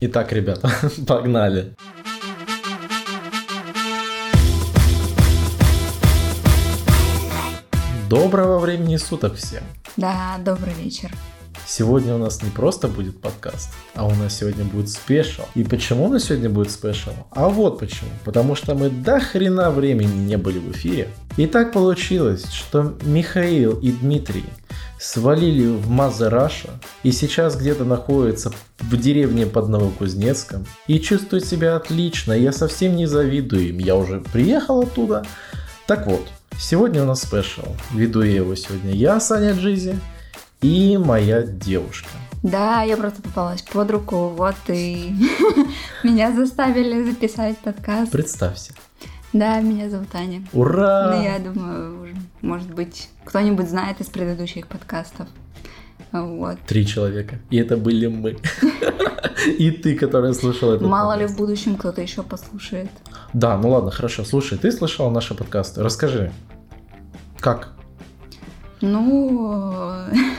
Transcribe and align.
Итак, 0.00 0.32
ребята, 0.32 0.70
погнали. 1.06 1.76
Доброго 8.10 8.58
времени 8.58 8.96
суток 8.96 9.36
всем. 9.36 9.62
Да, 9.96 10.36
добрый 10.44 10.74
вечер. 10.74 11.12
Сегодня 11.64 12.16
у 12.16 12.18
нас 12.18 12.42
не 12.42 12.50
просто 12.50 12.88
будет 12.88 13.20
подкаст, 13.20 13.70
а 13.94 14.04
у 14.04 14.10
нас 14.14 14.36
сегодня 14.36 14.64
будет 14.64 14.90
special. 14.90 15.42
И 15.54 15.62
почему 15.62 16.06
у 16.06 16.08
нас 16.08 16.24
сегодня 16.24 16.50
будет 16.50 16.72
special? 16.72 17.12
А 17.30 17.48
вот 17.48 17.78
почему. 17.78 18.10
Потому 18.24 18.56
что 18.56 18.74
мы 18.74 18.90
до 18.90 19.20
хрена 19.20 19.70
времени 19.70 20.26
не 20.26 20.36
были 20.36 20.58
в 20.58 20.72
эфире. 20.72 21.08
И 21.36 21.46
так 21.46 21.72
получилось, 21.72 22.50
что 22.50 22.96
Михаил 23.02 23.78
и 23.78 23.92
Дмитрий 23.92 24.44
свалили 25.04 25.66
в 25.66 25.90
Мазараша 25.90 26.70
и 27.02 27.12
сейчас 27.12 27.56
где-то 27.56 27.84
находятся 27.84 28.52
в 28.78 28.96
деревне 28.96 29.44
под 29.44 29.68
Новокузнецком 29.68 30.66
и 30.86 30.98
чувствуют 30.98 31.44
себя 31.44 31.76
отлично. 31.76 32.32
Я 32.32 32.52
совсем 32.52 32.96
не 32.96 33.06
завидую 33.06 33.68
им. 33.68 33.78
Я 33.78 33.96
уже 33.96 34.20
приехал 34.32 34.80
оттуда. 34.80 35.24
Так 35.86 36.06
вот, 36.06 36.26
сегодня 36.58 37.02
у 37.02 37.06
нас 37.06 37.22
спешл. 37.22 37.66
Веду 37.92 38.22
я 38.22 38.36
его 38.36 38.54
сегодня 38.54 38.92
я, 38.92 39.20
Саня 39.20 39.52
Джизи, 39.52 39.98
и 40.62 40.96
моя 40.96 41.42
девушка. 41.42 42.08
Да, 42.42 42.82
я 42.82 42.96
просто 42.96 43.20
попалась 43.20 43.62
под 43.62 43.90
руку, 43.90 44.28
вот 44.28 44.56
и 44.68 45.14
меня 46.02 46.34
заставили 46.34 47.02
записать 47.02 47.58
подкаст. 47.58 48.10
Представься. 48.10 48.72
Да, 49.34 49.60
меня 49.60 49.90
зовут 49.90 50.14
Аня. 50.14 50.44
Ура! 50.52 51.12
Ну, 51.12 51.22
я 51.22 51.40
думаю, 51.40 52.14
может 52.40 52.72
быть, 52.72 53.08
кто-нибудь 53.24 53.68
знает 53.68 54.00
из 54.00 54.06
предыдущих 54.06 54.68
подкастов. 54.68 55.26
Вот. 56.12 56.60
Три 56.68 56.86
человека. 56.86 57.40
И 57.50 57.56
это 57.56 57.76
были 57.76 58.06
мы. 58.06 58.36
И 59.58 59.72
ты, 59.72 59.96
которая 59.96 60.32
слушала 60.34 60.74
этот 60.76 60.88
Мало 60.88 61.18
ли 61.18 61.26
в 61.26 61.36
будущем 61.36 61.74
кто-то 61.74 62.00
еще 62.00 62.22
послушает. 62.22 62.88
Да, 63.32 63.58
ну 63.58 63.70
ладно, 63.70 63.90
хорошо. 63.90 64.24
Слушай, 64.24 64.56
ты 64.56 64.70
слышала 64.70 65.10
наши 65.10 65.34
подкасты? 65.34 65.82
Расскажи. 65.82 66.32
Как? 67.40 67.72
Ну, 68.80 69.90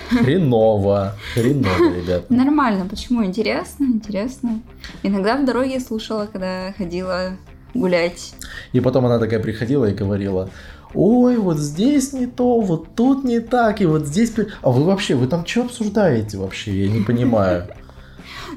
Хреново. 0.10 1.16
Хреново, 1.34 1.96
ребят. 2.02 2.30
нормально. 2.30 2.86
Почему? 2.86 3.26
Интересно, 3.26 3.84
интересно. 3.84 4.62
Иногда 5.04 5.36
в 5.36 5.46
дороге 5.46 5.82
слушала, 5.82 6.30
когда 6.32 6.72
ходила 6.78 7.38
гулять. 7.76 8.34
И 8.74 8.80
потом 8.80 9.06
она 9.06 9.20
такая 9.20 9.40
приходила 9.40 9.86
и 9.86 9.94
говорила, 9.94 10.50
ой, 10.94 11.38
вот 11.38 11.58
здесь 11.60 12.14
не 12.14 12.26
то, 12.26 12.60
вот 12.62 12.96
тут 12.96 13.24
не 13.24 13.40
так, 13.40 13.82
и 13.82 13.86
вот 13.86 14.08
здесь... 14.08 14.34
А 14.62 14.72
вы 14.72 14.84
вообще, 14.84 15.16
вы 15.16 15.28
там 15.28 15.46
что 15.46 15.64
обсуждаете 15.66 16.38
вообще? 16.38 16.86
Я 16.86 16.90
не 16.90 17.02
понимаю. 17.02 17.68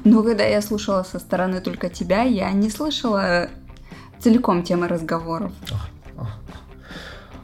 Но 0.05 0.23
когда 0.23 0.45
я 0.45 0.61
слушала 0.61 1.03
со 1.03 1.19
стороны 1.19 1.59
только 1.61 1.89
тебя, 1.89 2.23
я 2.23 2.51
не 2.51 2.69
слышала 2.69 3.49
целиком 4.19 4.63
темы 4.63 4.87
разговоров. 4.87 5.51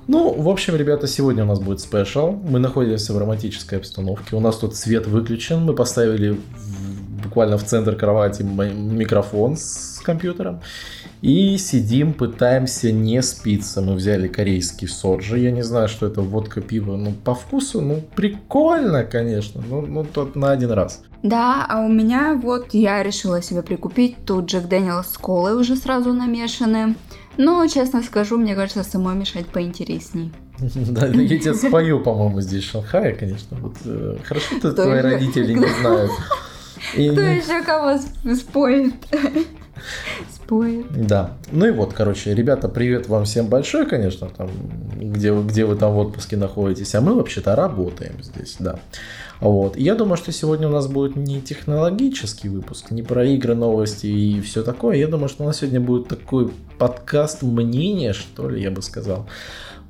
Ну, 0.08 0.34
в 0.40 0.50
общем, 0.50 0.76
ребята, 0.76 1.08
сегодня 1.08 1.44
у 1.44 1.48
нас 1.48 1.60
будет 1.60 1.80
спешл. 1.80 2.32
Мы 2.32 2.60
находимся 2.60 3.12
в 3.12 3.18
романтической 3.18 3.80
обстановке. 3.80 4.36
У 4.36 4.40
нас 4.40 4.58
тут 4.58 4.76
свет 4.76 5.08
выключен. 5.08 5.66
Мы 5.66 5.74
поставили 5.74 6.30
в- 6.30 7.24
буквально 7.24 7.58
в 7.58 7.64
центр 7.64 7.96
кровати 7.96 8.44
микрофон 8.44 9.58
с 9.58 10.00
компьютером. 10.06 10.62
И 11.26 11.58
сидим, 11.58 12.14
пытаемся 12.14 12.92
не 12.92 13.24
спиться. 13.24 13.82
Мы 13.82 13.96
взяли 13.96 14.28
корейский 14.28 14.88
соджи. 14.88 15.40
Я 15.40 15.50
не 15.50 15.64
знаю, 15.64 15.88
что 15.88 16.06
это 16.06 16.22
водка, 16.22 16.62
пиво. 16.62 16.98
Ну, 16.98 17.14
по 17.14 17.34
вкусу, 17.34 17.82
ну, 17.82 18.04
прикольно, 18.16 19.04
конечно. 19.04 19.64
Ну, 19.68 19.82
ну 19.82 20.04
тот 20.04 20.36
на 20.36 20.52
один 20.52 20.70
раз. 20.70 21.02
Да, 21.24 21.66
а 21.68 21.82
у 21.82 21.90
меня 21.90 22.40
вот 22.40 22.76
я 22.76 23.02
решила 23.02 23.42
себе 23.42 23.64
прикупить 23.64 24.18
тут 24.24 24.46
Джек 24.46 24.68
Дэниелс 24.68 25.14
с 25.14 25.18
колой 25.18 25.56
уже 25.60 25.76
сразу 25.78 26.14
намешаны. 26.14 26.94
Но, 27.38 27.66
честно 27.66 28.04
скажу, 28.04 28.38
мне 28.38 28.54
кажется, 28.54 28.84
самой 28.84 29.16
мешать 29.16 29.48
поинтересней. 29.48 30.32
Да, 30.92 31.08
я 31.08 31.40
тебе 31.40 31.56
спою, 31.56 32.04
по-моему, 32.04 32.42
здесь 32.42 32.66
в 32.66 32.70
Шанхае, 32.70 33.16
конечно. 33.16 33.58
Вот, 33.60 33.78
э, 33.84 34.18
хорошо, 34.24 34.58
что 34.60 34.74
твои 34.74 35.02
родители 35.02 35.56
не 35.56 35.68
знают. 35.82 36.12
Кто 36.94 37.00
еще 37.02 37.64
кого 37.64 37.98
споет? 38.36 38.94
Споет. 40.46 40.86
Да. 41.08 41.32
Ну 41.52 41.66
и 41.66 41.72
вот, 41.72 41.94
короче, 41.94 42.36
ребята, 42.36 42.70
привет 42.70 43.10
вам 43.10 43.26
всем 43.26 43.48
большой, 43.48 43.88
конечно, 43.88 44.30
там, 44.30 44.50
где, 44.96 45.32
вы- 45.32 45.44
где 45.48 45.66
вы 45.66 45.76
там 45.76 45.94
в 45.94 45.98
отпуске 45.98 46.38
находитесь, 46.38 46.94
а 46.94 47.02
мы 47.02 47.16
вообще-то 47.16 47.56
работаем 47.56 48.22
здесь, 48.22 48.58
да. 48.60 48.80
Вот. 49.40 49.76
И 49.76 49.82
я 49.82 49.96
думаю, 49.96 50.18
что 50.18 50.32
сегодня 50.32 50.68
у 50.68 50.72
нас 50.72 50.88
будет 50.88 51.16
не 51.16 51.42
технологический 51.42 52.48
выпуск, 52.50 52.92
не 52.92 53.02
про 53.02 53.26
игры, 53.26 53.56
новости 53.56 54.06
и 54.06 54.40
все 54.42 54.62
такое. 54.62 54.98
Я 54.98 55.08
думаю, 55.08 55.30
что 55.30 55.44
у 55.44 55.48
нас 55.48 55.58
сегодня 55.58 55.82
будет 55.82 56.08
такой 56.08 56.52
подкаст 56.78 57.42
мнения, 57.42 58.14
что 58.14 58.48
ли, 58.48 58.62
я 58.62 58.70
бы 58.70 58.84
сказал, 58.84 59.28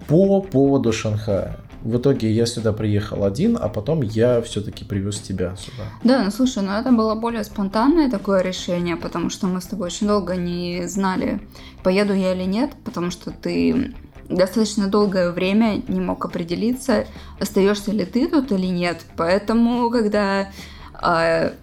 по 0.07 0.41
поводу 0.41 0.93
Шанхая. 0.93 1.57
В 1.85 1.97
итоге 1.97 2.31
я 2.31 2.47
сюда 2.47 2.73
приехал 2.73 3.23
один, 3.23 3.59
а 3.61 3.69
потом 3.69 4.01
я 4.01 4.41
все-таки 4.41 4.83
привез 4.83 5.19
тебя 5.19 5.55
сюда. 5.55 5.83
Да, 6.03 6.23
ну 6.23 6.31
слушай, 6.31 6.63
ну 6.63 6.71
это 6.71 6.91
было 6.91 7.13
более 7.13 7.43
спонтанное 7.43 8.09
такое 8.09 8.41
решение, 8.41 8.95
потому 8.95 9.29
что 9.29 9.45
мы 9.45 9.61
с 9.61 9.67
тобой 9.67 9.87
очень 9.87 10.07
долго 10.07 10.35
не 10.35 10.87
знали, 10.87 11.39
поеду 11.83 12.15
я 12.15 12.33
или 12.33 12.45
нет, 12.45 12.71
потому 12.83 13.11
что 13.11 13.29
ты 13.29 13.93
достаточно 14.27 14.87
долгое 14.87 15.29
время 15.29 15.83
не 15.87 15.99
мог 15.99 16.25
определиться, 16.25 17.05
остаешься 17.39 17.91
ли 17.91 18.03
ты 18.03 18.27
тут 18.27 18.51
или 18.51 18.65
нет. 18.65 19.05
Поэтому, 19.15 19.91
когда 19.91 20.49
а, 20.91 21.53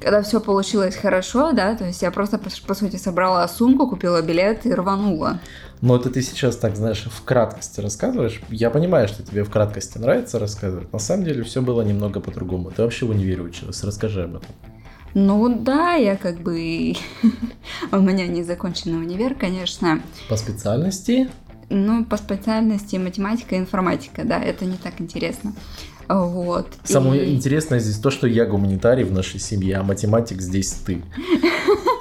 когда 0.00 0.22
все 0.22 0.40
получилось 0.40 0.96
хорошо, 0.96 1.52
да, 1.52 1.76
то 1.76 1.84
есть 1.84 2.02
я 2.02 2.10
просто, 2.10 2.38
по, 2.38 2.74
сути, 2.74 2.96
собрала 2.96 3.46
сумку, 3.48 3.86
купила 3.86 4.22
билет 4.22 4.66
и 4.66 4.74
рванула. 4.74 5.40
Но 5.80 5.96
это 5.96 6.10
ты 6.10 6.22
сейчас 6.22 6.56
так, 6.56 6.76
знаешь, 6.76 7.06
в 7.10 7.22
краткости 7.24 7.80
рассказываешь. 7.80 8.40
Я 8.50 8.70
понимаю, 8.70 9.08
что 9.08 9.22
тебе 9.22 9.44
в 9.44 9.50
краткости 9.50 9.98
нравится 9.98 10.38
рассказывать. 10.38 10.92
На 10.92 10.98
самом 10.98 11.24
деле 11.24 11.42
все 11.42 11.62
было 11.62 11.82
немного 11.82 12.20
по-другому. 12.20 12.70
Ты 12.70 12.82
вообще 12.82 13.06
в 13.06 13.10
универе 13.10 13.42
училась. 13.42 13.82
Расскажи 13.82 14.24
об 14.24 14.36
этом. 14.36 14.48
Ну 15.14 15.62
да, 15.62 15.94
я 15.94 16.16
как 16.16 16.40
бы... 16.40 16.94
У 17.92 17.96
меня 17.96 18.26
не 18.26 18.42
законченный 18.42 18.98
универ, 18.98 19.34
конечно. 19.34 20.02
По 20.28 20.36
специальности? 20.36 21.30
Ну, 21.70 22.04
по 22.04 22.16
специальности 22.16 22.96
математика 22.96 23.54
и 23.54 23.58
информатика, 23.58 24.24
да, 24.24 24.38
это 24.42 24.64
не 24.64 24.76
так 24.76 25.00
интересно. 25.00 25.54
Вот. 26.12 26.66
Самое 26.84 27.24
И- 27.26 27.34
интересное 27.34 27.78
здесь 27.78 27.98
то, 27.98 28.10
что 28.10 28.26
я 28.26 28.44
гуманитарий 28.46 29.04
в 29.04 29.12
нашей 29.12 29.38
семье, 29.38 29.76
а 29.76 29.82
математик 29.82 30.40
здесь 30.40 30.72
ты. 30.72 31.02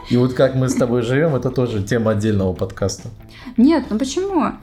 И 0.09 0.17
вот 0.17 0.33
как 0.33 0.55
мы 0.55 0.69
с 0.69 0.73
тобой 0.73 1.03
живем, 1.03 1.35
это 1.35 1.51
тоже 1.51 1.83
тема 1.83 2.11
отдельного 2.11 2.53
подкаста. 2.53 3.09
Нет, 3.57 3.85
ну 3.91 3.99
почему? 3.99 4.53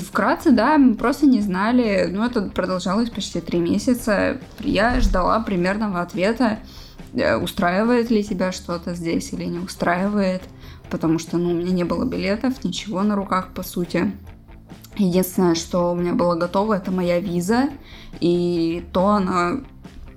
Вкратце, 0.00 0.50
да, 0.50 0.78
мы 0.78 0.94
просто 0.96 1.26
не 1.26 1.40
знали. 1.40 2.08
Ну, 2.10 2.24
это 2.24 2.42
продолжалось 2.42 3.10
почти 3.10 3.40
три 3.40 3.60
месяца. 3.60 4.38
Я 4.60 5.00
ждала 5.00 5.38
примерного 5.40 6.00
ответа, 6.00 6.58
э, 7.12 7.36
устраивает 7.36 8.10
ли 8.10 8.24
тебя 8.24 8.50
что-то 8.52 8.94
здесь 8.94 9.32
или 9.32 9.44
не 9.44 9.58
устраивает. 9.58 10.42
Потому 10.90 11.18
что, 11.18 11.36
ну, 11.36 11.50
у 11.50 11.54
меня 11.54 11.72
не 11.72 11.84
было 11.84 12.04
билетов, 12.04 12.64
ничего 12.64 13.02
на 13.02 13.16
руках, 13.16 13.48
по 13.54 13.62
сути. 13.62 14.12
Единственное, 14.96 15.54
что 15.54 15.92
у 15.92 15.94
меня 15.94 16.14
было 16.14 16.34
готово, 16.34 16.74
это 16.74 16.90
моя 16.90 17.20
виза. 17.20 17.70
И 18.20 18.84
то 18.92 19.06
она 19.08 19.60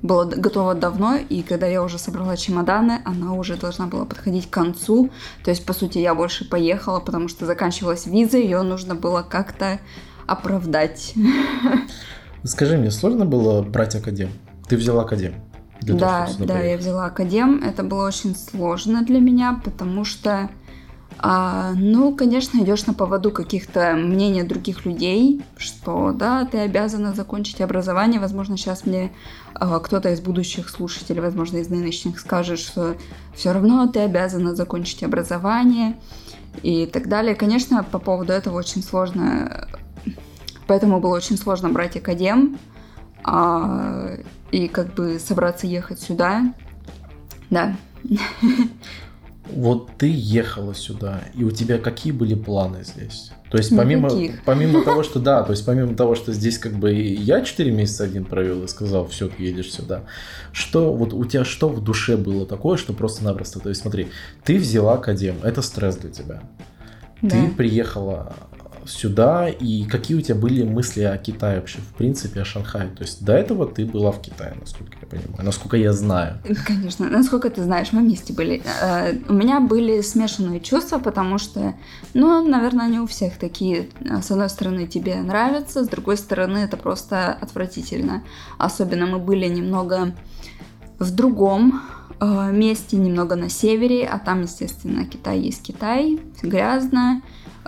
была 0.01 0.25
готова 0.25 0.75
давно, 0.75 1.17
и 1.17 1.41
когда 1.41 1.67
я 1.67 1.83
уже 1.83 1.99
собрала 1.99 2.37
чемоданы, 2.37 3.01
она 3.03 3.33
уже 3.33 3.57
должна 3.57 3.87
была 3.87 4.05
подходить 4.05 4.49
к 4.49 4.53
концу. 4.53 5.09
То 5.43 5.51
есть, 5.51 5.65
по 5.65 5.73
сути, 5.73 5.97
я 5.97 6.15
больше 6.15 6.47
поехала, 6.49 6.99
потому 6.99 7.27
что 7.27 7.45
заканчивалась 7.45 8.05
виза, 8.05 8.37
ее 8.37 8.61
нужно 8.61 8.95
было 8.95 9.21
как-то 9.21 9.79
оправдать. 10.25 11.13
Скажи 12.43 12.77
мне, 12.77 12.91
сложно 12.91 13.25
было 13.25 13.61
брать 13.61 13.95
академ? 13.95 14.29
Ты 14.67 14.77
взяла 14.77 15.03
академ? 15.03 15.33
для 15.81 15.97
того, 15.97 15.99
Да, 15.99 16.45
да, 16.45 16.53
я 16.55 16.59
приехать? 16.59 16.81
взяла 16.81 17.05
академ. 17.05 17.63
Это 17.63 17.83
было 17.83 18.07
очень 18.07 18.35
сложно 18.35 19.03
для 19.03 19.19
меня, 19.19 19.61
потому 19.63 20.03
что, 20.03 20.49
а, 21.21 21.73
ну, 21.75 22.15
конечно, 22.15 22.59
идешь 22.59 22.85
на 22.85 22.93
поводу 22.93 23.31
каких-то 23.31 23.93
мнений 23.93 24.43
других 24.43 24.85
людей, 24.85 25.41
что 25.57 26.13
да, 26.13 26.45
ты 26.45 26.59
обязана 26.59 27.13
закончить 27.13 27.59
образование. 27.59 28.21
Возможно, 28.21 28.55
сейчас 28.55 28.85
мне 28.85 29.11
а, 29.53 29.79
кто-то 29.79 30.11
из 30.11 30.21
будущих 30.21 30.69
слушателей, 30.69 31.19
возможно, 31.19 31.57
из 31.57 31.67
нынешних 31.67 32.21
скажет, 32.21 32.59
что 32.59 32.95
все 33.35 33.51
равно 33.51 33.85
ты 33.87 33.99
обязана 33.99 34.55
закончить 34.55 35.03
образование 35.03 35.99
и 36.63 36.85
так 36.85 37.09
далее. 37.09 37.35
Конечно, 37.35 37.83
по 37.83 37.99
поводу 37.99 38.31
этого 38.31 38.57
очень 38.57 38.81
сложно, 38.81 39.67
поэтому 40.67 41.01
было 41.01 41.17
очень 41.17 41.37
сложно 41.37 41.67
брать 41.67 41.97
академ 41.97 42.57
а, 43.25 44.15
и 44.51 44.69
как 44.69 44.93
бы 44.93 45.19
собраться 45.19 45.67
ехать 45.67 45.99
сюда. 45.99 46.53
Да. 47.49 47.75
вот 49.53 49.89
ты 49.97 50.11
ехала 50.13 50.73
сюда, 50.73 51.21
и 51.33 51.43
у 51.43 51.51
тебя 51.51 51.77
какие 51.77 52.11
были 52.11 52.35
планы 52.35 52.83
здесь? 52.83 53.31
То 53.49 53.57
есть 53.57 53.75
помимо, 53.75 54.09
Никаких. 54.09 54.41
помимо 54.45 54.83
того, 54.83 55.03
что 55.03 55.19
да, 55.19 55.43
то 55.43 55.51
есть 55.51 55.65
помимо 55.65 55.95
того, 55.95 56.15
что 56.15 56.31
здесь 56.33 56.57
как 56.57 56.73
бы 56.73 56.93
я 56.93 57.41
4 57.41 57.71
месяца 57.71 58.03
один 58.03 58.25
провел 58.25 58.63
и 58.63 58.67
сказал, 58.67 59.07
все, 59.07 59.27
ты 59.27 59.43
едешь 59.43 59.71
сюда. 59.71 60.03
Что 60.51 60.93
вот 60.93 61.13
у 61.13 61.25
тебя 61.25 61.43
что 61.45 61.69
в 61.69 61.83
душе 61.83 62.15
было 62.15 62.45
такое, 62.45 62.77
что 62.77 62.93
просто-напросто, 62.93 63.59
то 63.59 63.69
есть 63.69 63.81
смотри, 63.81 64.09
ты 64.43 64.57
взяла 64.57 64.93
академ, 64.93 65.35
это 65.43 65.61
стресс 65.61 65.97
для 65.97 66.11
тебя. 66.11 66.41
Да. 67.21 67.29
Ты 67.29 67.49
приехала 67.49 68.33
сюда, 68.89 69.49
и 69.49 69.83
какие 69.85 70.17
у 70.17 70.21
тебя 70.21 70.35
были 70.35 70.63
мысли 70.63 71.01
о 71.01 71.17
Китае 71.17 71.59
вообще, 71.59 71.79
в 71.79 71.93
принципе, 71.95 72.41
о 72.41 72.45
Шанхае? 72.45 72.89
То 72.89 73.03
есть 73.03 73.23
до 73.23 73.33
этого 73.33 73.65
ты 73.65 73.85
была 73.85 74.11
в 74.11 74.21
Китае, 74.21 74.55
насколько 74.59 74.93
я 75.01 75.07
понимаю, 75.07 75.45
насколько 75.45 75.77
я 75.77 75.93
знаю. 75.93 76.39
Конечно. 76.65 77.09
Насколько 77.09 77.49
ты 77.49 77.63
знаешь, 77.63 77.91
мы 77.91 78.01
вместе 78.01 78.33
были. 78.33 78.61
Э, 78.81 79.13
У 79.27 79.33
меня 79.33 79.59
были 79.59 80.01
смешанные 80.01 80.59
чувства, 80.59 80.99
потому 80.99 81.37
что, 81.37 81.75
ну, 82.13 82.47
наверное, 82.47 82.85
они 82.85 82.99
у 82.99 83.07
всех 83.07 83.37
такие. 83.37 83.89
С 84.21 84.31
одной 84.31 84.49
стороны, 84.49 84.87
тебе 84.87 85.15
нравится, 85.15 85.83
с 85.83 85.87
другой 85.87 86.17
стороны, 86.17 86.59
это 86.59 86.77
просто 86.77 87.31
отвратительно. 87.33 88.23
Особенно 88.57 89.05
мы 89.05 89.19
были 89.19 89.47
немного 89.47 90.13
в 90.99 91.11
другом 91.11 91.81
э, 92.19 92.51
месте, 92.51 92.97
немного 92.97 93.35
на 93.35 93.49
севере, 93.49 94.05
а 94.05 94.19
там, 94.19 94.41
естественно, 94.41 95.05
Китай 95.05 95.39
есть 95.39 95.63
Китай, 95.63 96.19
грязно, 96.41 97.21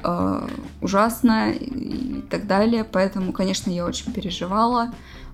э, 0.03 0.47
ужасно 0.81 1.51
и 1.51 2.21
так 2.21 2.47
далее. 2.47 2.83
Поэтому, 2.83 3.33
конечно, 3.33 3.69
я 3.69 3.85
очень 3.85 4.13
переживала. 4.13 4.91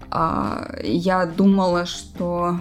А, 0.10 0.76
Я 0.84 1.26
думала, 1.26 1.86
что... 1.86 2.60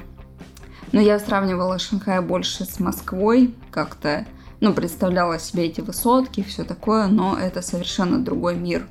Ну, 0.93 1.00
я 1.00 1.19
сравнивала 1.19 1.78
Шанхай 1.78 2.20
больше 2.20 2.64
с 2.64 2.78
Москвой, 2.78 3.54
как-то, 3.70 4.25
ну, 4.60 4.72
представляла 4.72 5.38
себе 5.38 5.66
эти 5.66 5.81
высотки, 5.81 6.43
все 6.43 6.64
такое, 6.64 7.08
но 7.08 7.37
это 7.37 7.60
совершенно 7.60 8.19
другой 8.25 8.54
мир. 8.54 8.87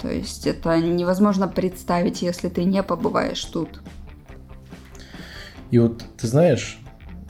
То 0.00 0.10
есть 0.10 0.46
это 0.46 0.78
невозможно 0.78 1.48
представить, 1.48 2.20
если 2.20 2.48
ты 2.48 2.64
не 2.64 2.82
побываешь 2.82 3.44
тут. 3.44 3.80
И 5.70 5.78
вот 5.78 6.04
ты 6.16 6.26
знаешь, 6.26 6.78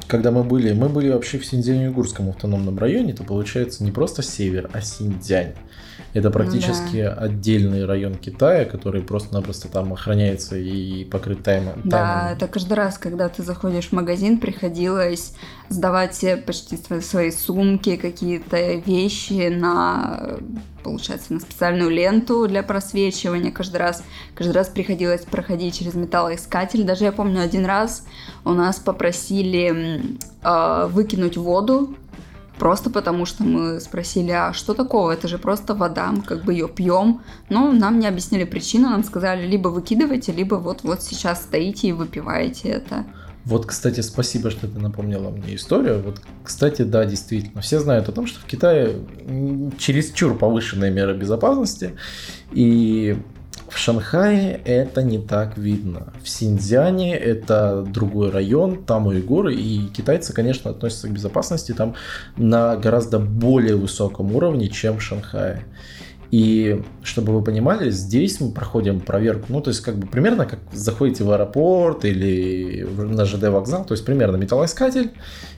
когда 0.08 0.30
мы 0.30 0.44
были, 0.44 0.72
мы 0.72 0.88
были 0.88 1.10
вообще 1.10 1.38
в 1.38 1.46
Синьцзянь-Уйгурском 1.46 2.30
автономном 2.30 2.78
районе, 2.78 3.12
то 3.12 3.24
получается 3.24 3.84
не 3.84 3.90
просто 3.90 4.22
север, 4.22 4.70
а 4.72 4.80
Синьцзянь. 4.80 5.54
Это 6.16 6.30
практически 6.30 6.96
отдельный 6.96 7.84
район 7.84 8.14
Китая, 8.14 8.64
который 8.64 9.02
просто-напросто 9.02 9.68
там 9.68 9.92
охраняется 9.92 10.56
и 10.56 11.04
покрыт 11.04 11.46
тайм- 11.46 11.78
Да, 11.84 12.32
это 12.32 12.48
каждый 12.48 12.72
раз, 12.72 12.96
когда 12.96 13.28
ты 13.28 13.42
заходишь 13.42 13.88
в 13.88 13.92
магазин, 13.92 14.38
приходилось 14.38 15.34
сдавать 15.68 16.14
все 16.14 16.38
почти 16.38 16.78
свои, 17.02 17.30
сумки, 17.30 17.96
какие-то 17.96 18.76
вещи 18.76 19.48
на, 19.50 20.38
получается, 20.82 21.34
на 21.34 21.40
специальную 21.40 21.90
ленту 21.90 22.48
для 22.48 22.62
просвечивания. 22.62 23.50
Каждый 23.50 23.76
раз, 23.76 24.02
каждый 24.34 24.52
раз 24.52 24.68
приходилось 24.68 25.26
проходить 25.26 25.78
через 25.78 25.92
металлоискатель. 25.94 26.84
Даже 26.84 27.04
я 27.04 27.12
помню 27.12 27.42
один 27.42 27.66
раз 27.66 28.06
у 28.46 28.52
нас 28.52 28.76
попросили 28.78 30.00
э, 30.42 30.86
выкинуть 30.90 31.36
воду. 31.36 31.94
Просто 32.58 32.90
потому, 32.90 33.26
что 33.26 33.44
мы 33.44 33.80
спросили, 33.80 34.30
а 34.30 34.52
что 34.52 34.74
такого? 34.74 35.10
Это 35.10 35.28
же 35.28 35.38
просто 35.38 35.74
вода, 35.74 36.10
мы 36.10 36.22
как 36.22 36.44
бы 36.44 36.52
ее 36.52 36.68
пьем. 36.68 37.20
Но 37.50 37.72
нам 37.72 37.98
не 37.98 38.06
объяснили 38.06 38.44
причину, 38.44 38.88
нам 38.88 39.04
сказали, 39.04 39.46
либо 39.46 39.68
выкидывайте, 39.68 40.32
либо 40.32 40.54
вот-вот 40.54 41.02
сейчас 41.02 41.42
стоите 41.42 41.88
и 41.88 41.92
выпиваете 41.92 42.68
это. 42.68 43.04
Вот, 43.44 43.64
кстати, 43.64 44.00
спасибо, 44.00 44.50
что 44.50 44.66
ты 44.66 44.78
напомнила 44.80 45.30
мне 45.30 45.54
историю. 45.54 46.02
Вот, 46.02 46.20
кстати, 46.42 46.82
да, 46.82 47.04
действительно. 47.04 47.60
Все 47.60 47.78
знают 47.78 48.08
о 48.08 48.12
том, 48.12 48.26
что 48.26 48.40
в 48.40 48.44
Китае 48.44 48.96
чересчур 49.78 50.36
повышенные 50.36 50.90
меры 50.90 51.16
безопасности. 51.16 51.94
И 52.50 53.16
в 53.76 53.78
Шанхае 53.78 54.58
это 54.64 55.02
не 55.02 55.18
так 55.18 55.58
видно. 55.58 56.14
В 56.22 56.30
Синьцзяне 56.30 57.14
это 57.14 57.82
другой 57.86 58.30
район, 58.30 58.82
там 58.84 59.06
уйгуры. 59.06 59.54
И 59.54 59.88
китайцы, 59.88 60.32
конечно, 60.32 60.70
относятся 60.70 61.08
к 61.08 61.12
безопасности 61.12 61.72
там 61.72 61.94
на 62.38 62.76
гораздо 62.76 63.18
более 63.18 63.76
высоком 63.76 64.34
уровне, 64.34 64.68
чем 64.68 64.96
в 64.96 65.02
Шанхае. 65.02 65.66
И 66.30 66.82
чтобы 67.02 67.34
вы 67.34 67.44
понимали, 67.44 67.90
здесь 67.90 68.40
мы 68.40 68.50
проходим 68.50 68.98
проверку, 69.00 69.44
ну, 69.50 69.60
то 69.60 69.68
есть, 69.68 69.82
как 69.82 69.96
бы 69.96 70.06
примерно 70.06 70.46
как 70.46 70.58
заходите 70.72 71.22
в 71.22 71.30
аэропорт 71.30 72.06
или 72.06 72.82
на 72.82 73.26
ЖД 73.26 73.48
вокзал, 73.48 73.84
то 73.84 73.92
есть, 73.92 74.06
примерно 74.06 74.36
металлоискатель 74.36 75.12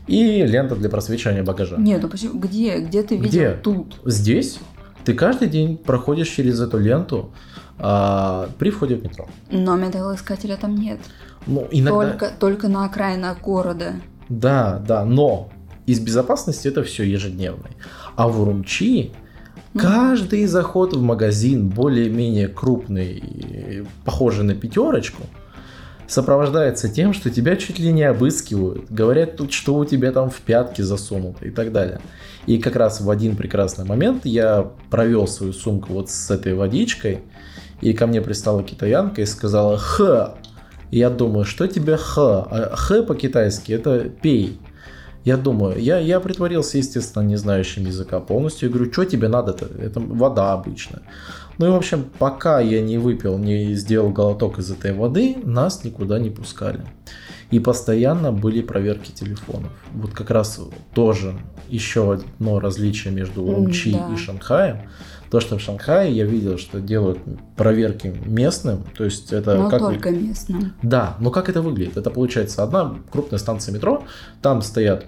и 0.08 0.42
лента 0.42 0.74
для 0.74 0.90
просвечивания 0.90 1.44
багажа. 1.44 1.76
Нет, 1.78 2.02
ну 2.02 2.08
почему? 2.08 2.40
Где? 2.40 2.80
Где 2.80 3.04
ты 3.04 3.14
видел 3.14 3.28
Где? 3.28 3.50
тут? 3.52 4.00
Здесь 4.04 4.58
ты 5.04 5.14
каждый 5.14 5.48
день 5.48 5.78
проходишь 5.78 6.28
через 6.28 6.60
эту 6.60 6.78
ленту 6.78 7.32
а, 7.78 8.48
при 8.58 8.70
входе 8.70 8.96
в 8.96 9.02
метро. 9.02 9.26
Но 9.50 9.76
металлоискателя 9.76 10.56
там 10.56 10.76
нет. 10.76 10.98
Ну, 11.46 11.66
иногда... 11.70 12.10
Только, 12.10 12.30
только 12.38 12.68
на 12.68 12.84
окраинах 12.84 13.40
города. 13.40 13.94
Да, 14.28 14.82
да, 14.86 15.04
но 15.04 15.48
из 15.86 16.00
безопасности 16.00 16.68
это 16.68 16.82
все 16.82 17.04
ежедневный. 17.04 17.70
А 18.16 18.28
в 18.28 18.40
Урумчи 18.40 19.12
каждый 19.76 20.46
заход 20.46 20.94
в 20.94 21.00
магазин 21.00 21.68
более-менее 21.68 22.48
крупный, 22.48 23.86
похожий 24.04 24.44
на 24.44 24.54
пятерочку, 24.54 25.22
сопровождается 26.08 26.88
тем, 26.88 27.12
что 27.12 27.30
тебя 27.30 27.56
чуть 27.56 27.78
ли 27.78 27.92
не 27.92 28.02
обыскивают, 28.02 28.90
говорят 28.90 29.36
тут, 29.36 29.52
что 29.52 29.76
у 29.76 29.84
тебя 29.84 30.10
там 30.10 30.30
в 30.30 30.40
пятки 30.40 30.82
засунуто 30.82 31.46
и 31.46 31.50
так 31.50 31.70
далее. 31.70 32.00
И 32.46 32.58
как 32.58 32.76
раз 32.76 33.00
в 33.00 33.10
один 33.10 33.36
прекрасный 33.36 33.84
момент 33.84 34.24
я 34.24 34.70
провел 34.90 35.28
свою 35.28 35.52
сумку 35.52 35.92
вот 35.92 36.10
с 36.10 36.30
этой 36.30 36.54
водичкой, 36.54 37.20
и 37.80 37.92
ко 37.92 38.06
мне 38.06 38.20
пристала 38.20 38.62
китаянка 38.62 39.22
и 39.22 39.26
сказала 39.26 39.78
«Х». 39.78 40.34
И 40.90 40.98
я 40.98 41.10
думаю, 41.10 41.44
что 41.44 41.66
тебе 41.66 41.96
«Х»? 41.96 42.46
А 42.50 42.76
«Х» 42.76 43.02
по-китайски 43.02 43.72
это 43.72 44.08
«пей». 44.08 44.58
Я 45.24 45.36
думаю, 45.36 45.78
я, 45.78 45.98
я 45.98 46.20
притворился, 46.20 46.78
естественно, 46.78 47.22
не 47.22 47.36
знающим 47.36 47.84
языка 47.84 48.18
полностью. 48.20 48.68
Я 48.68 48.74
говорю, 48.74 48.90
что 48.90 49.04
тебе 49.04 49.28
надо-то? 49.28 49.66
Это 49.78 50.00
вода 50.00 50.52
обычная. 50.52 51.02
Ну 51.58 51.66
и, 51.66 51.70
в 51.70 51.74
общем, 51.74 52.06
пока 52.18 52.60
я 52.60 52.80
не 52.80 52.98
выпил, 52.98 53.36
не 53.36 53.74
сделал 53.74 54.10
глоток 54.10 54.58
из 54.58 54.70
этой 54.70 54.92
воды, 54.92 55.36
нас 55.44 55.84
никуда 55.84 56.18
не 56.18 56.30
пускали. 56.30 56.80
И 57.50 57.58
постоянно 57.60 58.30
были 58.30 58.62
проверки 58.62 59.10
телефонов. 59.10 59.72
Вот 59.92 60.12
как 60.12 60.30
раз 60.30 60.60
тоже 60.94 61.34
еще 61.68 62.12
одно 62.14 62.60
различие 62.60 63.12
между 63.12 63.42
Урумчи 63.42 63.92
да. 63.92 64.10
и 64.12 64.16
Шанхаем. 64.16 64.82
То, 65.30 65.40
что 65.40 65.58
в 65.58 65.60
Шанхае 65.60 66.12
я 66.12 66.24
видел, 66.24 66.56
что 66.58 66.80
делают 66.80 67.18
проверки 67.56 68.14
местным, 68.24 68.84
то 68.96 69.04
есть 69.04 69.32
это 69.32 69.56
Но 69.56 69.68
как 69.68 69.80
только 69.80 70.10
местным. 70.10 70.72
да, 70.82 71.16
но 71.20 71.30
как 71.30 71.50
это 71.50 71.60
выглядит? 71.60 71.98
Это 71.98 72.10
получается 72.10 72.62
одна 72.62 72.96
крупная 73.10 73.38
станция 73.38 73.74
метро, 73.74 74.04
там 74.40 74.62
стоят 74.62 75.04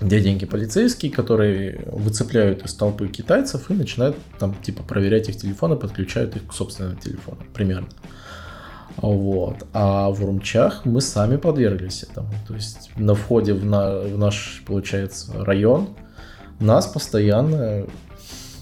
дяденьки 0.00 0.44
полицейские, 0.44 1.12
которые 1.12 1.84
выцепляют 1.92 2.64
из 2.64 2.74
толпы 2.74 3.08
китайцев 3.08 3.70
и 3.70 3.74
начинают 3.74 4.16
там 4.38 4.54
типа 4.54 4.82
проверять 4.82 5.28
их 5.28 5.36
телефоны, 5.36 5.76
подключают 5.76 6.36
их 6.36 6.46
к 6.46 6.52
собственным 6.52 6.96
телефонам, 6.96 7.44
примерно. 7.54 7.88
Вот. 8.96 9.66
А 9.72 10.10
в 10.10 10.22
Урумчах 10.22 10.84
мы 10.84 11.00
сами 11.00 11.36
подверглись 11.36 12.02
этому. 12.02 12.28
То 12.46 12.54
есть 12.54 12.90
на 12.96 13.14
входе 13.14 13.54
в, 13.54 13.64
на- 13.64 14.00
в 14.00 14.18
наш, 14.18 14.62
получается, 14.66 15.32
район 15.44 15.90
нас 16.58 16.86
постоянно 16.86 17.86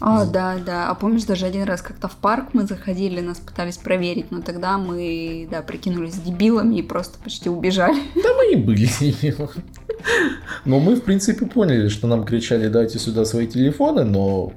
А, 0.01 0.25
да, 0.27 0.57
да. 0.65 0.89
А 0.91 0.95
помнишь, 0.95 1.25
даже 1.25 1.47
один 1.47 1.65
раз 1.65 1.83
как-то 1.83 2.09
в 2.09 2.17
парк 2.17 2.51
мы 2.53 2.65
заходили, 2.67 3.21
нас 3.21 3.39
пытались 3.39 3.77
проверить, 3.77 4.31
но 4.31 4.43
тогда 4.43 4.79
мы, 4.79 5.49
да, 5.51 5.63
прикинулись 5.63 6.15
дебилами 6.15 6.77
и 6.77 6.83
просто 6.83 7.19
почти 7.23 7.49
убежали. 7.49 8.01
Да 8.15 8.35
мы 8.35 8.53
и 8.53 8.57
были. 8.57 8.89
Но 10.65 10.79
мы, 10.79 10.95
в 10.95 11.03
принципе, 11.03 11.47
поняли, 11.47 11.89
что 11.89 12.07
нам 12.07 12.25
кричали, 12.25 12.69
дайте 12.69 12.99
сюда 12.99 13.25
свои 13.25 13.47
телефоны, 13.47 14.05
но 14.05 14.53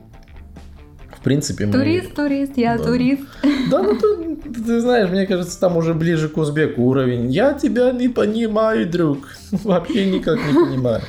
в 1.18 1.24
принципе 1.24 1.66
мы... 1.66 1.74
Турист, 1.74 2.14
турист, 2.14 2.58
я 2.58 2.78
Да. 2.78 2.84
турист. 2.84 3.24
Да, 3.70 3.82
ну 3.82 3.96
ты, 3.96 4.36
ты 4.52 4.80
знаешь, 4.80 5.10
мне 5.10 5.26
кажется, 5.26 5.60
там 5.60 5.78
уже 5.78 5.94
ближе 5.94 6.30
к 6.30 6.38
узбеку 6.38 6.84
уровень. 6.84 7.32
Я 7.32 7.54
тебя 7.54 7.92
не 7.92 8.10
понимаю, 8.10 8.90
друг. 8.90 9.30
Вообще 9.52 10.10
никак 10.10 10.38
не 10.38 10.54
понимаю. 10.54 11.02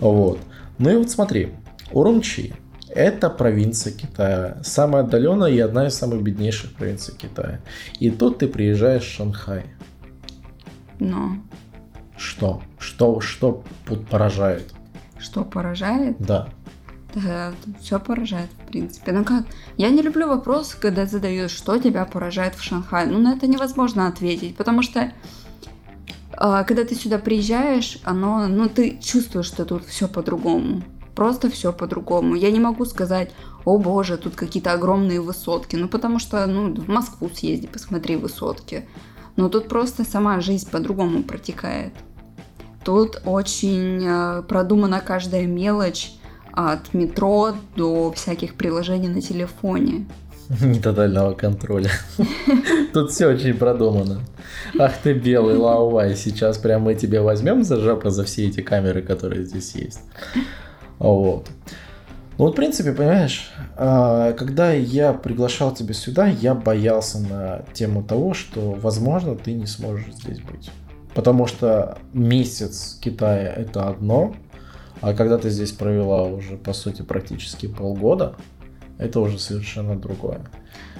Вот. 0.00 0.40
Ну 0.78 0.90
и 0.90 0.96
вот 0.96 1.10
смотри, 1.10 1.50
Урумчи– 1.92 2.54
это 2.94 3.30
провинция 3.30 3.92
Китая. 3.92 4.58
Самая 4.62 5.02
отдаленная 5.02 5.50
и 5.50 5.58
одна 5.58 5.86
из 5.86 5.94
самых 5.94 6.22
беднейших 6.22 6.72
провинций 6.74 7.14
Китая. 7.16 7.60
И 8.00 8.10
тут 8.10 8.38
ты 8.38 8.48
приезжаешь 8.48 9.04
в 9.04 9.10
Шанхай. 9.10 9.64
Но 10.98 11.36
Что? 12.16 12.62
Что, 12.78 13.20
что 13.20 13.64
поражает? 14.10 14.72
что 15.22 15.44
поражает? 15.44 16.16
Да. 16.18 16.48
Да, 17.14 17.52
все 17.80 18.00
поражает, 18.00 18.48
в 18.64 18.68
принципе. 18.68 19.12
Ну 19.12 19.24
как, 19.24 19.44
я 19.76 19.90
не 19.90 20.00
люблю 20.02 20.28
вопрос, 20.28 20.74
когда 20.74 21.06
задают, 21.06 21.50
что 21.50 21.78
тебя 21.78 22.04
поражает 22.06 22.54
в 22.54 22.62
Шанхае. 22.62 23.06
Ну, 23.06 23.18
на 23.18 23.34
это 23.34 23.46
невозможно 23.46 24.08
ответить, 24.08 24.56
потому 24.56 24.82
что 24.82 25.12
а, 26.32 26.64
когда 26.64 26.84
ты 26.84 26.94
сюда 26.94 27.18
приезжаешь, 27.18 27.98
оно, 28.04 28.48
ну, 28.48 28.68
ты 28.68 28.98
чувствуешь, 28.98 29.46
что 29.46 29.64
тут 29.66 29.84
все 29.84 30.08
по-другому. 30.08 30.82
Просто 31.14 31.50
все 31.50 31.72
по-другому. 31.72 32.34
Я 32.34 32.50
не 32.50 32.60
могу 32.60 32.84
сказать, 32.84 33.30
о 33.64 33.78
боже, 33.78 34.16
тут 34.16 34.34
какие-то 34.34 34.72
огромные 34.72 35.20
высотки. 35.20 35.76
Ну, 35.76 35.88
потому 35.88 36.18
что, 36.18 36.46
ну, 36.46 36.74
в 36.74 36.88
Москву 36.88 37.30
съезди, 37.32 37.66
посмотри 37.66 38.16
высотки. 38.16 38.88
Но 39.36 39.48
тут 39.48 39.68
просто 39.68 40.04
сама 40.04 40.40
жизнь 40.40 40.70
по-другому 40.70 41.22
протекает. 41.22 41.92
Тут 42.84 43.22
очень 43.24 44.04
э, 44.04 44.42
продумана 44.42 45.00
каждая 45.00 45.46
мелочь 45.46 46.12
от 46.52 46.92
метро 46.92 47.54
до 47.76 48.12
всяких 48.12 48.54
приложений 48.54 49.08
на 49.08 49.20
телефоне. 49.20 50.06
Не 50.60 50.80
тотального 50.80 51.34
контроля. 51.34 51.90
Тут 52.92 53.10
все 53.10 53.28
очень 53.28 53.54
продумано. 53.54 54.20
Ах 54.78 54.92
ты 55.02 55.12
белый 55.14 55.56
лаувай, 55.56 56.16
сейчас 56.16 56.58
прям 56.58 56.82
мы 56.82 56.94
тебе 56.94 57.20
возьмем 57.20 57.64
за 57.64 57.78
жопу 57.78 58.10
за 58.10 58.24
все 58.24 58.48
эти 58.48 58.60
камеры, 58.60 59.02
которые 59.02 59.44
здесь 59.44 59.74
есть. 59.74 60.00
Вот. 61.02 61.48
Ну 62.38 62.44
вот, 62.46 62.52
в 62.52 62.56
принципе, 62.56 62.92
понимаешь, 62.92 63.52
а, 63.76 64.32
когда 64.34 64.72
я 64.72 65.12
приглашал 65.12 65.74
тебя 65.74 65.94
сюда, 65.94 66.28
я 66.28 66.54
боялся 66.54 67.18
на 67.18 67.64
тему 67.74 68.02
того, 68.02 68.34
что, 68.34 68.72
возможно, 68.72 69.34
ты 69.34 69.52
не 69.52 69.66
сможешь 69.66 70.14
здесь 70.14 70.38
быть. 70.40 70.70
Потому 71.14 71.46
что 71.46 71.98
месяц 72.12 72.98
Китая 73.00 73.52
это 73.52 73.88
одно, 73.88 74.34
а 75.00 75.12
когда 75.12 75.38
ты 75.38 75.50
здесь 75.50 75.72
провела 75.72 76.22
уже, 76.22 76.56
по 76.56 76.72
сути, 76.72 77.02
практически 77.02 77.66
полгода, 77.66 78.36
это 78.96 79.18
уже 79.20 79.38
совершенно 79.38 79.96
другое. 79.96 80.40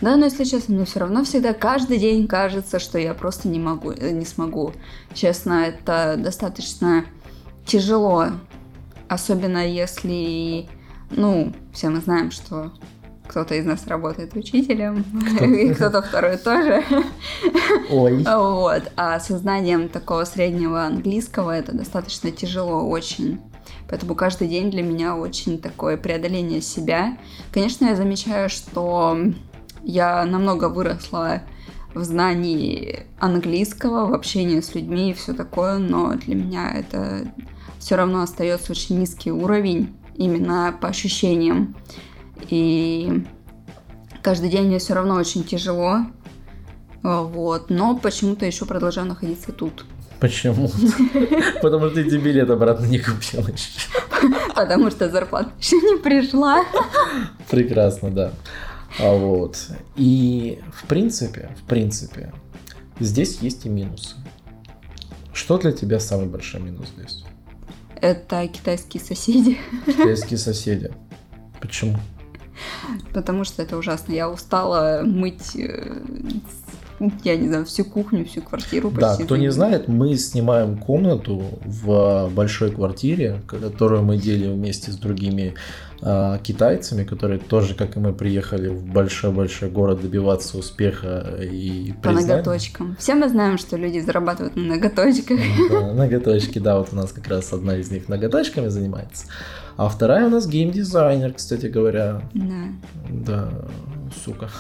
Да, 0.01 0.17
но 0.17 0.25
если 0.25 0.43
честно, 0.43 0.75
мне 0.75 0.85
все 0.85 0.99
равно 0.99 1.23
всегда 1.25 1.55
каждый 1.55 1.99
день 1.99 2.27
кажется, 2.27 2.81
что 2.81 2.99
я 2.99 3.15
просто 3.15 3.49
не 3.49 3.61
могу, 3.61 3.93
э, 3.93 4.11
не 4.11 4.25
смогу. 4.25 4.73
Честно, 5.15 5.65
это 5.65 6.17
достаточно 6.19 7.05
тяжело, 7.65 8.31
особенно 9.13 9.67
если, 9.67 10.69
ну, 11.11 11.53
все 11.73 11.91
мы 11.91 12.01
знаем, 12.01 12.31
что 12.31 12.73
кто-то 13.29 13.55
из 13.55 13.65
нас 13.65 13.87
работает 13.87 14.35
учителем, 14.35 15.05
и 15.41 15.73
кто-то 15.75 16.03
второй 16.03 16.37
тоже. 16.37 16.83
Ой. 17.91 18.25
Вот. 18.25 18.83
А 18.97 19.21
сознанием 19.21 19.89
такого 19.89 20.25
среднего 20.25 20.85
английского 20.85 21.51
это 21.51 21.73
достаточно 21.73 22.31
тяжело 22.31 22.89
очень. 22.89 23.41
Поэтому 23.89 24.15
каждый 24.15 24.49
день 24.49 24.71
для 24.71 24.83
меня 24.83 25.17
очень 25.17 25.59
такое 25.59 25.97
преодоление 25.97 26.61
себя. 26.61 27.17
Конечно, 27.53 27.87
я 27.87 27.97
замечаю, 27.97 28.49
что 28.49 29.19
я 29.83 30.25
намного 30.25 30.69
выросла 30.69 31.43
в 31.95 32.03
знании 32.03 33.07
английского, 33.19 34.07
в 34.07 34.15
общении 34.15 34.61
с 34.61 34.75
людьми 34.75 35.11
и 35.11 35.15
все 35.15 35.35
такое, 35.35 35.79
но 35.79 36.15
для 36.15 36.35
меня 36.35 36.73
это 36.73 37.31
все 37.83 37.97
равно 37.97 38.23
остается 38.23 38.71
очень 38.71 39.01
низкий 39.01 39.33
уровень, 39.33 39.93
именно 40.15 40.73
по 40.81 40.87
ощущениям. 40.89 41.77
И 42.49 43.25
каждый 44.23 44.51
день 44.51 44.67
мне 44.67 44.79
все 44.79 44.95
равно 44.95 45.17
очень 45.17 45.43
тяжело, 45.43 46.07
вот, 47.03 47.71
но 47.71 47.97
почему-то 47.97 48.47
еще 48.47 48.67
продолжаю 48.67 49.09
находиться 49.09 49.51
тут. 49.51 49.85
Почему? 50.21 50.71
Потому 51.63 51.91
что 51.91 52.05
ты 52.05 52.19
билет 52.19 52.49
обратно 52.51 52.87
не 52.87 53.01
купила 53.01 53.49
еще. 53.49 53.91
Потому 54.55 54.89
что 54.93 55.11
зарплата 55.11 55.51
еще 55.59 55.77
не 55.77 55.99
пришла. 55.99 56.65
Прекрасно, 57.51 58.13
да. 58.13 58.33
А 59.01 59.13
вот. 59.13 59.59
И 59.97 60.61
в 60.73 60.87
принципе, 60.87 61.51
в 61.61 61.67
принципе, 61.67 62.33
здесь 63.01 63.39
есть 63.41 63.67
и 63.67 63.69
минусы. 63.69 64.15
Что 65.33 65.59
для 65.59 65.73
тебя 65.73 65.99
самый 65.99 66.27
большой 66.27 66.61
минус 66.61 66.87
здесь? 66.97 67.25
Это 68.03 68.49
китайские 68.49 69.01
соседи. 69.01 69.59
Китайские 69.87 70.39
соседи. 70.39 70.91
Почему? 71.61 71.97
Потому 73.15 73.45
что 73.45 73.63
это 73.63 73.77
ужасно. 73.77 74.13
Я 74.13 74.29
устала 74.29 75.03
мыть 75.05 75.55
э, 75.55 76.03
я 77.25 77.37
не 77.37 77.49
знаю, 77.49 77.65
всю 77.65 77.85
кухню, 77.85 78.25
всю 78.25 78.43
квартиру 78.43 78.91
Да, 78.91 79.17
кто 79.17 79.37
не 79.37 79.51
знает, 79.51 79.89
мы 79.89 80.17
снимаем 80.17 80.77
комнату 80.77 81.43
в 81.65 82.29
большой 82.35 82.73
квартире, 82.73 83.41
которую 83.47 84.03
мы 84.03 84.17
делим 84.17 84.55
вместе 84.55 84.91
с 84.91 84.97
другими 84.97 85.55
э, 86.03 86.39
китайцами, 86.43 87.05
которые 87.05 87.39
тоже, 87.39 87.75
как 87.75 87.97
и 87.97 88.01
мы, 88.01 88.13
приехали 88.13 88.69
в 88.69 88.85
большой-большой 88.85 89.71
город 89.71 90.03
добиваться 90.03 90.59
успеха 90.59 91.39
и 91.41 91.93
По 92.03 92.09
признания. 92.11 92.27
ноготочкам. 92.37 92.97
Все 92.99 93.15
мы 93.15 93.29
знаем, 93.29 93.57
что 93.59 93.77
люди 93.77 94.01
зарабатывают 94.01 94.57
на 94.57 94.63
ноготочках. 94.63 95.39
Да, 95.71 95.93
ноготочки, 95.93 96.59
да, 96.59 96.79
вот 96.79 96.89
у 96.93 96.97
нас 96.97 97.13
как 97.13 97.29
раз 97.29 97.53
одна 97.53 97.77
из 97.77 97.91
них 97.91 98.09
ноготочками 98.09 98.69
занимается. 98.69 99.27
А 99.77 99.89
вторая 99.89 100.27
у 100.27 100.31
нас 100.31 100.47
геймдизайнер, 100.47 101.33
кстати 101.33 101.67
говоря. 101.67 102.23
Да. 102.35 102.65
Да, 103.09 103.49
сука. 104.25 104.51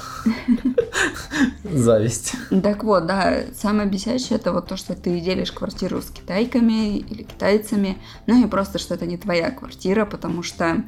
Зависть. 1.65 2.35
Так 2.63 2.85
вот, 2.85 3.07
да, 3.07 3.45
самое 3.55 3.89
бесящее 3.89 4.39
это 4.39 4.53
вот 4.53 4.69
то, 4.69 4.77
что 4.77 4.95
ты 4.95 5.21
делишь 5.21 5.53
квартиру 5.53 6.01
с 6.01 6.07
китайками 6.07 6.99
или 6.99 7.23
китайцами, 7.23 7.99
ну 8.27 8.45
и 8.45 8.49
просто, 8.49 8.79
что 8.79 8.95
это 8.95 9.07
не 9.07 9.17
твоя 9.17 9.51
квартира, 9.51 10.05
потому 10.05 10.43
что 10.43 10.83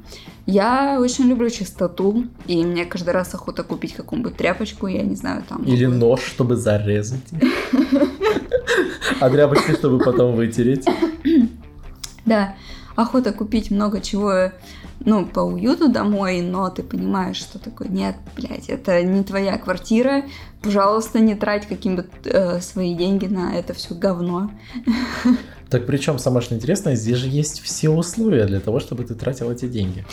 я 0.47 0.99
очень 1.01 1.25
люблю 1.25 1.49
чистоту, 1.51 2.27
и 2.47 2.65
мне 2.65 2.85
каждый 2.85 3.11
раз 3.11 3.35
охота 3.35 3.63
купить 3.63 3.95
какую-нибудь 3.95 4.37
тряпочку, 4.37 4.87
я 4.87 5.03
не 5.03 5.17
знаю, 5.17 5.43
там... 5.49 5.63
Или 5.65 5.87
нож, 5.87 6.21
чтобы 6.21 6.57
зарезать. 6.57 7.29
А 9.21 9.31
тряпочку, 9.31 9.73
чтобы 9.73 9.99
потом 9.99 10.35
вытереть. 10.35 10.87
Да, 12.27 12.57
охота 12.97 13.33
купить 13.33 13.71
много 13.71 14.01
чего, 14.01 14.53
ну, 15.05 15.27
по 15.27 15.41
уюту 15.41 15.89
домой, 15.89 16.41
но 16.41 16.71
ты 16.71 16.83
понимаешь, 16.83 17.37
что 17.37 17.59
такое, 17.59 17.89
нет, 17.89 18.17
блядь, 18.37 18.69
это 18.69 19.03
не 19.03 19.23
твоя 19.23 19.59
квартира, 19.59 20.25
пожалуйста, 20.63 21.21
не 21.21 21.35
трать 21.35 21.67
какие-то 21.67 22.07
э, 22.25 22.61
свои 22.61 22.95
деньги 22.95 23.27
на 23.27 23.55
это 23.55 23.75
все 23.75 23.95
говно. 23.95 24.51
Так 25.71 25.87
причем 25.87 26.21
самое 26.21 26.41
что 26.41 26.55
интересное, 26.55 26.95
здесь 26.95 27.17
же 27.17 27.27
есть 27.27 27.61
все 27.61 27.89
условия 27.89 28.45
для 28.45 28.61
того, 28.61 28.79
чтобы 28.79 29.03
ты 29.03 29.17
тратил 29.17 29.51
эти 29.51 29.67
деньги. 29.67 30.05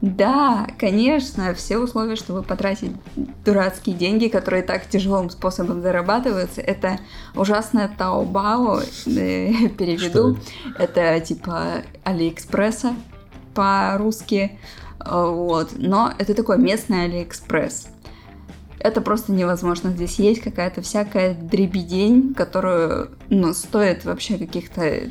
Да, 0.00 0.68
конечно, 0.78 1.52
все 1.54 1.78
условия, 1.78 2.16
чтобы 2.16 2.42
потратить 2.42 2.92
дурацкие 3.44 3.96
деньги, 3.96 4.28
которые 4.28 4.62
так 4.62 4.88
тяжелым 4.88 5.28
способом 5.28 5.82
зарабатываются, 5.82 6.60
это 6.60 7.00
ужасное 7.34 7.90
Таобао, 7.98 8.80
э, 9.06 9.68
переведу, 9.78 10.38
это? 10.78 11.00
это 11.00 11.26
типа 11.26 11.82
Алиэкспресса 12.04 12.94
по-русски, 13.54 14.58
вот, 15.04 15.72
но 15.76 16.12
это 16.18 16.34
такой 16.34 16.58
местный 16.58 17.04
Алиэкспресс. 17.04 17.88
Это 18.78 19.02
просто 19.02 19.32
невозможно. 19.32 19.90
Здесь 19.90 20.18
есть 20.18 20.40
какая-то 20.40 20.80
всякая 20.80 21.34
дребедень, 21.34 22.34
которую 22.34 23.10
ну, 23.28 23.52
стоит 23.52 24.04
вообще 24.04 24.38
каких-то 24.38 25.10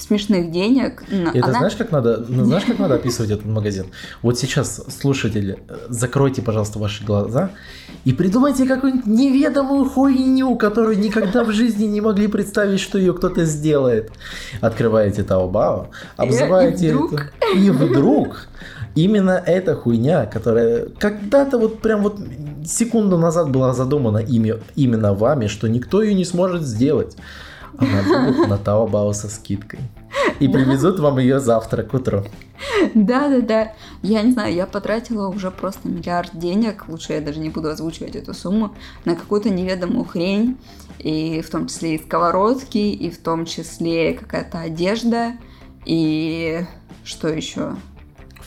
смешных 0.00 0.50
денег. 0.50 1.02
Это 1.10 1.48
она... 1.48 1.58
знаешь, 1.58 1.74
как 1.76 1.92
надо, 1.92 2.24
ну, 2.28 2.44
знаешь, 2.44 2.64
как 2.64 2.78
надо 2.78 2.94
описывать 2.94 3.30
этот 3.30 3.46
магазин? 3.46 3.86
Вот 4.22 4.38
сейчас, 4.38 4.82
слушатели, 4.88 5.58
закройте, 5.88 6.42
пожалуйста, 6.42 6.78
ваши 6.78 7.04
глаза 7.04 7.50
и 8.04 8.12
придумайте 8.12 8.66
какую-нибудь 8.66 9.06
неведомую 9.06 9.84
хуйню, 9.84 10.56
которую 10.56 10.98
никогда 10.98 11.44
в 11.44 11.52
жизни 11.52 11.84
не 11.84 12.00
могли 12.00 12.26
представить, 12.28 12.80
что 12.80 12.98
ее 12.98 13.12
кто-то 13.12 13.44
сделает. 13.44 14.10
Открываете 14.60 15.22
Таобао, 15.22 15.90
обзываете 16.16 16.88
и 16.88 16.92
вдруг... 16.92 17.12
это, 17.12 17.58
и 17.58 17.70
вдруг 17.70 18.48
именно 18.94 19.42
эта 19.44 19.74
хуйня, 19.74 20.26
которая 20.26 20.86
когда-то 20.98 21.58
вот 21.58 21.80
прям 21.80 22.02
вот 22.02 22.18
секунду 22.64 23.18
назад 23.18 23.50
была 23.50 23.72
задумана 23.74 24.18
ими, 24.18 24.54
именно 24.76 25.14
вами, 25.14 25.46
что 25.46 25.68
никто 25.68 26.02
ее 26.02 26.14
не 26.14 26.24
сможет 26.24 26.62
сделать. 26.62 27.16
Она 27.80 28.26
будет 28.26 28.48
на 28.48 28.58
Таобао 28.58 29.12
со 29.12 29.28
скидкой. 29.28 29.80
И 30.38 30.48
привезут 30.48 31.00
вам 31.00 31.18
ее 31.18 31.40
завтра 31.40 31.82
к 31.82 31.94
утру. 31.94 32.24
Да, 32.94 33.28
да, 33.28 33.40
да. 33.40 33.72
Я 34.02 34.22
не 34.22 34.32
знаю, 34.32 34.54
я 34.54 34.66
потратила 34.66 35.28
уже 35.28 35.50
просто 35.50 35.88
миллиард 35.88 36.30
денег, 36.34 36.84
лучше 36.88 37.14
я 37.14 37.20
даже 37.20 37.40
не 37.40 37.48
буду 37.48 37.68
озвучивать 37.68 38.16
эту 38.16 38.34
сумму, 38.34 38.74
на 39.04 39.16
какую-то 39.16 39.50
неведомую 39.50 40.04
хрень, 40.04 40.58
и 40.98 41.40
в 41.40 41.50
том 41.50 41.68
числе 41.68 41.96
и 41.96 42.02
сковородки, 42.02 42.78
и 42.78 43.10
в 43.10 43.18
том 43.18 43.46
числе 43.46 44.12
какая-то 44.12 44.60
одежда, 44.60 45.32
и 45.86 46.66
что 47.04 47.28
еще? 47.28 47.76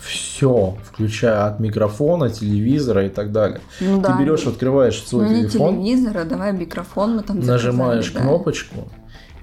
все, 0.04 0.76
включая 0.84 1.48
от 1.48 1.60
микрофона, 1.60 2.30
телевизора 2.30 3.06
и 3.06 3.10
так 3.10 3.32
далее. 3.32 3.62
Ну, 3.80 4.02
да. 4.02 4.14
Ты 4.14 4.24
берешь, 4.24 4.46
открываешь 4.46 5.02
свой 5.02 5.30
ну, 5.30 5.36
телефон. 5.48 5.80
Не 5.80 5.96
телевизора, 5.96 6.26
давай 6.26 6.54
микрофон 6.54 7.16
мы 7.16 7.24
там 7.24 7.40
Нажимаешь 7.40 8.08
заказали, 8.08 8.28
кнопочку, 8.28 8.90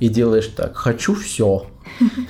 и 0.01 0.09
делаешь 0.09 0.51
так, 0.57 0.77
хочу 0.77 1.15
все. 1.15 1.67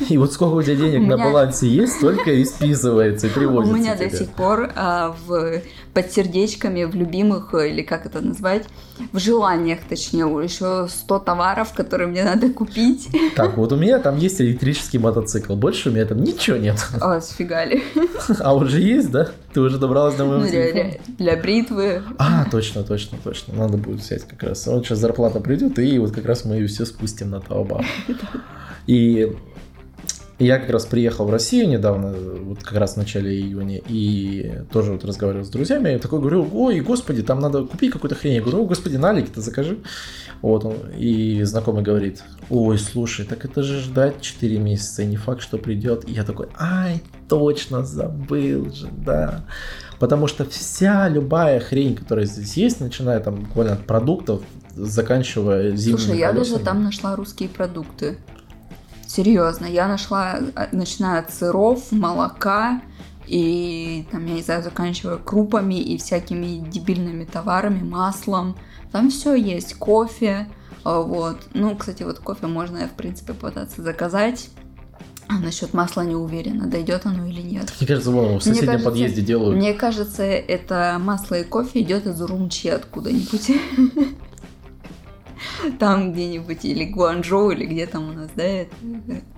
И 0.09 0.19
вот 0.19 0.33
сколько 0.33 0.55
у 0.55 0.63
тебя 0.63 0.75
денег 0.75 1.03
У 1.03 1.07
на 1.07 1.17
балансе 1.17 1.69
есть, 1.69 1.95
столько 1.95 2.33
и 2.33 2.45
списывается, 2.45 3.29
и 3.29 3.31
У 3.31 3.33
приводится 3.33 3.77
меня 3.77 3.97
до 3.97 4.11
сих 4.11 4.29
пор 4.31 4.73
а, 4.75 5.15
в, 5.27 5.63
под 5.95 6.13
сердечками, 6.13 6.85
в 6.85 6.95
любимых, 6.95 7.53
э, 7.55 7.71
или 7.71 7.83
как 7.83 8.07
это 8.07 8.21
назвать, 8.21 8.65
в 9.13 9.19
желаниях, 9.19 9.81
точнее, 9.89 10.25
еще 10.43 10.87
100 10.89 11.19
товаров, 11.21 11.73
которые 11.73 12.09
мне 12.09 12.23
надо 12.23 12.51
купить. 12.51 13.09
Так, 13.35 13.57
вот 13.57 13.73
у 13.73 13.77
меня 13.77 13.99
там 13.99 14.17
есть 14.19 14.41
электрический 14.41 14.99
мотоцикл. 14.99 15.55
Больше 15.57 15.89
у 15.89 15.93
меня 15.93 16.05
там 16.07 16.23
ничего 16.23 16.57
нет. 16.57 16.77
А, 17.01 17.21
сфигали. 17.21 17.83
А 18.41 18.55
уже 18.55 18.81
есть, 18.81 19.11
да? 19.11 19.31
Ты 19.53 19.61
уже 19.61 19.79
добралась 19.79 20.15
до 20.15 20.25
моего 20.25 20.45
Ну, 20.45 20.49
для, 20.51 20.73
для- 20.73 20.91
для 21.19 21.37
бритвы. 21.37 22.03
А, 22.19 22.45
точно, 22.51 22.85
точно, 22.85 23.19
точно. 23.23 23.55
Надо 23.55 23.77
будет 23.77 24.01
взять 24.01 24.23
как 24.29 24.43
раз. 24.45 24.67
Вот 24.67 24.85
сейчас 24.87 24.99
зарплата 24.99 25.41
придет, 25.41 25.79
и 25.79 25.99
вот 25.99 26.13
как 26.13 26.27
раз 26.27 26.45
мы 26.45 26.57
ее 26.57 26.69
все 26.69 26.85
спустим 26.87 27.31
на 27.31 27.41
Таобао. 27.41 27.83
И 28.87 29.37
я 30.41 30.59
как 30.59 30.71
раз 30.71 30.87
приехал 30.87 31.27
в 31.27 31.31
Россию 31.31 31.69
недавно, 31.69 32.13
вот 32.13 32.63
как 32.63 32.79
раз 32.79 32.95
в 32.95 32.97
начале 32.97 33.39
июня, 33.39 33.81
и 33.87 34.63
тоже 34.73 34.93
вот 34.93 35.05
разговаривал 35.05 35.45
с 35.45 35.51
друзьями, 35.51 35.95
и 35.95 35.99
такой 35.99 36.19
говорю, 36.19 36.49
ой, 36.53 36.81
господи, 36.81 37.23
там 37.23 37.41
надо 37.41 37.65
купить 37.65 37.93
какую-то 37.93 38.15
хрень. 38.15 38.35
Я 38.35 38.41
говорю, 38.41 38.63
о, 38.63 38.67
господи, 38.67 38.97
налики-то 38.97 39.41
закажи. 39.41 39.79
Вот 40.41 40.65
он, 40.65 40.77
и 40.97 41.43
знакомый 41.43 41.83
говорит, 41.83 42.23
ой, 42.49 42.79
слушай, 42.79 43.27
так 43.27 43.45
это 43.45 43.63
же 43.63 43.81
ждать 43.81 44.23
4 44.23 44.59
месяца, 44.59 45.03
и 45.03 45.07
не 45.07 45.17
факт, 45.17 45.43
что 45.43 45.59
придет. 45.59 46.09
И 46.09 46.13
я 46.13 46.25
такой, 46.25 46.49
ай, 46.59 47.03
точно, 47.29 47.85
забыл 47.85 48.73
же, 48.73 48.89
да. 48.91 49.45
Потому 49.99 50.27
что 50.27 50.47
вся 50.47 51.09
любая 51.11 51.61
хрень, 51.61 51.95
которая 51.95 52.25
здесь 52.25 52.55
есть, 52.57 52.81
начиная 52.81 53.21
там 53.21 53.45
буквально 53.45 53.75
от 53.75 53.87
продуктов, 53.87 54.43
заканчивая 54.75 55.77
зимними 55.77 55.99
Слушай, 55.99 56.19
я 56.19 56.33
даже 56.33 56.59
там 56.59 56.83
нашла 56.83 57.15
русские 57.17 57.51
продукты. 57.51 58.17
Серьезно, 59.11 59.67
я 59.67 59.89
нашла, 59.89 60.39
а, 60.55 60.69
начиная 60.71 61.19
от 61.19 61.35
сыров, 61.35 61.91
молока 61.91 62.81
и 63.27 64.07
там, 64.13 64.25
я 64.27 64.35
не 64.35 64.43
знаю, 64.43 64.63
заканчивая 64.63 65.17
крупами 65.17 65.75
и 65.75 65.99
всякими 65.99 66.59
дебильными 66.71 67.25
товарами, 67.25 67.83
маслом. 67.83 68.57
Там 68.93 69.11
все 69.11 69.35
есть, 69.35 69.75
кофе, 69.75 70.47
а, 70.85 71.01
вот. 71.01 71.39
Ну, 71.55 71.75
кстати, 71.75 72.05
вот 72.05 72.21
кофе 72.21 72.47
можно, 72.47 72.87
в 72.87 72.93
принципе, 72.93 73.33
пытаться 73.33 73.83
заказать. 73.83 74.49
А 75.27 75.41
насчет 75.41 75.75
масла 75.75 76.03
не 76.03 76.15
уверена, 76.15 76.69
дойдет 76.69 77.05
оно 77.05 77.27
или 77.27 77.43
нет. 77.43 77.73
Мне 77.81 77.89
кажется, 77.89 78.13
вон, 78.13 78.39
в 78.39 78.45
соседнем 78.45 78.67
кажется, 78.67 78.91
подъезде 78.91 79.23
делают. 79.23 79.57
Мне 79.57 79.75
кажется, 79.75 80.23
это 80.23 80.99
масло 81.01 81.35
и 81.35 81.43
кофе 81.43 81.81
идет 81.81 82.07
из 82.07 82.21
Урумчи 82.23 82.69
откуда-нибудь. 82.69 83.51
Там 85.79 86.13
где-нибудь, 86.13 86.65
или 86.65 86.85
Гуанчжоу, 86.85 87.51
или 87.51 87.67
где 87.67 87.87
там 87.87 88.11
у 88.11 88.13
нас, 88.13 88.29
да, 88.37 88.45
э, 88.45 88.67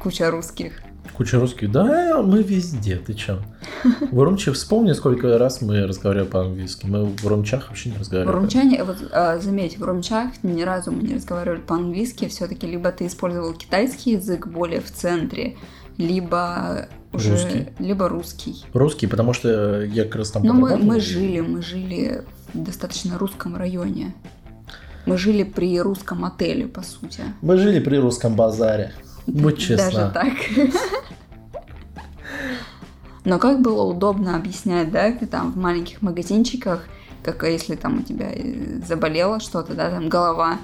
куча 0.00 0.30
русских. 0.30 0.80
Куча 1.14 1.38
русских. 1.38 1.71
Да, 1.71 2.23
мы 2.23 2.42
везде, 2.42 2.97
ты 2.97 3.14
чё? 3.14 3.40
В 4.12 4.18
Урумчи 4.18 4.50
вспомни, 4.52 4.92
сколько 4.92 5.37
раз 5.37 5.61
мы 5.61 5.87
разговаривали 5.87 6.28
по-английски. 6.28 6.87
Мы 6.87 7.06
в 7.06 7.26
Урумчах 7.26 7.68
вообще 7.68 7.90
не 7.90 7.97
В 7.97 8.00
разговаривали. 8.00 8.37
Урумчане, 8.37 8.85
вот 8.85 8.97
а, 9.12 9.38
заметь, 9.38 9.78
в 9.78 9.82
Урумчах 9.82 10.30
ни 10.42 10.62
разу 10.62 10.92
мы 10.92 11.02
не 11.02 11.14
разговаривали 11.14 11.61
по-английски, 11.61 12.28
все-таки 12.28 12.66
либо 12.66 12.90
ты 12.92 13.06
использовал 13.06 13.52
китайский 13.52 14.12
язык 14.12 14.47
более 14.47 14.80
в 14.80 14.90
центре, 14.90 15.56
либо 15.99 16.88
уже, 17.12 17.32
Русский. 17.32 17.66
либо 17.78 18.09
русский. 18.09 18.64
Русский, 18.73 19.06
потому 19.06 19.32
что 19.35 19.82
я 19.82 20.04
как 20.04 20.16
раз 20.16 20.30
там 20.30 20.44
Но 20.44 20.54
мы, 20.54 20.76
мы 20.78 21.00
жили, 21.00 21.40
мы 21.40 21.61
жили 21.62 22.25
в 22.54 22.62
достаточно 22.62 23.18
русском 23.18 23.56
районе. 23.56 24.14
Мы 25.06 25.18
жили 25.18 25.42
при 25.42 25.80
русском 25.80 26.25
отеле, 26.25 26.66
по 26.66 26.82
сути. 26.82 27.23
Мы 27.40 27.56
жили 27.56 27.80
при 27.80 27.97
русском 27.97 28.35
базаре. 28.35 28.92
Будь 29.26 29.59
честна. 29.59 29.90
Даже 29.90 30.12
так. 30.12 30.32
Но 33.25 33.38
как 33.38 33.61
было 33.61 33.82
удобно 33.82 34.37
объяснять, 34.37 34.90
да, 34.90 35.12
там 35.12 35.52
в 35.52 35.56
маленьких 35.56 36.02
магазинчиках, 36.02 36.85
как 37.23 37.44
если 37.44 37.76
там 37.76 38.00
у 38.00 38.02
тебя 38.02 38.30
э, 38.32 38.80
заболело 38.87 39.38
что-то, 39.38 39.75
да, 39.75 39.90
там 39.90 40.09
голова, 40.09 40.59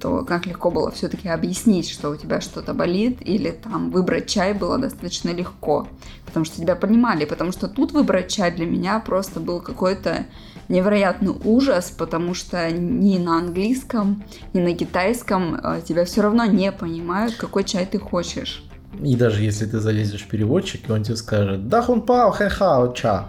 то 0.00 0.24
как 0.24 0.46
легко 0.46 0.70
было 0.70 0.90
все-таки 0.90 1.28
объяснить, 1.28 1.88
что 1.88 2.10
у 2.10 2.16
тебя 2.16 2.40
что-то 2.40 2.74
болит, 2.74 3.18
или 3.20 3.50
там 3.50 3.90
выбрать 3.90 4.26
чай 4.26 4.54
было 4.54 4.78
достаточно 4.78 5.30
легко, 5.30 5.86
потому 6.26 6.44
что 6.44 6.60
тебя 6.60 6.74
понимали, 6.74 7.24
потому 7.24 7.52
что 7.52 7.68
тут 7.68 7.92
выбрать 7.92 8.28
чай 8.28 8.50
для 8.50 8.66
меня 8.66 8.98
просто 8.98 9.38
был 9.38 9.60
какой-то 9.60 10.26
невероятный 10.70 11.34
ужас, 11.44 11.90
потому 11.90 12.32
что 12.34 12.70
ни 12.70 13.18
на 13.18 13.38
английском, 13.38 14.24
ни 14.54 14.60
на 14.60 14.74
китайском 14.74 15.56
э, 15.56 15.82
тебя 15.86 16.04
все 16.04 16.22
равно 16.22 16.44
не 16.46 16.72
понимают, 16.72 17.34
какой 17.34 17.64
чай 17.64 17.86
ты 17.86 17.98
хочешь. 17.98 18.64
И 19.02 19.14
даже 19.16 19.42
если 19.42 19.66
ты 19.66 19.80
залезешь 19.80 20.22
в 20.22 20.28
переводчик, 20.28 20.88
и 20.88 20.92
он 20.92 21.02
тебе 21.02 21.16
скажет 21.16 21.68
«Да 21.68 21.82
хун 21.82 22.02
пао 22.02 22.30
хэ 22.30 22.48
хао 22.48 22.92
ча». 22.92 23.28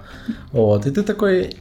Вот, 0.51 0.85
и 0.85 0.91
ты 0.91 1.03
такой 1.03 1.55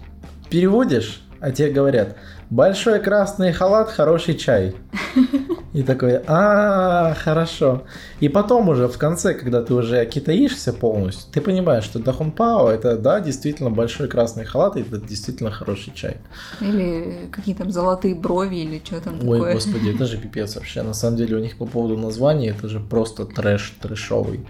переводишь, 0.48 1.22
а 1.40 1.50
тебе 1.50 1.70
говорят 1.70 2.16
«Большой 2.50 2.98
красный 2.98 3.52
халат, 3.52 3.90
хороший 3.90 4.34
чай». 4.34 4.74
И 5.72 5.84
такой 5.84 6.20
«А, 6.26 7.14
хорошо». 7.14 7.84
И 8.18 8.28
потом 8.28 8.68
уже 8.68 8.88
в 8.88 8.98
конце, 8.98 9.34
когда 9.34 9.62
ты 9.62 9.72
уже 9.72 10.04
китаишься 10.04 10.72
полностью, 10.72 11.30
ты 11.32 11.40
понимаешь, 11.40 11.84
что 11.84 12.00
дахун 12.00 12.32
пао 12.32 12.68
это, 12.68 12.98
да, 12.98 13.20
действительно 13.20 13.70
большой 13.70 14.08
красный 14.08 14.44
халат, 14.44 14.76
и 14.76 14.80
это 14.80 14.98
действительно 14.98 15.52
хороший 15.52 15.92
чай. 15.94 16.16
Или 16.60 17.28
какие 17.30 17.54
там 17.54 17.70
золотые 17.70 18.16
брови, 18.16 18.56
или 18.56 18.82
что 18.84 19.00
там 19.00 19.14
Ой, 19.22 19.38
такое. 19.38 19.54
господи, 19.54 19.94
это 19.94 20.06
же 20.06 20.16
пипец 20.16 20.56
вообще. 20.56 20.82
На 20.82 20.94
самом 20.94 21.18
деле 21.18 21.36
у 21.36 21.40
них 21.40 21.56
по 21.56 21.66
поводу 21.66 21.96
названия 21.96 22.48
это 22.48 22.68
же 22.68 22.80
просто 22.80 23.26
трэш, 23.26 23.74
трэшовый. 23.80 24.44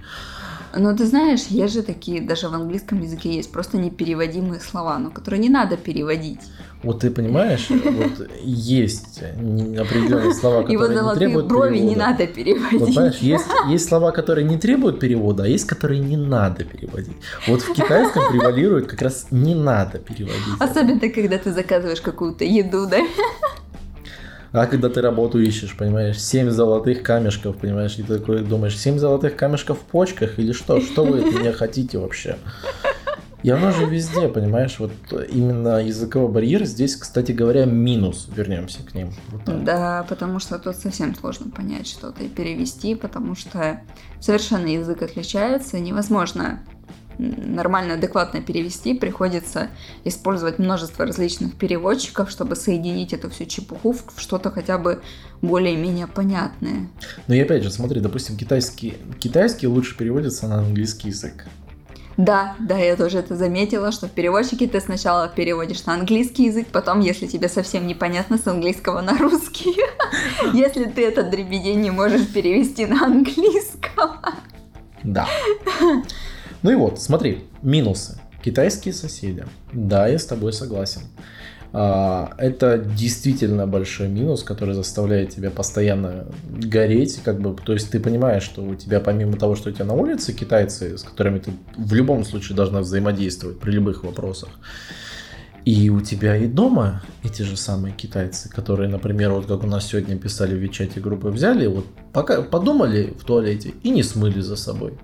Но 0.75 0.97
ты 0.97 1.05
знаешь, 1.05 1.47
есть 1.49 1.75
же 1.75 1.83
такие, 1.83 2.23
даже 2.23 2.49
в 2.49 2.55
английском 2.55 3.01
языке 3.01 3.35
есть 3.35 3.53
просто 3.53 3.77
непереводимые 3.77 4.61
слова, 4.61 4.99
но 4.99 5.11
которые 5.11 5.41
не 5.41 5.49
надо 5.49 5.77
переводить. 5.77 6.41
Вот 6.83 7.01
ты 7.01 7.11
понимаешь, 7.11 7.69
вот 7.69 8.29
есть 8.43 9.23
не- 9.37 9.77
определенные 9.77 10.33
слова, 10.33 10.63
которые 10.67 11.03
не 11.03 11.15
требуют 11.15 11.47
брови 11.47 11.75
не 11.75 11.81
перевода. 11.95 11.99
надо 11.99 12.27
переводить. 12.27 12.81
Вот 12.81 12.89
понимаешь, 12.89 13.17
есть, 13.19 13.47
есть 13.69 13.89
слова, 13.89 14.13
которые 14.13 14.47
не 14.47 14.57
требуют 14.57 14.99
перевода, 14.99 15.45
а 15.45 15.47
есть, 15.47 15.67
которые 15.67 16.01
не 16.01 16.17
надо 16.17 16.65
переводить. 16.65 17.17
Вот 17.47 17.61
в 17.61 17.73
китайском 17.75 18.23
превалирует 18.33 18.87
как 18.87 19.03
раз 19.03 19.27
не 19.31 19.55
надо 19.55 19.99
переводить. 19.99 20.39
Особенно, 20.59 21.01
когда 21.11 21.37
ты 21.37 21.53
заказываешь 21.53 22.01
какую-то 22.01 22.45
еду, 22.45 22.87
да? 22.87 23.01
А 24.53 24.67
когда 24.67 24.89
ты 24.89 25.01
работу 25.01 25.39
ищешь, 25.39 25.77
понимаешь, 25.77 26.21
7 26.21 26.51
золотых 26.51 27.03
камешков, 27.05 27.57
понимаешь, 27.59 27.97
и 27.99 28.03
ты 28.03 28.19
такой 28.19 28.41
думаешь, 28.41 28.77
7 28.77 28.99
золотых 28.99 29.37
камешков 29.37 29.79
в 29.79 29.83
почках 29.83 30.39
или 30.41 30.53
что? 30.53 30.81
Что 30.81 31.05
вы 31.05 31.21
от 31.21 31.27
меня 31.27 31.53
хотите 31.53 31.99
вообще? 31.99 32.37
И 33.43 33.51
оно 33.51 33.71
же 33.73 33.87
везде, 33.87 34.29
понимаешь, 34.29 34.79
вот 34.79 34.93
именно 35.31 35.83
языковой 35.83 36.31
барьер 36.31 36.65
здесь, 36.65 36.97
кстати 36.97 37.33
говоря, 37.33 37.65
минус. 37.65 38.29
Вернемся 38.35 38.83
к 38.83 38.95
ним. 38.95 39.13
Вот 39.29 39.45
так. 39.45 39.65
Да, 39.65 40.07
потому 40.09 40.39
что 40.39 40.59
тут 40.59 40.77
совсем 40.77 41.15
сложно 41.15 41.51
понять 41.51 41.87
что-то 41.87 42.23
и 42.23 42.29
перевести, 42.29 42.95
потому 42.95 43.35
что 43.35 43.81
совершенно 44.21 44.67
язык 44.67 45.03
отличается, 45.03 45.79
невозможно 45.79 46.61
нормально, 47.19 47.95
адекватно 47.95 48.41
перевести, 48.41 48.95
приходится 48.95 49.69
использовать 50.05 50.59
множество 50.59 51.05
различных 51.05 51.55
переводчиков, 51.55 52.31
чтобы 52.31 52.57
соединить 52.57 53.13
эту 53.13 53.29
всю 53.31 53.45
чепуху 53.45 53.93
в 53.93 54.05
что-то 54.17 54.51
хотя 54.51 54.79
бы 54.79 55.03
более-менее 55.43 56.07
понятное. 56.07 56.89
Но 57.27 57.35
и 57.35 57.41
опять 57.41 57.63
же, 57.63 57.71
смотри, 57.71 58.01
допустим, 58.01 58.37
китайский, 58.37 58.95
китайский 59.19 59.67
лучше 59.67 59.97
переводится 59.97 60.49
на 60.49 60.59
английский 60.59 61.09
язык. 61.09 61.47
Да, 62.17 62.55
да, 62.59 62.79
я 62.79 62.97
тоже 62.97 63.19
это 63.19 63.37
заметила, 63.37 63.93
что 63.93 64.07
в 64.07 64.11
переводчике 64.11 64.67
ты 64.67 64.81
сначала 64.81 65.29
переводишь 65.29 65.85
на 65.87 65.95
английский 65.95 66.47
язык, 66.47 66.69
потом, 66.71 67.01
если 67.01 67.27
тебе 67.27 67.49
совсем 67.49 67.87
непонятно, 67.87 68.37
с 68.37 68.47
английского 68.47 69.01
на 69.01 69.17
русский. 69.17 69.75
Если 70.53 70.85
ты 70.85 71.07
этот 71.07 71.31
дребедень 71.31 71.81
не 71.81 71.91
можешь 71.91 72.27
перевести 72.29 72.87
на 72.87 73.05
английском. 73.07 74.11
Да. 75.03 75.29
Ну 76.63 76.71
и 76.71 76.75
вот, 76.75 77.01
смотри, 77.01 77.45
минусы. 77.63 78.21
Китайские 78.43 78.95
соседи. 78.95 79.45
Да, 79.73 80.09
я 80.09 80.19
с 80.19 80.27
тобой 80.27 80.53
согласен. 80.53 81.03
А, 81.73 82.33
Это 82.39 82.79
действительно 82.79 83.67
большой 83.67 84.09
минус, 84.09 84.43
который 84.43 84.75
заставляет 84.75 85.31
тебя 85.31 85.51
постоянно 85.51 86.27
гореть, 86.49 87.21
как 87.25 87.41
бы, 87.41 87.57
то 87.65 87.73
есть 87.73 87.91
ты 87.91 88.01
понимаешь, 88.01 88.43
что 88.43 88.63
у 88.63 88.75
тебя 88.75 89.01
помимо 89.01 89.37
того, 89.37 89.55
что 89.55 89.71
у 89.71 89.73
тебя 89.73 89.85
на 89.85 89.95
улице 89.95 90.33
китайцы, 90.33 90.99
с 90.99 91.03
которыми 91.03 91.39
ты 91.39 91.53
в 91.77 91.95
любом 91.95 92.25
случае 92.25 92.57
должна 92.57 92.81
взаимодействовать 92.81 93.61
при 93.61 93.71
любых 93.71 94.03
вопросах, 94.03 94.49
и 95.65 95.91
у 95.91 96.01
тебя 96.01 96.37
и 96.37 96.47
дома 96.47 97.03
эти 97.23 97.43
же 97.43 97.57
самые 97.57 97.95
китайцы, 97.95 98.49
которые, 98.49 98.89
например, 98.89 99.31
вот 99.31 99.47
как 99.47 99.63
у 99.63 99.67
нас 99.67 99.87
сегодня 99.87 100.17
писали 100.17 100.55
в 100.55 100.59
Вичате 100.59 101.01
группы, 101.01 101.29
взяли, 101.29 101.67
вот 101.67 101.87
пока 102.13 102.43
подумали 102.43 103.15
в 103.19 103.25
туалете 103.25 103.75
и 103.83 103.91
не 103.91 104.03
смыли 104.03 104.41
за 104.41 104.57
собой. 104.57 104.95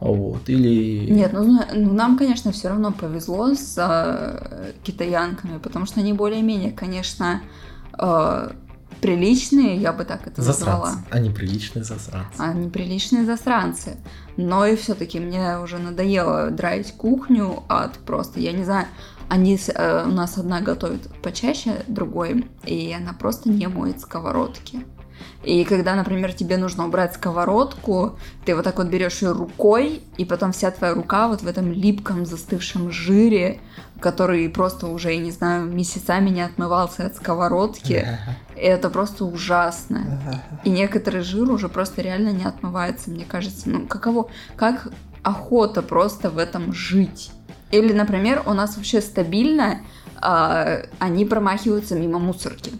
Вот, 0.00 0.48
или... 0.48 1.10
Нет, 1.10 1.32
ну, 1.34 1.60
ну, 1.74 1.92
нам, 1.92 2.16
конечно, 2.16 2.52
все 2.52 2.68
равно 2.68 2.90
повезло 2.90 3.54
с 3.54 3.74
э, 3.76 4.72
китаянками, 4.82 5.58
потому 5.58 5.84
что 5.84 6.00
они 6.00 6.14
более-менее, 6.14 6.72
конечно, 6.72 7.42
э, 7.98 8.50
приличные, 9.02 9.76
я 9.76 9.92
бы 9.92 10.04
так 10.04 10.26
это 10.26 10.40
Засранцы. 10.40 10.70
назвала. 10.70 11.04
Они 11.10 11.30
приличные 11.30 11.84
засранцы. 11.84 12.38
А 12.38 12.52
неприличные 12.54 13.24
засранцы. 13.24 13.96
Но 14.38 14.64
и 14.64 14.74
все-таки 14.76 15.20
мне 15.20 15.58
уже 15.58 15.78
надоело 15.78 16.50
драить 16.50 16.92
кухню 16.92 17.62
от 17.68 17.98
просто, 17.98 18.40
я 18.40 18.52
не 18.52 18.64
знаю, 18.64 18.86
они 19.28 19.58
э, 19.74 20.04
у 20.06 20.10
нас 20.10 20.38
одна 20.38 20.60
готовит 20.60 21.08
почаще 21.22 21.84
другой, 21.86 22.46
и 22.64 22.92
она 22.92 23.12
просто 23.12 23.48
не 23.48 23.68
моет 23.68 24.00
сковородки. 24.00 24.86
И 25.42 25.64
когда, 25.64 25.94
например, 25.94 26.32
тебе 26.32 26.56
нужно 26.56 26.86
убрать 26.86 27.14
сковородку, 27.14 28.18
ты 28.44 28.54
вот 28.54 28.64
так 28.64 28.78
вот 28.78 28.88
берешь 28.88 29.22
ее 29.22 29.32
рукой, 29.32 30.02
и 30.16 30.24
потом 30.24 30.52
вся 30.52 30.70
твоя 30.70 30.94
рука 30.94 31.28
вот 31.28 31.42
в 31.42 31.46
этом 31.46 31.72
липком 31.72 32.26
застывшем 32.26 32.90
жире, 32.90 33.60
который 34.00 34.48
просто 34.48 34.86
уже, 34.86 35.12
я 35.12 35.18
не 35.18 35.30
знаю, 35.30 35.66
месяцами 35.66 36.30
не 36.30 36.42
отмывался 36.42 37.06
от 37.06 37.16
сковородки. 37.16 38.06
И 38.56 38.60
это 38.60 38.90
просто 38.90 39.24
ужасно. 39.24 40.20
И 40.64 40.70
некоторый 40.70 41.22
жир 41.22 41.50
уже 41.50 41.68
просто 41.68 42.02
реально 42.02 42.30
не 42.30 42.44
отмывается, 42.44 43.10
мне 43.10 43.24
кажется. 43.24 43.68
Ну, 43.68 43.86
каково, 43.86 44.28
как 44.56 44.88
охота 45.22 45.82
просто 45.82 46.30
в 46.30 46.38
этом 46.38 46.72
жить. 46.72 47.30
Или, 47.70 47.92
например, 47.92 48.42
у 48.46 48.52
нас 48.52 48.76
вообще 48.76 49.00
стабильно 49.00 49.80
а, 50.20 50.82
они 50.98 51.24
промахиваются 51.24 51.94
мимо 51.94 52.18
мусорки. 52.18 52.72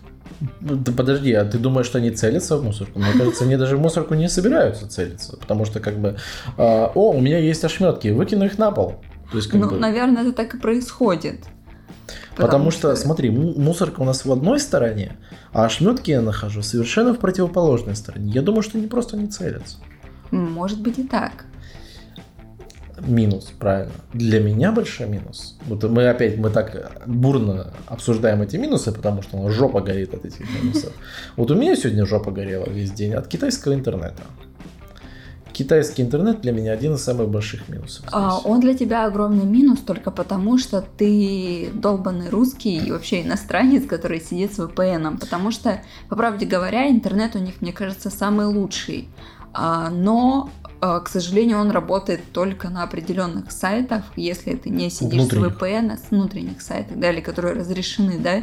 Ну, 0.61 0.75
Да 0.77 0.93
подожди, 0.93 1.33
а 1.33 1.45
ты 1.45 1.59
думаешь, 1.59 1.87
что 1.87 1.99
они 1.99 2.11
целятся 2.11 2.57
в 2.57 2.65
мусорку? 2.65 2.99
Мне 2.99 3.13
кажется, 3.13 3.45
они 3.45 3.57
даже 3.57 3.77
в 3.77 3.81
мусорку 3.81 4.15
не 4.15 4.29
собираются 4.29 4.89
целиться. 4.89 5.37
Потому 5.37 5.65
что 5.67 5.81
как 5.81 5.99
бы, 5.99 6.17
а, 6.57 6.91
о, 6.95 7.11
у 7.13 7.21
меня 7.21 7.39
есть 7.39 7.63
ошметки, 7.65 8.09
выкину 8.09 8.45
их 8.47 8.57
на 8.59 8.71
пол. 8.71 8.97
То 9.31 9.37
есть, 9.39 9.53
Ну, 9.53 9.69
бы, 9.69 9.77
наверное, 9.79 10.23
это 10.23 10.33
так 10.33 10.55
и 10.55 10.59
происходит. 10.59 11.45
потому, 12.37 12.71
что, 12.71 12.97
смотри, 12.97 13.31
му- 13.31 13.55
мусорка 13.61 14.01
у 14.01 14.05
нас 14.05 14.25
в 14.25 14.33
одной 14.33 14.59
стороне, 14.61 15.17
а 15.53 15.65
ошметки 15.67 16.11
я 16.11 16.23
нахожу 16.23 16.63
совершенно 16.63 17.13
в 17.13 17.19
противоположной 17.19 17.95
стороне. 17.97 18.33
Я 18.33 18.43
думаю, 18.43 18.63
что 18.63 18.79
они 18.79 18.87
просто 18.87 19.17
не 19.17 19.27
целятся. 19.27 19.77
Может 20.31 20.81
быть 20.81 20.99
и 20.99 21.05
так. 21.07 21.45
Минус, 23.07 23.53
правильно. 23.59 23.93
Для 24.13 24.41
меня 24.41 24.73
большой 24.73 25.07
минус. 25.09 25.57
Вот 25.67 25.83
мы 25.85 26.09
опять, 26.09 26.37
мы 26.37 26.51
так 26.51 27.01
бурно 27.07 27.73
обсуждаем 27.87 28.43
эти 28.43 28.57
минусы, 28.57 28.93
потому 28.93 29.23
что 29.23 29.39
у 29.39 29.45
нас 29.45 29.55
жопа 29.55 29.81
горит 29.81 30.15
от 30.15 30.25
этих 30.25 30.47
минусов. 30.63 30.93
Вот 31.37 31.51
у 31.51 31.55
меня 31.55 31.77
сегодня 31.77 32.05
жопа 32.05 32.31
горела 32.31 32.69
весь 32.69 32.93
день 32.93 33.15
от 33.15 33.27
китайского 33.27 33.75
интернета. 33.75 34.23
Китайский 35.53 36.03
интернет 36.03 36.41
для 36.41 36.53
меня 36.53 36.73
один 36.73 36.95
из 36.95 37.03
самых 37.03 37.29
больших 37.29 37.69
минусов. 37.69 38.05
А, 38.13 38.39
он 38.39 38.61
для 38.61 38.75
тебя 38.75 39.05
огромный 39.05 39.45
минус 39.45 39.81
только 39.81 40.11
потому, 40.11 40.59
что 40.59 40.81
ты 40.81 41.71
долбанный 41.75 42.31
русский 42.31 42.79
и 42.79 42.91
вообще 42.91 43.23
иностранец, 43.23 43.87
который 43.87 44.21
сидит 44.21 44.55
с 44.55 44.59
VPN. 44.59 45.19
Потому 45.19 45.51
что, 45.51 45.83
по 46.09 46.17
правде 46.17 46.47
говоря, 46.47 46.89
интернет 46.89 47.37
у 47.37 47.41
них, 47.41 47.61
мне 47.61 47.73
кажется, 47.73 48.11
самый 48.11 48.47
лучший. 48.47 49.09
А, 49.53 49.91
но, 49.91 50.49
к 50.81 51.09
сожалению, 51.09 51.59
он 51.59 51.71
работает 51.71 52.21
только 52.33 52.71
на 52.71 52.83
определенных 52.83 53.53
сайтах, 53.53 54.05
если 54.17 54.55
ты 54.55 54.71
не 54.71 54.91
сидишь 54.91 55.25
с. 55.25 55.33
VPN, 55.33 55.99
с 55.99 56.11
внутренних 56.11 56.63
сайтов, 56.63 56.99
да, 56.99 57.11
или 57.11 57.21
которые 57.21 57.55
разрешены, 57.55 58.19
да. 58.19 58.43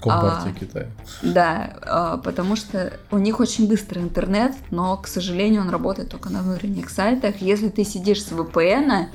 Компартия 0.00 0.52
а, 0.52 0.58
Китая. 0.58 0.86
Да, 1.22 1.76
а, 1.82 2.16
потому 2.18 2.56
что 2.56 2.92
у 3.10 3.18
них 3.18 3.40
очень 3.40 3.68
быстрый 3.68 4.02
интернет, 4.02 4.54
но, 4.70 4.96
к 4.96 5.06
сожалению, 5.06 5.62
он 5.62 5.70
работает 5.70 6.10
только 6.10 6.30
на 6.30 6.42
внутренних 6.42 6.90
сайтах. 6.90 7.40
Если 7.40 7.68
ты 7.68 7.84
сидишь 7.84 8.22
с 8.22 8.32
VPN, 8.32 9.06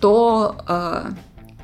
то 0.00 0.56
а, 0.66 1.12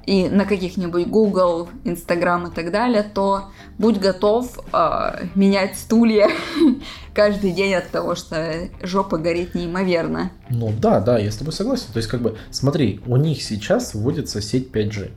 и 0.07 0.29
на 0.29 0.45
каких-нибудь 0.45 1.07
Google, 1.07 1.69
Instagram 1.85 2.49
и 2.49 2.55
так 2.55 2.71
далее, 2.71 3.03
то 3.03 3.51
будь 3.79 3.99
готов 3.99 4.59
а, 4.73 5.21
менять 5.35 5.77
стулья 5.77 6.29
каждый 7.15 7.53
день 7.53 7.75
от 7.75 7.91
того, 7.91 8.15
что 8.15 8.69
жопа 8.83 9.19
горит 9.19 9.55
неимоверно. 9.55 10.31
Ну 10.51 10.73
да, 10.79 11.01
да, 11.01 11.19
я 11.19 11.31
с 11.31 11.37
тобой 11.37 11.53
согласен. 11.53 11.87
То 11.93 11.99
есть, 11.99 12.09
как 12.09 12.21
бы, 12.21 12.37
смотри, 12.51 13.01
у 13.07 13.17
них 13.17 13.43
сейчас 13.43 13.95
вводится 13.95 14.41
сеть 14.43 14.71
5G. 14.71 15.11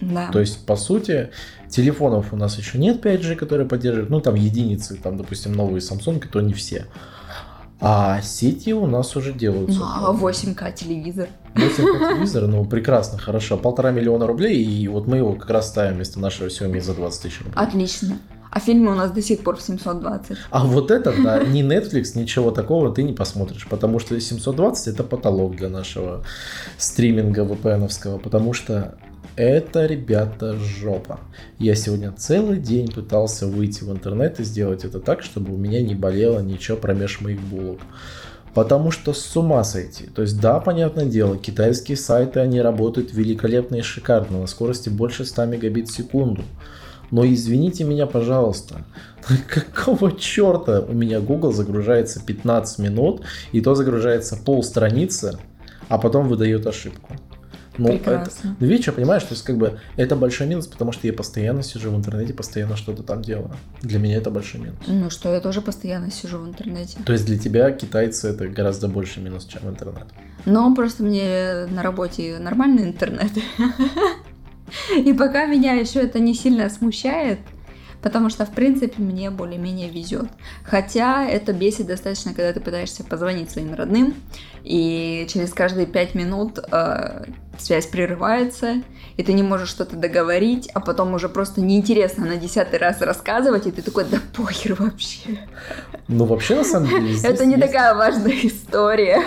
Да. 0.00 0.30
То 0.32 0.40
есть, 0.40 0.66
по 0.66 0.76
сути, 0.76 1.30
телефонов 1.68 2.32
у 2.32 2.36
нас 2.36 2.58
еще 2.58 2.78
нет 2.78 3.04
5G, 3.04 3.36
которые 3.36 3.68
поддерживают. 3.68 4.10
Ну, 4.10 4.20
там 4.20 4.34
единицы, 4.34 4.96
там, 4.96 5.16
допустим, 5.16 5.52
новые 5.52 5.80
Samsung, 5.80 6.26
то 6.26 6.40
не 6.40 6.54
все. 6.54 6.86
А 7.84 8.22
сети 8.22 8.72
у 8.72 8.86
нас 8.86 9.16
уже 9.16 9.32
делаются. 9.32 9.80
А 9.82 10.12
8К 10.12 10.72
телевизор. 10.72 11.28
8К 11.56 12.14
телевизор, 12.14 12.46
ну, 12.46 12.64
прекрасно, 12.64 13.18
хорошо. 13.18 13.56
Полтора 13.56 13.90
миллиона 13.90 14.28
рублей, 14.28 14.62
и 14.62 14.86
вот 14.86 15.08
мы 15.08 15.16
его 15.16 15.34
как 15.34 15.50
раз 15.50 15.68
ставим 15.68 15.96
вместо 15.96 16.20
нашего 16.20 16.46
Xiaomi 16.46 16.80
за 16.80 16.94
20 16.94 17.22
тысяч 17.22 17.38
рублей. 17.40 17.54
Отлично. 17.56 18.18
А 18.52 18.60
фильмы 18.60 18.92
у 18.92 18.94
нас 18.94 19.10
до 19.10 19.22
сих 19.22 19.42
пор 19.42 19.56
в 19.56 19.62
720. 19.62 20.36
А 20.50 20.64
вот 20.64 20.90
это, 20.90 21.12
да, 21.24 21.42
ни 21.42 21.64
Netflix, 21.64 22.16
ничего 22.16 22.50
такого 22.50 22.94
ты 22.94 23.02
не 23.02 23.14
посмотришь, 23.14 23.66
потому 23.66 23.98
что 23.98 24.20
720 24.20 24.88
это 24.88 25.02
потолок 25.04 25.56
для 25.56 25.70
нашего 25.70 26.22
стриминга 26.76 27.44
VPN-овского, 27.44 28.18
потому 28.18 28.52
что 28.52 28.94
это, 29.36 29.86
ребята, 29.86 30.56
жопа. 30.56 31.20
Я 31.58 31.74
сегодня 31.74 32.12
целый 32.12 32.58
день 32.58 32.90
пытался 32.90 33.46
выйти 33.46 33.84
в 33.84 33.90
интернет 33.90 34.40
и 34.40 34.44
сделать 34.44 34.84
это 34.84 35.00
так, 35.00 35.22
чтобы 35.22 35.54
у 35.54 35.56
меня 35.56 35.82
не 35.82 35.94
болело 35.94 36.40
ничего 36.40 36.76
промеж 36.76 37.20
моих 37.20 37.40
булок. 37.40 37.80
Потому 38.54 38.90
что 38.90 39.14
с 39.14 39.36
ума 39.36 39.64
сойти. 39.64 40.06
То 40.06 40.22
есть, 40.22 40.38
да, 40.38 40.60
понятное 40.60 41.06
дело, 41.06 41.38
китайские 41.38 41.96
сайты, 41.96 42.40
они 42.40 42.60
работают 42.60 43.14
великолепно 43.14 43.76
и 43.76 43.82
шикарно, 43.82 44.40
на 44.40 44.46
скорости 44.46 44.90
больше 44.90 45.24
100 45.24 45.46
мегабит 45.46 45.88
в 45.88 45.94
секунду. 45.94 46.42
Но 47.10 47.26
извините 47.26 47.84
меня, 47.84 48.06
пожалуйста, 48.06 48.84
какого 49.48 50.18
черта 50.18 50.80
у 50.80 50.92
меня 50.92 51.20
Google 51.20 51.52
загружается 51.52 52.20
15 52.24 52.78
минут, 52.78 53.22
и 53.52 53.60
то 53.60 53.74
загружается 53.74 54.36
пол 54.36 54.62
страницы, 54.62 55.38
а 55.88 55.98
потом 55.98 56.28
выдает 56.28 56.66
ошибку. 56.66 57.16
Ну, 57.78 57.88
это, 57.88 57.98
Прекрасно. 57.98 58.56
ну, 58.60 58.66
видишь, 58.66 58.86
я 58.86 58.92
понимаю, 58.92 59.20
что 59.20 59.30
то 59.30 59.34
есть, 59.34 59.44
как 59.44 59.56
бы, 59.56 59.80
это 59.96 60.14
большой 60.14 60.46
минус, 60.46 60.66
потому 60.66 60.92
что 60.92 61.06
я 61.06 61.12
постоянно 61.12 61.62
сижу 61.62 61.90
в 61.90 61.96
интернете, 61.96 62.34
постоянно 62.34 62.76
что-то 62.76 63.02
там 63.02 63.22
делаю. 63.22 63.56
Для 63.80 63.98
меня 63.98 64.16
это 64.16 64.30
большой 64.30 64.60
минус. 64.60 64.76
Ну 64.86 65.08
что, 65.08 65.32
я 65.32 65.40
тоже 65.40 65.62
постоянно 65.62 66.10
сижу 66.10 66.38
в 66.38 66.46
интернете. 66.46 66.98
То 67.04 67.12
есть 67.12 67.24
для 67.24 67.38
тебя 67.38 67.70
китайцы 67.70 68.28
это 68.28 68.46
гораздо 68.48 68.88
больше 68.88 69.20
минус, 69.20 69.46
чем 69.46 69.68
интернет. 69.68 70.04
Но 70.44 70.74
просто 70.74 71.02
мне 71.02 71.66
на 71.70 71.82
работе 71.82 72.38
нормальный 72.38 72.84
интернет. 72.84 73.30
И 74.96 75.12
пока 75.12 75.46
меня 75.46 75.72
еще 75.74 76.00
это 76.00 76.18
не 76.18 76.34
сильно 76.34 76.68
смущает, 76.68 77.38
потому 78.02 78.28
что, 78.30 78.44
в 78.44 78.50
принципе, 78.50 79.00
мне 79.00 79.30
более-менее 79.30 79.88
везет. 79.88 80.28
Хотя 80.64 81.24
это 81.24 81.52
бесит 81.52 81.86
достаточно, 81.86 82.34
когда 82.34 82.52
ты 82.52 82.60
пытаешься 82.60 83.04
позвонить 83.04 83.50
своим 83.50 83.74
родным, 83.74 84.14
и 84.64 85.26
через 85.30 85.52
каждые 85.52 85.86
пять 85.86 86.14
минут 86.14 86.58
э, 86.58 87.24
связь 87.58 87.86
прерывается, 87.86 88.82
и 89.16 89.22
ты 89.22 89.32
не 89.32 89.42
можешь 89.42 89.68
что-то 89.68 89.96
договорить, 89.96 90.68
а 90.74 90.80
потом 90.80 91.14
уже 91.14 91.28
просто 91.28 91.60
неинтересно 91.60 92.26
на 92.26 92.36
десятый 92.36 92.78
раз 92.78 93.00
рассказывать, 93.00 93.66
и 93.66 93.70
ты 93.70 93.82
такой, 93.82 94.04
да 94.04 94.18
похер 94.36 94.74
вообще. 94.74 95.46
Ну, 96.08 96.24
вообще, 96.24 96.56
на 96.56 96.64
самом 96.64 96.88
деле, 96.88 97.16
Это 97.22 97.44
не 97.44 97.54
есть- 97.56 97.66
такая 97.66 97.94
важная 97.94 98.34
история, 98.42 99.22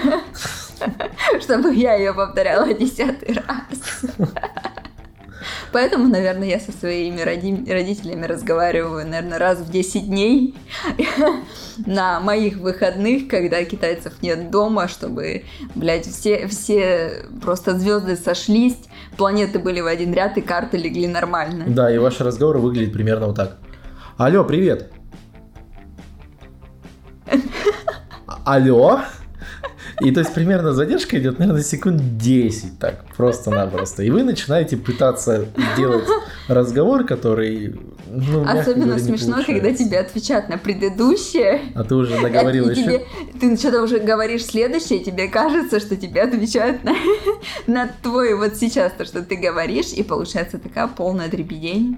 чтобы 1.42 1.74
я 1.76 1.96
ее 1.96 2.14
повторяла 2.14 2.74
десятый 2.74 3.36
раз. 3.36 4.02
Поэтому, 5.72 6.08
наверное, 6.08 6.48
я 6.48 6.60
со 6.60 6.72
своими 6.72 7.22
роди- 7.22 7.72
родителями 7.72 8.26
разговариваю, 8.26 9.06
наверное, 9.08 9.38
раз 9.40 9.60
в 9.60 9.70
10 9.72 10.08
дней 10.08 10.56
на 11.86 12.20
моих 12.20 12.58
выходных, 12.58 13.28
когда 13.28 13.64
китайцев 13.64 14.14
нет 14.22 14.50
дома, 14.52 14.88
чтобы, 14.88 15.44
блядь, 15.76 16.06
все, 16.08 16.48
все 16.48 17.24
просто 17.42 17.78
звезды 17.78 18.16
сошлись, 18.16 18.78
планеты 19.18 19.60
были 19.60 19.82
в 19.82 19.88
один 19.88 20.14
ряд, 20.14 20.38
и 20.38 20.42
карты 20.42 20.78
легли 20.78 21.08
нормально. 21.08 21.66
Да, 21.68 21.92
и 21.94 21.98
ваш 21.98 22.20
разговор 22.22 22.58
выглядит 22.58 22.94
примерно 22.94 23.28
вот 23.28 23.36
так. 23.36 23.58
Алло, 24.18 24.44
привет. 24.44 24.92
А- 28.28 28.56
Алло? 28.56 29.02
И 30.02 30.12
то 30.12 30.20
есть 30.20 30.34
примерно 30.34 30.74
задержка 30.74 31.18
идет, 31.20 31.40
наверное, 31.40 31.64
секунд 31.64 32.18
10 32.18 32.80
так, 32.80 33.06
просто-напросто. 33.16 34.04
И 34.04 34.10
вы 34.10 34.24
начинаете 34.24 34.78
пытаться 34.78 35.46
сделать 35.74 36.06
разговор, 36.48 37.06
который, 37.06 37.80
ну, 38.08 38.44
Особенно 38.46 38.86
говоря, 38.88 39.04
смешно, 39.04 39.38
когда 39.46 39.74
тебе 39.74 40.00
отвечают 40.00 40.50
на 40.50 40.58
предыдущее, 40.58 41.62
А 41.76 41.84
ты 41.84 41.96
уже 41.96 42.20
наговорил 42.20 42.68
И 42.70 42.72
еще. 42.72 42.84
тебе- 42.84 43.06
ты 43.40 43.56
что-то 43.58 43.82
уже 43.84 44.00
говоришь 44.00 44.46
следующее, 44.46 45.00
и 45.00 45.04
тебе 45.04 45.28
кажется, 45.28 45.80
что 45.80 45.96
тебе 45.96 46.24
отвечают 46.24 46.84
на, 46.84 46.94
на 47.68 47.90
твой 48.04 48.36
вот 48.36 48.56
сейчас 48.58 48.92
то, 48.98 49.06
что 49.06 49.22
ты 49.22 49.36
говоришь, 49.38 49.94
и 49.94 50.04
получается 50.04 50.58
такая 50.60 50.88
полная 50.88 51.30
дребедень. 51.30 51.98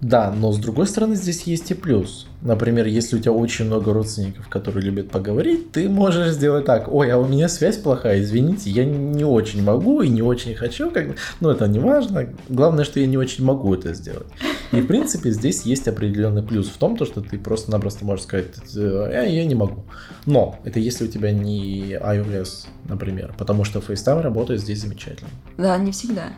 Да, 0.00 0.30
но 0.30 0.52
с 0.52 0.58
другой 0.58 0.86
стороны 0.86 1.16
здесь 1.16 1.42
есть 1.42 1.70
и 1.70 1.74
плюс. 1.74 2.26
Например, 2.42 2.86
если 2.86 3.16
у 3.16 3.18
тебя 3.18 3.32
очень 3.32 3.64
много 3.64 3.92
родственников, 3.92 4.48
которые 4.48 4.84
любят 4.84 5.10
поговорить, 5.10 5.72
ты 5.72 5.88
можешь 5.88 6.32
сделать 6.32 6.64
так. 6.66 6.92
Ой, 6.92 7.10
а 7.10 7.18
у 7.18 7.26
меня 7.26 7.48
связь 7.48 7.78
плохая, 7.78 8.20
извините, 8.20 8.70
я 8.70 8.84
не 8.84 9.24
очень 9.24 9.62
могу 9.62 10.02
и 10.02 10.08
не 10.08 10.22
очень 10.22 10.54
хочу, 10.54 10.90
как 10.90 11.16
но 11.40 11.50
это 11.50 11.66
не 11.66 11.78
важно. 11.78 12.28
Главное, 12.48 12.84
что 12.84 13.00
я 13.00 13.06
не 13.06 13.16
очень 13.16 13.44
могу 13.44 13.74
это 13.74 13.94
сделать. 13.94 14.26
И 14.72 14.80
в 14.80 14.86
принципе 14.86 15.30
здесь 15.30 15.62
есть 15.62 15.88
определенный 15.88 16.42
плюс 16.42 16.68
в 16.68 16.76
том, 16.76 16.96
то, 16.96 17.04
что 17.04 17.20
ты 17.20 17.38
просто-напросто 17.38 18.04
можешь 18.04 18.24
сказать, 18.24 18.54
я, 18.74 19.22
я 19.22 19.46
не 19.46 19.54
могу. 19.54 19.84
Но 20.26 20.58
это 20.64 20.78
если 20.78 21.04
у 21.04 21.08
тебя 21.08 21.32
не 21.32 21.94
iOS, 21.94 22.66
например, 22.88 23.34
потому 23.38 23.64
что 23.64 23.78
FaceTime 23.78 24.20
работает 24.20 24.60
здесь 24.60 24.82
замечательно. 24.82 25.30
Да, 25.56 25.76
не 25.78 25.92
всегда. 25.92 26.32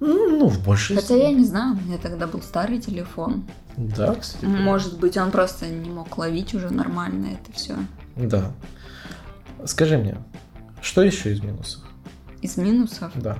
Ну, 0.00 0.38
ну 0.38 0.48
в 0.48 0.62
большей 0.64 0.96
Хотя 0.96 1.16
я 1.16 1.32
не 1.32 1.44
знаю, 1.44 1.76
у 1.76 1.80
меня 1.86 1.98
тогда 1.98 2.26
был 2.26 2.42
старый 2.42 2.78
телефон. 2.78 3.44
Да, 3.76 4.14
кстати. 4.14 4.44
Может 4.44 4.98
быть, 4.98 5.16
он 5.16 5.30
просто 5.30 5.66
не 5.68 5.90
мог 5.90 6.16
ловить 6.18 6.54
уже 6.54 6.70
нормально 6.70 7.38
это 7.40 7.52
все. 7.52 7.76
Да. 8.16 8.52
Скажи 9.64 9.98
мне, 9.98 10.18
что 10.80 11.02
еще 11.02 11.32
из 11.32 11.42
минусов? 11.42 11.82
Из 12.42 12.56
минусов? 12.56 13.12
Да. 13.16 13.38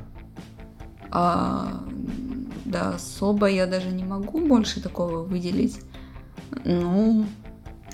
А, 1.11 1.83
да, 2.65 2.91
особо 2.97 3.47
я 3.47 3.67
даже 3.67 3.89
не 3.89 4.05
могу 4.05 4.47
больше 4.47 4.83
такого 4.83 5.23
выделить. 5.23 5.81
Ну, 6.65 7.27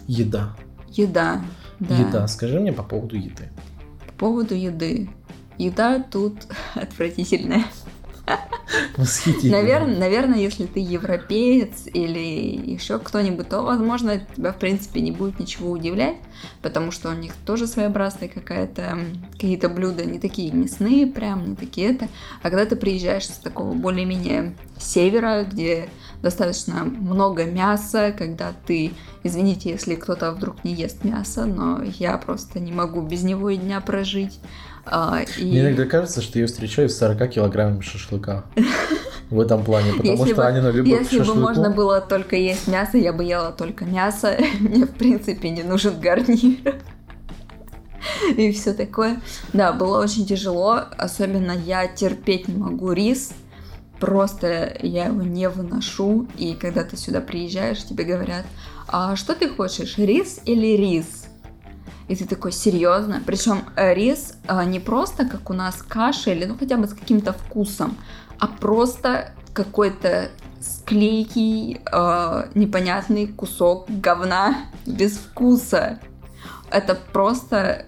Еда. 0.06 0.56
еда. 0.88 1.42
Да. 1.78 1.96
Еда. 1.96 2.28
Скажи 2.28 2.60
мне 2.60 2.72
по 2.72 2.82
поводу 2.82 3.16
еды. 3.16 3.50
По 4.06 4.12
поводу 4.12 4.54
еды. 4.54 5.10
Еда 5.58 6.02
тут 6.02 6.46
отвратительная. 6.74 7.64
Восхитительно. 8.96 9.58
Наверное, 9.58 9.98
наверное, 9.98 10.38
если 10.38 10.66
ты 10.66 10.80
европеец 10.80 11.86
или 11.92 12.70
еще 12.72 12.98
кто-нибудь, 12.98 13.48
то, 13.48 13.62
возможно, 13.62 14.20
тебя, 14.36 14.52
в 14.52 14.58
принципе, 14.58 15.00
не 15.00 15.10
будет 15.10 15.38
ничего 15.38 15.70
удивлять, 15.70 16.16
потому 16.60 16.90
что 16.90 17.10
у 17.10 17.14
них 17.14 17.34
тоже 17.46 17.66
своеобразная 17.66 18.28
какая-то, 18.28 18.98
какие-то 19.32 19.68
блюда 19.68 20.04
не 20.04 20.18
такие 20.18 20.52
мясные 20.52 21.06
прям, 21.06 21.50
не 21.50 21.56
такие 21.56 21.94
это. 21.94 22.08
А 22.42 22.50
когда 22.50 22.66
ты 22.66 22.76
приезжаешь 22.76 23.26
с 23.26 23.38
такого 23.38 23.74
более-менее 23.74 24.54
севера, 24.78 25.44
где 25.44 25.88
достаточно 26.22 26.84
много 26.84 27.44
мяса, 27.44 28.14
когда 28.16 28.52
ты, 28.66 28.92
извините, 29.22 29.70
если 29.70 29.94
кто-то 29.94 30.32
вдруг 30.32 30.64
не 30.64 30.72
ест 30.72 31.04
мясо, 31.04 31.44
но 31.44 31.82
я 31.82 32.16
просто 32.18 32.60
не 32.60 32.72
могу 32.72 33.02
без 33.02 33.22
него 33.22 33.50
и 33.50 33.56
дня 33.56 33.80
прожить. 33.80 34.38
А, 34.84 35.22
и... 35.38 35.44
Мне 35.44 35.60
иногда 35.60 35.84
кажется, 35.86 36.20
что 36.22 36.38
я 36.38 36.46
встречаюсь 36.46 36.92
с 36.92 36.98
40 36.98 37.30
килограммами 37.30 37.80
шашлыка. 37.82 38.44
В 39.30 39.40
этом 39.40 39.64
плане, 39.64 39.92
потому 39.92 40.12
Если 40.12 40.26
что 40.26 40.42
бы- 40.42 40.46
они 40.46 40.60
на 40.60 40.70
любовь 40.70 41.10
Если 41.10 41.20
бы 41.20 41.34
можно 41.34 41.70
было 41.70 42.02
только 42.02 42.36
есть 42.36 42.68
мясо, 42.68 42.98
я 42.98 43.14
бы 43.14 43.24
ела 43.24 43.50
только 43.50 43.86
мясо. 43.86 44.36
Мне, 44.60 44.84
в 44.84 44.90
принципе, 44.90 45.48
не 45.48 45.62
нужен 45.62 45.98
гарнир. 45.98 46.82
И 48.36 48.52
все 48.52 48.74
такое. 48.74 49.22
Да, 49.54 49.72
было 49.72 50.02
очень 50.02 50.26
тяжело. 50.26 50.80
Особенно 50.98 51.52
я 51.52 51.86
терпеть 51.86 52.46
не 52.46 52.56
могу 52.56 52.92
рис. 52.92 53.32
Просто 53.98 54.76
я 54.82 55.06
его 55.06 55.22
не 55.22 55.48
выношу. 55.48 56.26
И 56.36 56.54
когда 56.54 56.84
ты 56.84 56.98
сюда 56.98 57.20
приезжаешь, 57.22 57.84
тебе 57.84 58.04
говорят, 58.04 58.44
а 58.88 59.16
что 59.16 59.34
ты 59.34 59.48
хочешь, 59.48 59.96
рис 59.96 60.40
или 60.44 60.76
рис? 60.76 61.21
И 62.12 62.14
ты 62.14 62.26
такой, 62.26 62.52
серьезно? 62.52 63.22
Причем 63.24 63.64
э, 63.74 63.94
рис 63.94 64.34
а, 64.46 64.66
не 64.66 64.80
просто 64.80 65.26
как 65.26 65.48
у 65.48 65.54
нас 65.54 65.82
каша 65.82 66.32
или 66.32 66.44
ну 66.44 66.58
хотя 66.58 66.76
бы 66.76 66.86
с 66.86 66.92
каким-то 66.92 67.32
вкусом, 67.32 67.96
а 68.38 68.48
просто 68.48 69.32
какой-то 69.54 70.28
склейкий, 70.60 71.80
э, 71.90 72.48
непонятный 72.54 73.28
кусок 73.28 73.86
говна 73.88 74.66
без 74.86 75.16
вкуса. 75.16 76.00
Это 76.70 76.98
просто... 77.14 77.86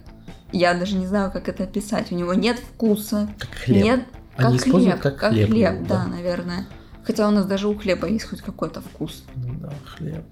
Я 0.53 0.73
даже 0.73 0.97
не 0.97 1.07
знаю, 1.07 1.31
как 1.31 1.51
это 1.51 1.65
описать. 1.65 2.11
У 2.11 2.15
него 2.15 2.33
нет 2.33 2.59
вкуса. 2.59 3.29
Как 3.39 3.51
хлеб. 3.51 3.85
Нет, 3.85 4.05
Они 4.39 4.59
как 4.59 4.71
хлеб. 4.71 5.01
как 5.03 5.19
хлеб 5.19 5.51
его, 5.51 5.85
да, 5.87 6.05
да. 6.05 6.07
наверное. 6.07 6.67
Хотя 7.05 7.29
у 7.29 7.31
нас 7.31 7.45
даже 7.45 7.69
у 7.69 7.77
хлеба 7.77 8.09
есть 8.09 8.25
хоть 8.25 8.41
какой-то 8.41 8.81
вкус. 8.81 9.23
Да, 9.35 9.71
хлеб. 9.85 10.25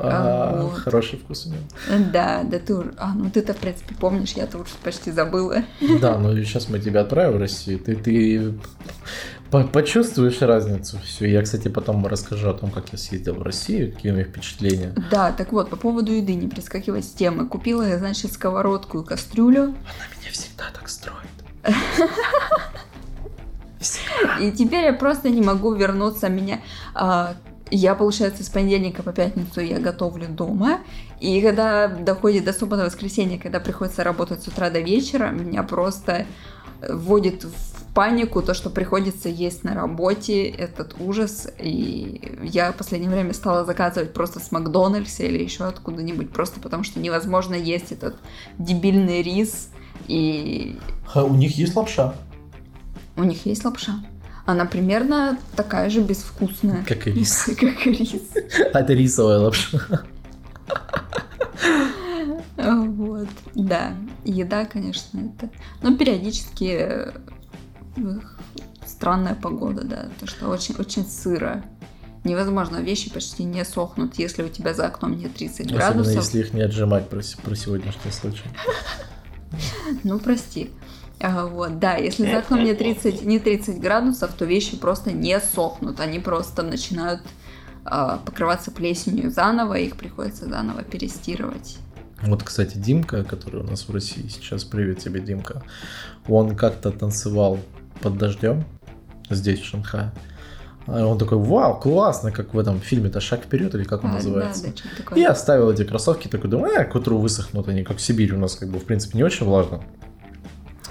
А, 0.00 0.62
вот. 0.62 0.78
Хороший 0.78 1.18
вкус 1.18 1.46
у 1.46 1.50
него. 1.50 1.62
Да, 2.12 2.42
да 2.44 2.58
ты 2.58 2.74
уже... 2.74 2.94
А, 2.96 3.12
ну 3.14 3.30
ты-то, 3.30 3.54
в 3.54 3.56
принципе, 3.56 3.94
помнишь, 3.94 4.32
я-то 4.32 4.58
уже 4.58 4.70
почти 4.82 5.10
забыла. 5.10 5.62
Да, 6.00 6.18
ну 6.18 6.34
сейчас 6.36 6.68
мы 6.68 6.78
тебя 6.78 7.00
отправим 7.02 7.38
в 7.38 7.40
Россию. 7.40 7.78
Ты, 7.78 7.96
ты 7.96 8.54
по- 9.50 9.64
почувствуешь 9.64 10.40
разницу. 10.40 10.98
Все. 11.04 11.26
Я, 11.26 11.42
кстати, 11.42 11.68
потом 11.68 12.06
расскажу 12.06 12.50
о 12.50 12.54
том, 12.54 12.70
как 12.70 12.90
я 12.92 12.98
съездил 12.98 13.34
в 13.34 13.42
Россию, 13.42 13.92
какие 13.92 14.12
у 14.12 14.14
меня 14.14 14.24
впечатления. 14.24 14.94
Да, 15.10 15.32
так 15.32 15.52
вот, 15.52 15.70
по 15.70 15.76
поводу 15.76 16.12
еды, 16.12 16.34
не 16.34 16.48
прискакивать 16.48 17.04
с 17.04 17.10
темы. 17.10 17.46
Купила 17.46 17.82
я, 17.82 17.98
значит, 17.98 18.32
сковородку 18.32 19.00
и 19.00 19.04
кастрюлю. 19.04 19.62
Она 19.62 19.74
меня 20.20 20.32
всегда 20.32 20.64
так 20.72 20.88
строит. 20.88 21.18
И 24.40 24.50
теперь 24.52 24.84
я 24.84 24.92
просто 24.92 25.30
не 25.30 25.40
могу 25.40 25.72
вернуться. 25.72 26.28
Меня 26.28 26.60
а, 26.94 27.34
я, 27.70 27.94
получается, 27.94 28.44
с 28.44 28.48
понедельника 28.48 29.02
по 29.02 29.12
пятницу 29.12 29.60
я 29.60 29.78
готовлю 29.78 30.28
дома. 30.28 30.80
И 31.20 31.40
когда 31.42 31.88
доходит 31.88 32.44
до 32.44 32.52
субботы 32.52 32.84
воскресенья, 32.84 33.38
когда 33.38 33.60
приходится 33.60 34.04
работать 34.04 34.42
с 34.42 34.48
утра 34.48 34.70
до 34.70 34.80
вечера, 34.80 35.30
меня 35.30 35.62
просто 35.62 36.26
вводит 36.88 37.44
в 37.44 37.78
панику 37.94 38.42
то, 38.42 38.54
что 38.54 38.70
приходится 38.70 39.28
есть 39.28 39.64
на 39.64 39.74
работе, 39.74 40.44
этот 40.44 40.94
ужас. 41.00 41.48
И 41.58 42.38
я 42.44 42.70
в 42.70 42.76
последнее 42.76 43.10
время 43.10 43.32
стала 43.34 43.64
заказывать 43.64 44.12
просто 44.12 44.38
с 44.38 44.52
Макдональдса 44.52 45.24
или 45.24 45.42
еще 45.42 45.64
откуда-нибудь, 45.64 46.30
просто 46.30 46.60
потому 46.60 46.84
что 46.84 47.00
невозможно 47.00 47.54
есть 47.54 47.90
этот 47.90 48.14
дебильный 48.58 49.22
рис. 49.22 49.70
И 50.06 50.78
Ха, 51.06 51.24
у 51.24 51.34
них 51.34 51.56
есть 51.58 51.74
лапша. 51.74 52.14
у 53.16 53.24
них 53.24 53.44
есть 53.46 53.64
лапша. 53.64 53.94
Она 54.48 54.64
примерно 54.64 55.38
такая 55.56 55.90
же 55.90 56.00
безвкусная. 56.00 56.82
Как 56.88 57.06
и 57.06 57.12
рис. 57.12 57.50
Как 57.60 57.86
и 57.86 57.92
рис. 57.92 58.22
А 58.72 58.80
это 58.80 58.94
рисовая 58.94 59.40
лапша. 59.40 59.78
Вот, 62.56 63.28
да. 63.54 63.94
Еда, 64.24 64.64
конечно, 64.64 65.18
это... 65.18 65.50
Но 65.82 65.94
периодически 65.98 66.78
э, 66.80 67.12
странная 68.86 69.34
погода, 69.34 69.84
да. 69.84 70.08
То, 70.18 70.26
что 70.26 70.48
очень, 70.48 70.74
очень 70.78 71.06
сыро. 71.06 71.62
Невозможно, 72.24 72.78
вещи 72.78 73.12
почти 73.12 73.44
не 73.44 73.66
сохнут, 73.66 74.18
если 74.18 74.42
у 74.42 74.48
тебя 74.48 74.72
за 74.72 74.86
окном 74.86 75.18
не 75.18 75.28
30 75.28 75.60
Особенно 75.60 75.76
градусов. 75.76 76.14
если 76.14 76.40
их 76.40 76.54
не 76.54 76.62
отжимать 76.62 77.10
про, 77.10 77.20
про 77.44 77.54
сегодняшний 77.54 78.12
случай. 78.12 78.44
Ну, 80.04 80.18
прости. 80.18 80.70
А, 81.20 81.46
вот, 81.46 81.78
да, 81.78 81.96
если 81.96 82.30
за 82.30 82.38
окном 82.38 82.64
не 82.64 82.74
30, 82.74 83.22
не 83.22 83.38
30 83.38 83.80
градусов, 83.80 84.32
то 84.34 84.44
вещи 84.44 84.76
просто 84.76 85.10
не 85.12 85.38
сохнут. 85.40 86.00
Они 86.00 86.18
просто 86.18 86.62
начинают 86.62 87.22
а, 87.84 88.18
покрываться 88.18 88.70
плесенью 88.70 89.30
заново, 89.30 89.74
их 89.74 89.96
приходится 89.96 90.48
заново 90.48 90.82
перестирывать. 90.82 91.78
Вот, 92.22 92.42
кстати, 92.42 92.76
Димка, 92.76 93.24
который 93.24 93.60
у 93.60 93.64
нас 93.64 93.88
в 93.88 93.92
России 93.92 94.28
сейчас, 94.28 94.64
привет 94.64 94.98
тебе, 94.98 95.20
Димка, 95.20 95.62
он 96.28 96.56
как-то 96.56 96.90
танцевал 96.90 97.58
под 98.00 98.18
дождем 98.18 98.64
здесь, 99.30 99.60
в 99.60 99.64
Шанхае. 99.64 100.12
А 100.86 101.06
он 101.06 101.18
такой, 101.18 101.38
вау, 101.38 101.78
классно, 101.78 102.32
как 102.32 102.54
в 102.54 102.58
этом 102.58 102.80
фильме-то 102.80 103.20
«Шаг 103.20 103.44
вперед» 103.44 103.74
или 103.74 103.84
как 103.84 104.04
он 104.04 104.10
А, 104.10 104.14
называется. 104.14 104.64
Да, 104.64 104.70
да, 104.72 104.96
такое. 104.96 105.18
И 105.18 105.22
оставил 105.22 105.70
эти 105.70 105.84
кроссовки, 105.84 106.28
такой 106.28 106.48
думаю, 106.48 106.80
а, 106.80 106.84
к 106.84 106.94
утру 106.94 107.18
высохнут 107.18 107.68
они, 107.68 107.84
как 107.84 107.98
в 107.98 108.00
Сибири 108.00 108.32
у 108.32 108.38
нас, 108.38 108.56
как 108.56 108.70
бы, 108.70 108.78
в 108.78 108.84
принципе, 108.84 109.18
не 109.18 109.24
очень 109.24 109.44
влажно. 109.44 109.82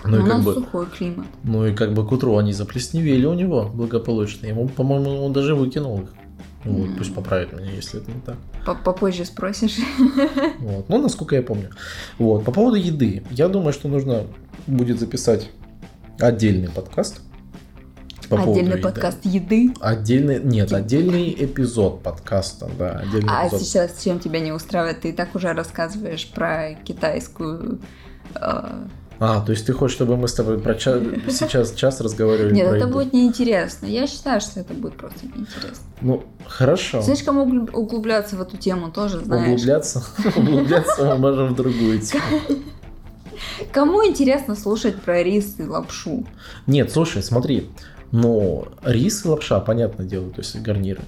Ну 0.10 0.17
у 0.17 0.20
и 0.20 0.24
как 0.24 0.34
нас 0.38 0.46
бы, 0.46 0.54
сухой 0.54 0.86
климат. 0.88 1.26
ну 1.43 1.65
и 1.65 1.74
как 1.74 1.93
бы 1.93 2.06
к 2.08 2.12
утру 2.12 2.38
они 2.38 2.54
заплесневели 2.54 3.26
у 3.26 3.34
него 3.34 3.70
благополучно. 3.74 4.46
Ему, 4.48 4.67
по-моему, 4.67 5.24
он 5.24 5.34
даже 5.34 5.56
выкинул 5.56 6.02
их. 6.02 6.10
Вот, 6.63 6.88
М. 6.89 6.96
пусть 6.98 7.13
поправит 7.15 7.54
меня, 7.54 7.72
если 7.72 8.02
это 8.02 8.12
не 8.12 8.20
так. 8.22 8.36
По- 8.65 8.76
Попозже 8.76 9.26
спросишь. 9.26 9.78
Вот. 10.60 10.89
Ну, 10.89 11.02
насколько 11.02 11.36
я 11.36 11.41
помню. 11.41 11.70
Вот. 12.17 12.43
По 12.43 12.52
поводу 12.52 12.76
еды. 12.78 13.24
Я 13.32 13.48
думаю, 13.48 13.72
что 13.74 13.88
нужно 13.88 14.24
будет 14.65 15.00
записать 15.00 15.50
отдельный 16.20 16.67
подкаст. 16.70 17.22
по 18.28 18.41
Отдельный 18.41 18.78
подкаст 18.78 19.20
еды. 19.24 19.72
Отдельный, 19.80 20.43
нет, 20.43 20.67
Типа. 20.70 20.80
отдельный 20.80 21.32
эпизод 21.46 22.04
подкаста, 22.04 22.70
да, 22.78 23.00
отдельный 23.00 23.30
А 23.32 23.48
эпизод. 23.48 23.62
сейчас 23.62 24.04
чем 24.04 24.20
тебя 24.20 24.39
не 24.41 24.52
устраивает? 24.52 25.02
Ты 25.02 25.10
и 25.10 25.12
так 25.13 25.34
уже 25.36 25.54
рассказываешь 25.54 26.28
про 26.28 26.74
китайскую... 26.84 27.80
э, 28.36 28.88
А, 29.19 29.41
то 29.41 29.51
есть 29.51 29.65
ты 29.65 29.73
хочешь, 29.73 29.95
чтобы 29.95 30.15
мы 30.15 30.27
с 30.27 30.34
тобой 30.34 30.60
про 30.60 30.75
ча- 30.75 31.01
сейчас 31.30 31.73
час 31.73 32.01
разговаривали 32.01 32.53
Нет, 32.53 32.67
это 32.67 32.86
еду? 32.86 32.93
будет 32.93 33.13
неинтересно. 33.13 33.88
Я 33.88 34.06
считаю, 34.06 34.39
что 34.41 34.60
это 34.60 34.73
будет 34.73 34.95
просто 34.95 35.25
неинтересно. 35.25 35.86
Ну, 36.01 36.23
хорошо. 36.45 37.01
Слишком 37.01 37.38
углуб- 37.39 37.71
углубляться 37.73 38.36
в 38.36 38.41
эту 38.41 38.58
тему 38.58 38.91
тоже, 38.91 39.19
знаешь. 39.19 39.47
Углубляться, 39.53 40.03
углубляться 40.36 41.03
мы 41.06 41.17
можем 41.17 41.53
в 41.53 41.56
другую 41.56 41.99
тему. 41.99 42.21
Кому 43.71 44.06
интересно 44.06 44.56
слушать 44.56 45.01
про 45.01 45.23
рис 45.23 45.56
и 45.58 45.63
лапшу? 45.63 46.25
Нет, 46.67 46.91
слушай, 46.91 47.23
смотри, 47.23 47.69
ну, 48.12 48.67
рис 48.84 49.25
и 49.25 49.27
лапша, 49.27 49.60
понятное 49.60 50.06
дело, 50.06 50.30
то 50.30 50.41
есть 50.41 50.60
гарниры. 50.62 51.01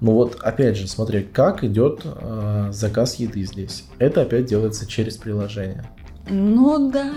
Ну 0.00 0.12
вот, 0.12 0.36
опять 0.40 0.78
же, 0.78 0.88
смотри, 0.88 1.22
как 1.22 1.62
идет 1.62 2.00
э, 2.04 2.68
заказ 2.72 3.16
еды 3.16 3.44
здесь. 3.44 3.84
Это 3.98 4.22
опять 4.22 4.46
делается 4.46 4.86
через 4.86 5.18
приложение. 5.18 5.84
Ну 6.30 6.90
да. 6.90 7.12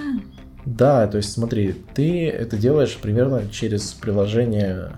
Да, 0.65 1.07
то 1.07 1.17
есть 1.17 1.31
смотри, 1.31 1.73
ты 1.93 2.29
это 2.29 2.57
делаешь 2.57 2.97
примерно 3.01 3.47
через 3.49 3.91
приложение 3.93 4.93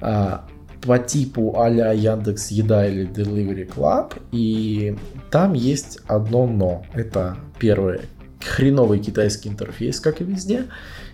а, 0.00 0.44
по 0.80 0.98
типу 0.98 1.58
а-ля 1.58 1.92
Яндекс 1.92 2.50
Еда 2.50 2.86
или 2.86 3.08
Delivery 3.08 3.68
Club, 3.68 4.20
и 4.32 4.96
там 5.30 5.54
есть 5.54 5.98
одно 6.06 6.46
но. 6.46 6.84
Это 6.94 7.36
первое, 7.58 8.02
хреновый 8.40 9.00
китайский 9.00 9.48
интерфейс, 9.48 10.00
как 10.00 10.20
и 10.20 10.24
везде. 10.24 10.66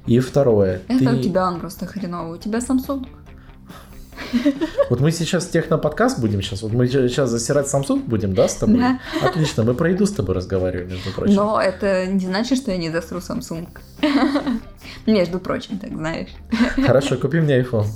И 0.07 0.19
второе. 0.19 0.81
Это 0.89 0.99
ты... 0.99 1.17
у 1.17 1.23
тебя 1.23 1.47
он 1.47 1.61
просто 1.61 1.87
хреновый. 1.87 2.39
У 2.39 2.41
тебя 2.41 2.59
Samsung. 2.59 3.07
Вот 4.91 5.01
мы 5.01 5.13
сейчас 5.13 5.47
техноподкаст 5.47 6.19
будем 6.19 6.43
сейчас, 6.43 6.63
вот 6.63 6.73
мы 6.73 6.87
сейчас 6.89 7.31
засирать 7.31 7.67
Samsung 7.73 8.03
будем, 8.07 8.35
да, 8.35 8.49
с 8.49 8.57
тобой? 8.57 8.79
Да. 8.79 9.01
Отлично, 9.23 9.63
мы 9.63 9.75
про 9.75 9.91
еду 9.91 10.05
с 10.05 10.13
тобой 10.13 10.35
разговариваем, 10.35 10.91
между 10.91 11.13
прочим. 11.13 11.35
Но 11.35 11.61
это 11.61 12.07
не 12.07 12.27
значит, 12.27 12.59
что 12.59 12.73
я 12.73 12.77
не 12.77 12.91
засру 12.91 13.19
Samsung. 13.19 13.69
Между 15.07 15.39
прочим, 15.39 15.79
так 15.79 15.91
знаешь. 15.91 16.31
Хорошо, 16.85 17.17
купи 17.17 17.41
мне 17.41 17.61
iPhone. 17.61 17.87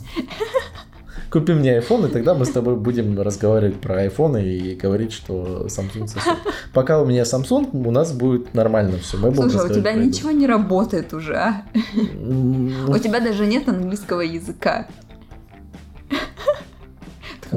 Купи 1.31 1.53
мне 1.53 1.79
iPhone, 1.79 2.09
и 2.09 2.13
тогда 2.13 2.35
мы 2.35 2.45
с 2.45 2.51
тобой 2.51 2.77
будем 2.77 3.21
разговаривать 3.21 3.81
про 3.81 4.07
iPhone 4.07 4.41
и 4.41 4.77
говорить, 4.77 5.13
что 5.13 5.67
Samsung 5.67 6.07
сосуд. 6.07 6.39
Пока 6.73 7.03
у 7.03 7.07
меня 7.07 7.23
Samsung, 7.23 7.71
у 7.73 7.91
нас 7.91 8.13
будет 8.13 8.55
нормально 8.55 8.99
все. 8.99 9.17
Мы 9.17 9.35
Слушай, 9.35 9.69
у 9.69 9.75
тебя 9.75 9.95
ничего 9.95 10.31
не 10.31 10.47
работает 10.47 11.13
уже, 11.13 11.35
а? 11.35 11.63
У 12.87 12.99
тебя 12.99 13.19
даже 13.19 13.47
нет 13.47 13.69
английского 13.69 14.21
языка. 14.21 14.87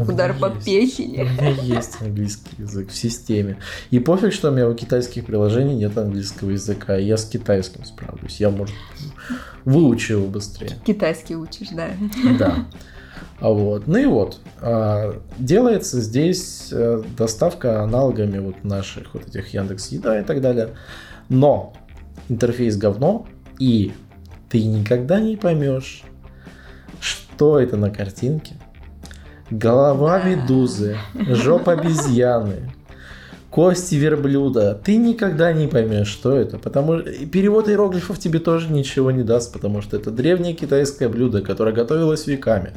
Удар 0.01 0.33
по 0.37 0.49
печени. 0.49 1.21
У 1.21 1.25
меня 1.25 1.49
есть 1.61 2.01
английский 2.01 2.61
язык 2.61 2.89
в 2.89 2.95
системе. 2.95 3.57
И 3.91 3.99
пофиг, 3.99 4.33
что 4.33 4.49
у 4.49 4.51
меня 4.51 4.67
у 4.67 4.73
китайских 4.73 5.25
приложений 5.25 5.75
нет 5.75 5.97
английского 5.97 6.51
языка. 6.51 6.95
Я 6.95 7.17
с 7.17 7.25
китайским 7.25 7.85
справлюсь. 7.85 8.39
Я, 8.39 8.49
может, 8.49 8.75
выучу 9.65 10.13
его 10.13 10.27
быстрее. 10.27 10.77
Китайский 10.85 11.35
учишь, 11.35 11.69
да. 11.71 11.89
Да. 12.37 12.67
А 13.39 13.49
вот. 13.49 13.87
Ну 13.87 13.97
и 13.97 14.05
вот. 14.05 14.39
А, 14.61 15.21
делается 15.37 16.01
здесь 16.01 16.69
э, 16.71 17.03
доставка 17.17 17.83
аналогами 17.83 18.39
вот 18.39 18.63
наших 18.63 19.13
вот 19.13 19.27
этих 19.27 19.53
Яндекс 19.53 19.89
Еда 19.89 20.19
и 20.19 20.23
так 20.23 20.41
далее. 20.41 20.75
Но 21.29 21.73
интерфейс 22.29 22.77
говно, 22.77 23.27
и 23.59 23.91
ты 24.49 24.63
никогда 24.63 25.19
не 25.19 25.35
поймешь, 25.35 26.03
что 26.99 27.59
это 27.59 27.77
на 27.77 27.89
картинке, 27.89 28.55
голова 29.49 30.21
медузы, 30.23 30.97
жопа 31.15 31.73
обезьяны, 31.73 32.73
кости 33.49 33.95
верблюда. 33.95 34.79
Ты 34.83 34.97
никогда 34.97 35.53
не 35.53 35.67
поймешь, 35.67 36.07
что 36.07 36.35
это. 36.35 36.57
Потому 36.57 36.99
что 36.99 37.25
перевод 37.27 37.69
иероглифов 37.69 38.19
тебе 38.19 38.39
тоже 38.39 38.71
ничего 38.71 39.11
не 39.11 39.23
даст, 39.23 39.53
потому 39.53 39.81
что 39.81 39.97
это 39.97 40.11
древнее 40.11 40.53
китайское 40.53 41.09
блюдо, 41.09 41.41
которое 41.41 41.73
готовилось 41.73 42.27
веками 42.27 42.73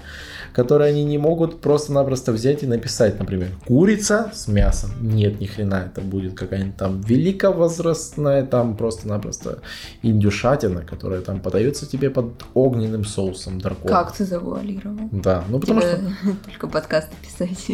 которые 0.52 0.90
они 0.90 1.04
не 1.04 1.18
могут 1.18 1.61
просто-напросто 1.61 2.33
взять 2.33 2.62
и 2.62 2.66
написать, 2.66 3.18
например, 3.18 3.48
курица 3.66 4.30
с 4.35 4.48
мясом. 4.48 4.90
Нет, 5.00 5.40
ни 5.40 5.46
хрена, 5.46 5.90
это 5.92 6.00
будет 6.00 6.35
какая-нибудь 6.35 6.76
там 6.76 7.00
великовозрастная, 7.00 8.44
там 8.44 8.76
просто-напросто 8.76 9.61
индюшатина, 10.02 10.83
которая 10.83 11.20
там 11.20 11.40
подается 11.40 11.87
тебе 11.87 12.11
под 12.11 12.44
огненным 12.54 13.04
соусом 13.04 13.61
дракона. 13.61 13.88
Как 13.88 14.12
ты 14.16 14.24
завуалировал? 14.24 15.09
Да, 15.12 15.44
ну 15.48 15.61
потому 15.61 15.80
Тебе 15.80 15.90
что... 15.90 16.37
Только 16.44 16.66
подкасты 16.66 17.14
писать. 17.22 17.70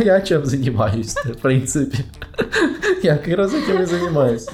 Я 0.04 0.20
чем 0.20 0.44
занимаюсь, 0.44 1.14
в 1.14 1.38
принципе. 1.38 1.97
Я 3.02 3.16
как 3.16 3.34
раз 3.34 3.52
этим 3.54 3.82
и 3.82 3.86
занимаюсь. 3.86 4.46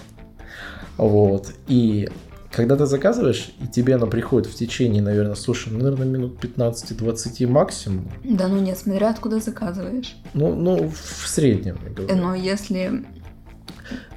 Вот. 0.96 1.52
И 1.66 2.08
когда 2.50 2.76
ты 2.76 2.86
заказываешь, 2.86 3.50
и 3.60 3.66
тебе 3.66 3.96
оно 3.96 4.06
приходит 4.06 4.48
в 4.48 4.54
течение, 4.54 5.02
наверное, 5.02 5.34
слушай, 5.34 5.72
ну, 5.72 5.78
наверное, 5.78 6.06
минут 6.06 6.44
15-20 6.44 7.46
максимум. 7.48 8.08
Да, 8.22 8.48
ну 8.48 8.60
нет, 8.60 8.78
смотря 8.78 9.10
откуда 9.10 9.40
заказываешь. 9.40 10.14
Ну, 10.34 10.54
ну 10.54 10.88
в 10.88 11.28
среднем, 11.28 11.78
я 11.84 11.90
говорю. 11.90 12.16
Но 12.16 12.34
если... 12.34 13.04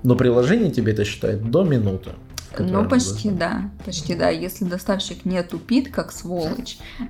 Но 0.04 0.16
приложение 0.16 0.72
тебе 0.72 0.94
это 0.94 1.04
считает 1.04 1.50
до 1.50 1.64
минуты. 1.64 2.12
Ну, 2.60 2.88
почти 2.88 3.30
да, 3.30 3.70
почти 3.86 4.16
да. 4.16 4.30
Если 4.30 4.66
доставщик 4.66 5.26
не 5.26 5.42
тупит, 5.44 5.92
как 5.92 6.12
сволочь, 6.12 6.78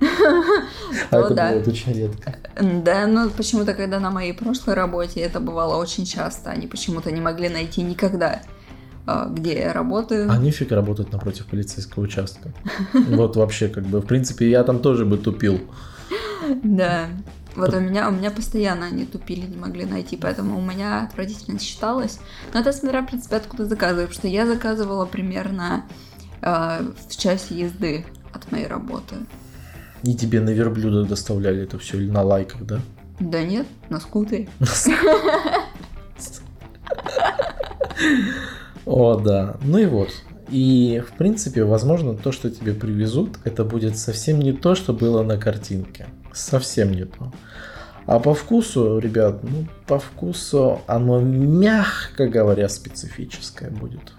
а 1.10 1.18
это 1.18 1.30
бывает 1.30 1.68
очень 1.68 1.94
редко. 1.94 2.36
Да, 2.62 3.08
но 3.08 3.30
почему-то, 3.30 3.74
когда 3.74 4.00
на 4.00 4.12
моей 4.12 4.34
прошлой 4.34 4.76
работе 4.76 5.22
это 5.22 5.40
бывало 5.40 5.78
очень 5.78 6.06
часто, 6.06 6.50
они 6.50 6.68
почему-то 6.68 7.12
не 7.12 7.22
могли 7.22 7.50
найти 7.50 7.82
никогда. 7.82 8.42
А, 9.10 9.26
где 9.30 9.58
я 9.60 9.72
работаю. 9.72 10.30
А 10.30 10.38
нифиг 10.38 10.72
работать 10.74 11.14
напротив 11.14 11.46
полицейского 11.46 12.04
участка. 12.04 12.52
Вот 12.94 13.38
вообще, 13.38 13.70
как 13.70 13.86
бы, 13.86 14.02
в 14.02 14.06
принципе, 14.06 14.50
я 14.50 14.64
там 14.64 14.80
тоже 14.80 15.06
бы 15.06 15.18
тупил. 15.18 15.62
Да. 16.64 17.08
Вот 17.58 17.74
у 17.74 17.80
меня, 17.80 18.08
у 18.08 18.12
меня 18.12 18.30
постоянно 18.30 18.86
они 18.86 19.06
тупили, 19.06 19.48
не 19.48 19.58
могли 19.58 19.86
найти, 19.86 20.16
поэтому 20.16 20.60
у 20.60 20.62
меня 20.62 21.06
отвратительно 21.06 21.60
считалось. 21.60 22.20
Но 22.54 22.60
это 22.60 22.72
смотря, 22.72 23.02
в 23.02 23.08
принципе, 23.08 23.38
откуда 23.38 23.66
заказываю, 23.66 24.08
потому 24.08 24.20
что 24.20 24.28
я 24.28 24.46
заказывала 24.46 25.08
примерно 25.08 25.84
э, 26.44 26.92
в 27.10 27.18
часе 27.18 27.60
езды 27.60 28.06
от 28.32 28.52
моей 28.52 28.68
работы. 28.68 29.16
И 30.04 30.14
тебе 30.14 30.40
на 30.40 30.52
верблюда 30.52 31.04
доставляли 31.04 31.64
это 31.64 31.80
все 31.80 31.98
или 31.98 32.12
на 32.12 32.22
лайках, 32.22 32.64
да? 32.64 32.80
Да 33.20 33.42
нет, 33.42 33.66
на 33.90 34.00
скутере. 34.00 34.48
О, 38.86 39.16
да. 39.16 39.58
Ну 39.64 39.80
и 39.80 39.88
вот. 39.88 40.12
И, 40.50 41.02
в 41.06 41.14
принципе, 41.18 41.64
возможно, 41.64 42.14
то, 42.14 42.32
что 42.32 42.52
тебе 42.52 42.76
привезут, 42.76 43.40
это 43.44 43.66
будет 43.66 43.98
совсем 43.98 44.38
не 44.40 44.54
то, 44.54 44.76
что 44.76 44.94
было 44.94 45.24
на 45.24 45.38
картинке. 45.38 46.06
Совсем 46.38 46.92
не 46.92 47.06
то. 47.06 47.32
А 48.06 48.20
по 48.20 48.34
вкусу, 48.34 49.00
ребят, 49.00 49.44
ну, 49.44 49.68
по 49.86 50.00
вкусу 50.00 50.80
оно, 50.88 51.20
мягко 51.20 52.28
говоря, 52.28 52.70
специфическое 52.70 53.70
будет. 53.70 54.14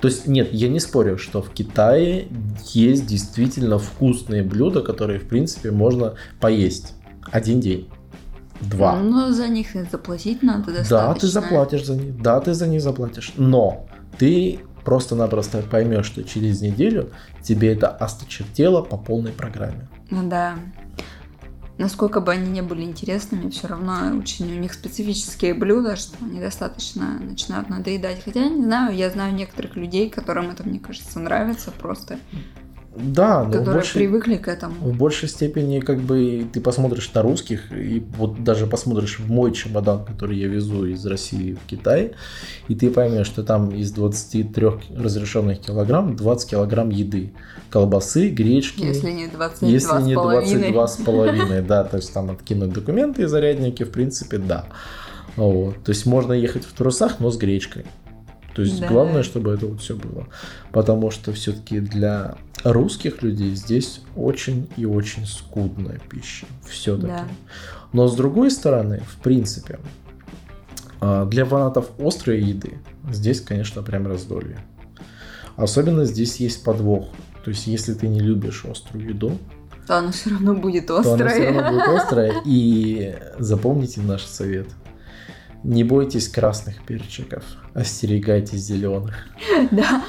То 0.00 0.08
есть, 0.08 0.26
нет, 0.26 0.50
я 0.52 0.68
не 0.68 0.80
спорю, 0.80 1.18
что 1.18 1.42
в 1.42 1.50
Китае 1.50 2.28
есть 2.72 3.06
действительно 3.06 3.78
вкусные 3.78 4.42
блюда, 4.42 4.80
которые, 4.80 5.18
в 5.18 5.28
принципе, 5.28 5.70
можно 5.70 6.14
поесть 6.40 6.94
один 7.30 7.60
день. 7.60 7.90
Два. 8.62 8.96
Ну, 8.96 9.30
за 9.30 9.48
них 9.48 9.68
заплатить 9.90 10.42
надо 10.42 10.72
достаточно. 10.72 10.96
Да, 10.96 11.14
ты 11.14 11.26
заплатишь 11.26 11.84
за 11.84 11.96
них. 11.96 12.22
Да, 12.22 12.40
ты 12.40 12.54
за 12.54 12.66
них 12.66 12.80
заплатишь. 12.80 13.34
Но 13.36 13.86
ты 14.16 14.60
просто-напросто 14.84 15.62
поймешь, 15.70 16.06
что 16.06 16.24
через 16.24 16.62
неделю 16.62 17.10
тебе 17.42 17.74
это 17.74 17.88
осточертело 17.88 18.80
по 18.80 18.96
полной 18.96 19.32
программе. 19.32 19.88
Ну 20.10 20.28
да. 20.28 20.54
Насколько 21.76 22.20
бы 22.20 22.32
они 22.32 22.50
не 22.50 22.62
были 22.62 22.82
интересными, 22.82 23.50
все 23.50 23.66
равно 23.66 24.16
очень 24.16 24.56
у 24.56 24.60
них 24.60 24.74
специфические 24.74 25.54
блюда, 25.54 25.96
что 25.96 26.16
они 26.24 26.40
достаточно 26.40 27.18
начинают 27.18 27.68
надоедать. 27.68 28.22
Хотя, 28.24 28.48
не 28.48 28.62
знаю, 28.62 28.94
я 28.94 29.10
знаю 29.10 29.34
некоторых 29.34 29.74
людей, 29.74 30.08
которым 30.08 30.50
это, 30.50 30.62
мне 30.62 30.78
кажется, 30.78 31.18
нравится 31.18 31.72
просто. 31.72 32.18
Да, 32.96 33.44
но 33.44 33.50
которые 33.50 33.74
больше, 33.74 33.94
привыкли 33.94 34.36
к 34.36 34.46
этому. 34.46 34.74
В 34.74 34.96
большей 34.96 35.28
степени, 35.28 35.80
как 35.80 35.98
бы, 35.98 36.46
ты 36.52 36.60
посмотришь 36.60 37.10
на 37.12 37.22
русских, 37.22 37.72
и 37.72 38.04
вот 38.16 38.44
даже 38.44 38.66
посмотришь 38.66 39.18
в 39.18 39.30
мой 39.30 39.52
чемодан, 39.52 40.04
который 40.04 40.38
я 40.38 40.46
везу 40.46 40.86
из 40.86 41.04
России 41.04 41.54
в 41.54 41.66
Китай, 41.66 42.12
и 42.68 42.74
ты 42.74 42.90
поймешь, 42.90 43.26
что 43.26 43.42
там 43.42 43.70
из 43.70 43.90
23 43.90 44.66
разрешенных 44.96 45.60
килограмм 45.60 46.14
20 46.14 46.50
килограмм 46.50 46.90
еды. 46.90 47.32
Колбасы, 47.70 48.28
гречки. 48.28 48.82
Если 48.82 49.10
не 49.10 49.26
22 49.26 49.68
Если 49.68 50.02
не 50.02 50.14
22 50.14 50.86
с 50.86 50.96
половиной, 50.98 51.62
да, 51.62 51.82
то 51.84 51.96
есть 51.96 52.14
там 52.14 52.30
откинуть 52.30 52.72
документы 52.72 53.22
и 53.22 53.26
зарядники, 53.26 53.82
в 53.82 53.90
принципе, 53.90 54.38
да. 54.38 54.66
Вот. 55.36 55.82
То 55.82 55.90
есть 55.90 56.06
можно 56.06 56.32
ехать 56.32 56.64
в 56.64 56.72
трусах, 56.72 57.18
но 57.18 57.30
с 57.30 57.36
гречкой. 57.36 57.86
То 58.54 58.62
есть 58.62 58.80
да. 58.80 58.86
главное, 58.86 59.24
чтобы 59.24 59.52
это 59.52 59.66
вот 59.66 59.80
все 59.80 59.96
было. 59.96 60.28
Потому 60.70 61.10
что 61.10 61.32
все-таки 61.32 61.80
для 61.80 62.36
русских 62.64 63.22
людей 63.22 63.54
здесь 63.54 64.00
очень 64.16 64.68
и 64.76 64.84
очень 64.86 65.26
скудная 65.26 66.00
пища. 66.08 66.46
Все-таки. 66.66 67.08
Да. 67.08 67.28
Но 67.92 68.08
с 68.08 68.16
другой 68.16 68.50
стороны, 68.50 69.02
в 69.06 69.22
принципе, 69.22 69.78
а, 71.00 71.26
для 71.26 71.44
фанатов 71.44 71.90
острой 71.98 72.42
еды 72.42 72.78
здесь, 73.10 73.40
конечно, 73.40 73.82
прям 73.82 74.06
раздолье. 74.06 74.58
Особенно 75.56 76.04
здесь 76.04 76.36
есть 76.36 76.64
подвох. 76.64 77.08
То 77.44 77.50
есть, 77.50 77.66
если 77.66 77.94
ты 77.94 78.08
не 78.08 78.20
любишь 78.20 78.64
острую 78.64 79.08
еду, 79.08 79.38
то 79.86 79.98
она 79.98 80.12
все 80.12 80.30
равно 80.30 80.54
будет 80.54 80.90
острая. 80.90 81.18
То 81.18 81.24
она 81.24 81.30
все 81.30 81.50
равно 81.50 81.70
будет 81.70 81.88
острая. 81.88 82.42
И 82.46 83.18
запомните 83.38 84.00
наш 84.00 84.24
совет. 84.24 84.66
Не 85.64 85.82
бойтесь 85.82 86.28
красных 86.28 86.84
перчиков, 86.84 87.42
остерегайтесь 87.72 88.60
зеленых. 88.60 89.14
Да, 89.70 90.02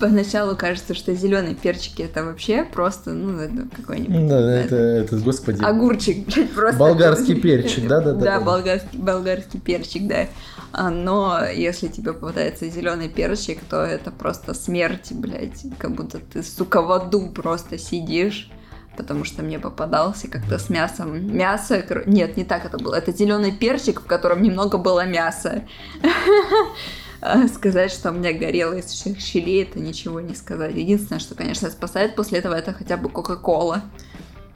поначалу 0.00 0.56
кажется, 0.56 0.94
что 0.94 1.14
зеленые 1.14 1.54
перчики 1.54 2.00
это 2.00 2.24
вообще 2.24 2.64
просто, 2.64 3.12
ну, 3.12 3.38
это 3.38 3.68
какой-нибудь... 3.76 4.26
Да, 4.26 4.58
это, 4.58 4.76
это, 4.76 5.16
господи. 5.18 5.62
Огурчик, 5.62 6.26
блядь, 6.34 6.50
просто. 6.50 6.78
Болгарский 6.78 7.38
перчик, 7.38 7.86
да, 7.86 8.00
да, 8.00 8.12
да. 8.12 8.24
Да, 8.24 8.40
болгарский, 8.40 8.98
болгарский 8.98 9.60
перчик, 9.60 10.08
да. 10.08 10.28
А, 10.72 10.88
но 10.88 11.40
если 11.54 11.88
тебе 11.88 12.14
попадается 12.14 12.68
зеленый 12.70 13.10
перчик, 13.10 13.60
то 13.68 13.84
это 13.84 14.10
просто 14.10 14.54
смерть, 14.54 15.12
блядь, 15.12 15.62
как 15.78 15.94
будто 15.94 16.18
ты, 16.18 16.42
сука, 16.42 16.80
в 16.80 16.90
аду 16.90 17.28
просто 17.30 17.76
сидишь 17.76 18.50
потому 18.96 19.24
что 19.24 19.42
мне 19.42 19.58
попадался 19.58 20.28
как-то 20.28 20.58
с 20.58 20.68
мясом. 20.70 21.34
Мясо, 21.36 21.84
нет, 22.06 22.36
не 22.36 22.44
так 22.44 22.64
это 22.64 22.78
было. 22.78 22.94
Это 22.94 23.12
зеленый 23.12 23.52
перчик, 23.52 24.00
в 24.00 24.06
котором 24.06 24.42
немного 24.42 24.78
было 24.78 25.04
мяса. 25.06 25.62
Сказать, 27.54 27.90
что 27.90 28.10
у 28.10 28.14
меня 28.14 28.32
горело 28.32 28.74
из 28.74 28.86
всех 28.86 29.18
щелей, 29.18 29.62
это 29.62 29.80
ничего 29.80 30.20
не 30.20 30.34
сказать. 30.34 30.74
Единственное, 30.74 31.20
что, 31.20 31.34
конечно, 31.34 31.70
спасает 31.70 32.16
после 32.16 32.40
этого, 32.40 32.54
это 32.54 32.72
хотя 32.72 32.96
бы 32.96 33.08
Кока-Кола. 33.08 33.82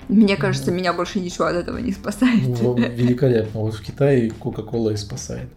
Мне 0.09 0.36
кажется, 0.36 0.70
меня 0.70 0.93
больше 0.93 1.20
ничего 1.20 1.47
от 1.47 1.55
этого 1.55 1.78
не 1.78 1.93
спасает. 1.93 2.61
Ну, 2.61 2.74
великолепно. 2.76 3.61
Вот 3.61 3.74
в 3.74 3.82
Китае 3.82 4.30
Кока-Кола 4.30 4.91
и 4.91 4.97
спасает. 4.97 5.49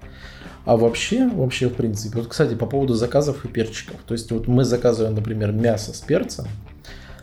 А 0.66 0.78
вообще, 0.78 1.28
вообще, 1.28 1.70
в 1.70 1.74
принципе, 1.74 2.20
вот, 2.20 2.28
кстати, 2.28 2.54
по 2.54 2.66
поводу 2.66 2.94
заказов 2.94 3.46
и 3.46 3.48
перчиков. 3.48 3.96
То 4.06 4.14
есть, 4.14 4.32
вот 4.32 4.48
мы 4.48 4.64
заказываем, 4.64 5.16
например, 5.16 5.52
мясо 5.52 5.94
с 5.94 6.02
перцем, 6.02 6.46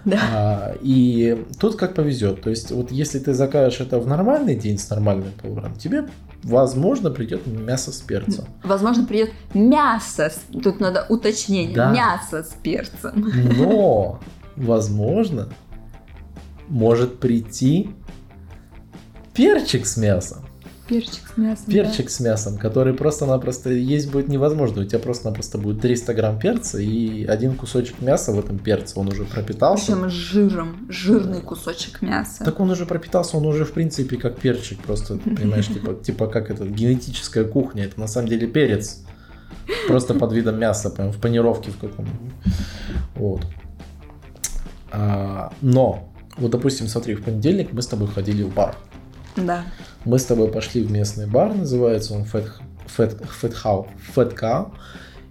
да. 0.08 0.20
А, 0.32 0.74
и 0.80 1.44
тут 1.60 1.76
как 1.76 1.94
повезет. 1.94 2.42
То 2.42 2.50
есть, 2.50 2.70
вот 2.70 2.90
если 2.90 3.18
ты 3.18 3.34
закажешь 3.34 3.80
это 3.80 3.98
в 3.98 4.06
нормальный 4.06 4.56
день 4.56 4.78
с 4.78 4.88
нормальным 4.90 5.32
поваром, 5.40 5.76
тебе, 5.76 6.08
возможно, 6.42 7.10
придет 7.10 7.46
мясо 7.46 7.92
с 7.92 8.00
перцем. 8.00 8.44
Возможно, 8.64 9.04
придет 9.06 9.30
мясо. 9.54 10.32
Тут 10.62 10.80
надо 10.80 11.06
уточнение. 11.08 11.76
Да. 11.76 11.92
Мясо 11.92 12.42
с 12.42 12.54
перцем. 12.62 13.30
Но, 13.56 14.20
возможно, 14.56 15.48
может 16.68 17.20
прийти 17.20 17.90
перчик 19.34 19.86
с 19.86 19.96
мясом. 19.96 20.47
Перчик 20.88 21.22
с 21.34 21.36
мясом. 21.36 21.66
Перчик 21.66 22.06
да. 22.06 22.10
с 22.10 22.20
мясом, 22.20 22.56
который 22.56 22.94
просто-напросто 22.94 23.70
есть 23.70 24.10
будет 24.10 24.28
невозможно. 24.28 24.80
У 24.80 24.84
тебя 24.86 24.98
просто-напросто 24.98 25.58
будет 25.58 25.82
300 25.82 26.14
грамм 26.14 26.38
перца 26.38 26.78
и 26.78 27.26
один 27.26 27.56
кусочек 27.56 28.00
мяса 28.00 28.32
в 28.32 28.38
этом 28.38 28.58
перце. 28.58 28.98
Он 28.98 29.08
уже 29.08 29.24
пропитался. 29.24 29.92
Причем 29.92 30.08
жиром. 30.08 30.86
Жирный 30.88 31.42
кусочек 31.42 32.00
мяса. 32.00 32.42
Так 32.42 32.58
он 32.58 32.70
уже 32.70 32.86
пропитался, 32.86 33.36
он 33.36 33.44
уже 33.44 33.66
в 33.66 33.72
принципе 33.72 34.16
как 34.16 34.38
перчик. 34.38 34.80
Просто, 34.80 35.18
понимаешь, 35.18 35.66
типа, 35.66 35.94
типа 36.02 36.26
как 36.26 36.50
это, 36.50 36.66
генетическая 36.66 37.44
кухня. 37.44 37.84
Это 37.84 38.00
на 38.00 38.06
самом 38.06 38.28
деле 38.28 38.46
перец. 38.46 39.02
Просто 39.86 40.14
под 40.14 40.32
видом 40.32 40.58
мяса, 40.58 40.88
прям 40.88 41.12
в 41.12 41.20
панировке 41.20 41.70
в 41.70 41.76
каком-нибудь. 41.76 42.32
Вот. 43.14 43.42
А, 44.90 45.52
но, 45.60 46.10
вот 46.38 46.50
допустим, 46.50 46.88
смотри, 46.88 47.14
в 47.14 47.22
понедельник 47.22 47.72
мы 47.72 47.82
с 47.82 47.86
тобой 47.86 48.08
ходили 48.08 48.42
в 48.42 48.54
бар. 48.54 48.74
Да. 49.46 49.64
Мы 50.04 50.18
с 50.18 50.24
тобой 50.24 50.50
пошли 50.50 50.82
в 50.82 50.90
местный 50.90 51.26
бар, 51.26 51.54
называется 51.54 52.14
он 52.14 52.22
Fat, 52.22 52.48
Fat, 52.86 53.20
Fat, 53.40 53.54
How, 53.64 53.86
Fat 54.14 54.36
Cow. 54.36 54.72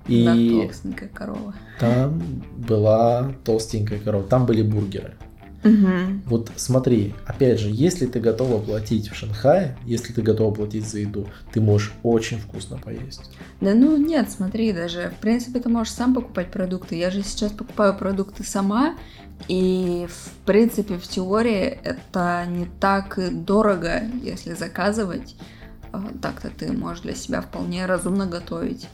И 0.08 0.26
да, 0.26 0.62
толстенькая 0.66 1.10
корова. 1.10 1.54
Там 1.80 2.20
была 2.58 3.34
толстенькая 3.44 4.00
корова, 4.00 4.24
там 4.24 4.46
были 4.46 4.62
бургеры. 4.62 5.16
Угу. 5.64 6.22
Вот 6.26 6.52
смотри, 6.56 7.16
опять 7.26 7.60
же, 7.60 7.70
если 7.72 8.06
ты 8.06 8.20
готова 8.20 8.62
платить 8.62 9.10
в 9.10 9.16
Шанхае, 9.16 9.78
если 9.86 10.14
ты 10.14 10.22
готова 10.22 10.54
платить 10.54 10.88
за 10.88 11.00
еду, 11.00 11.28
ты 11.52 11.62
можешь 11.62 11.94
очень 12.04 12.40
вкусно 12.40 12.78
поесть. 12.78 13.32
Да 13.60 13.74
ну 13.74 13.98
нет, 13.98 14.30
смотри, 14.30 14.72
даже 14.72 15.12
в 15.18 15.20
принципе 15.20 15.60
ты 15.60 15.70
можешь 15.70 15.94
сам 15.94 16.14
покупать 16.14 16.52
продукты. 16.52 16.96
Я 16.96 17.10
же 17.10 17.24
сейчас 17.24 17.52
покупаю 17.52 17.96
продукты 17.96 18.44
сама, 18.44 18.96
и, 19.48 20.08
в 20.10 20.46
принципе, 20.46 20.98
в 20.98 21.08
теории 21.08 21.80
это 21.84 22.46
не 22.48 22.68
так 22.80 23.20
дорого, 23.46 24.02
если 24.22 24.54
заказывать. 24.54 25.36
А, 25.92 26.04
так-то 26.22 26.50
ты 26.50 26.72
можешь 26.72 27.04
для 27.04 27.16
себя 27.16 27.42
вполне 27.42 27.86
разумно 27.86 28.26
готовить. 28.26 28.88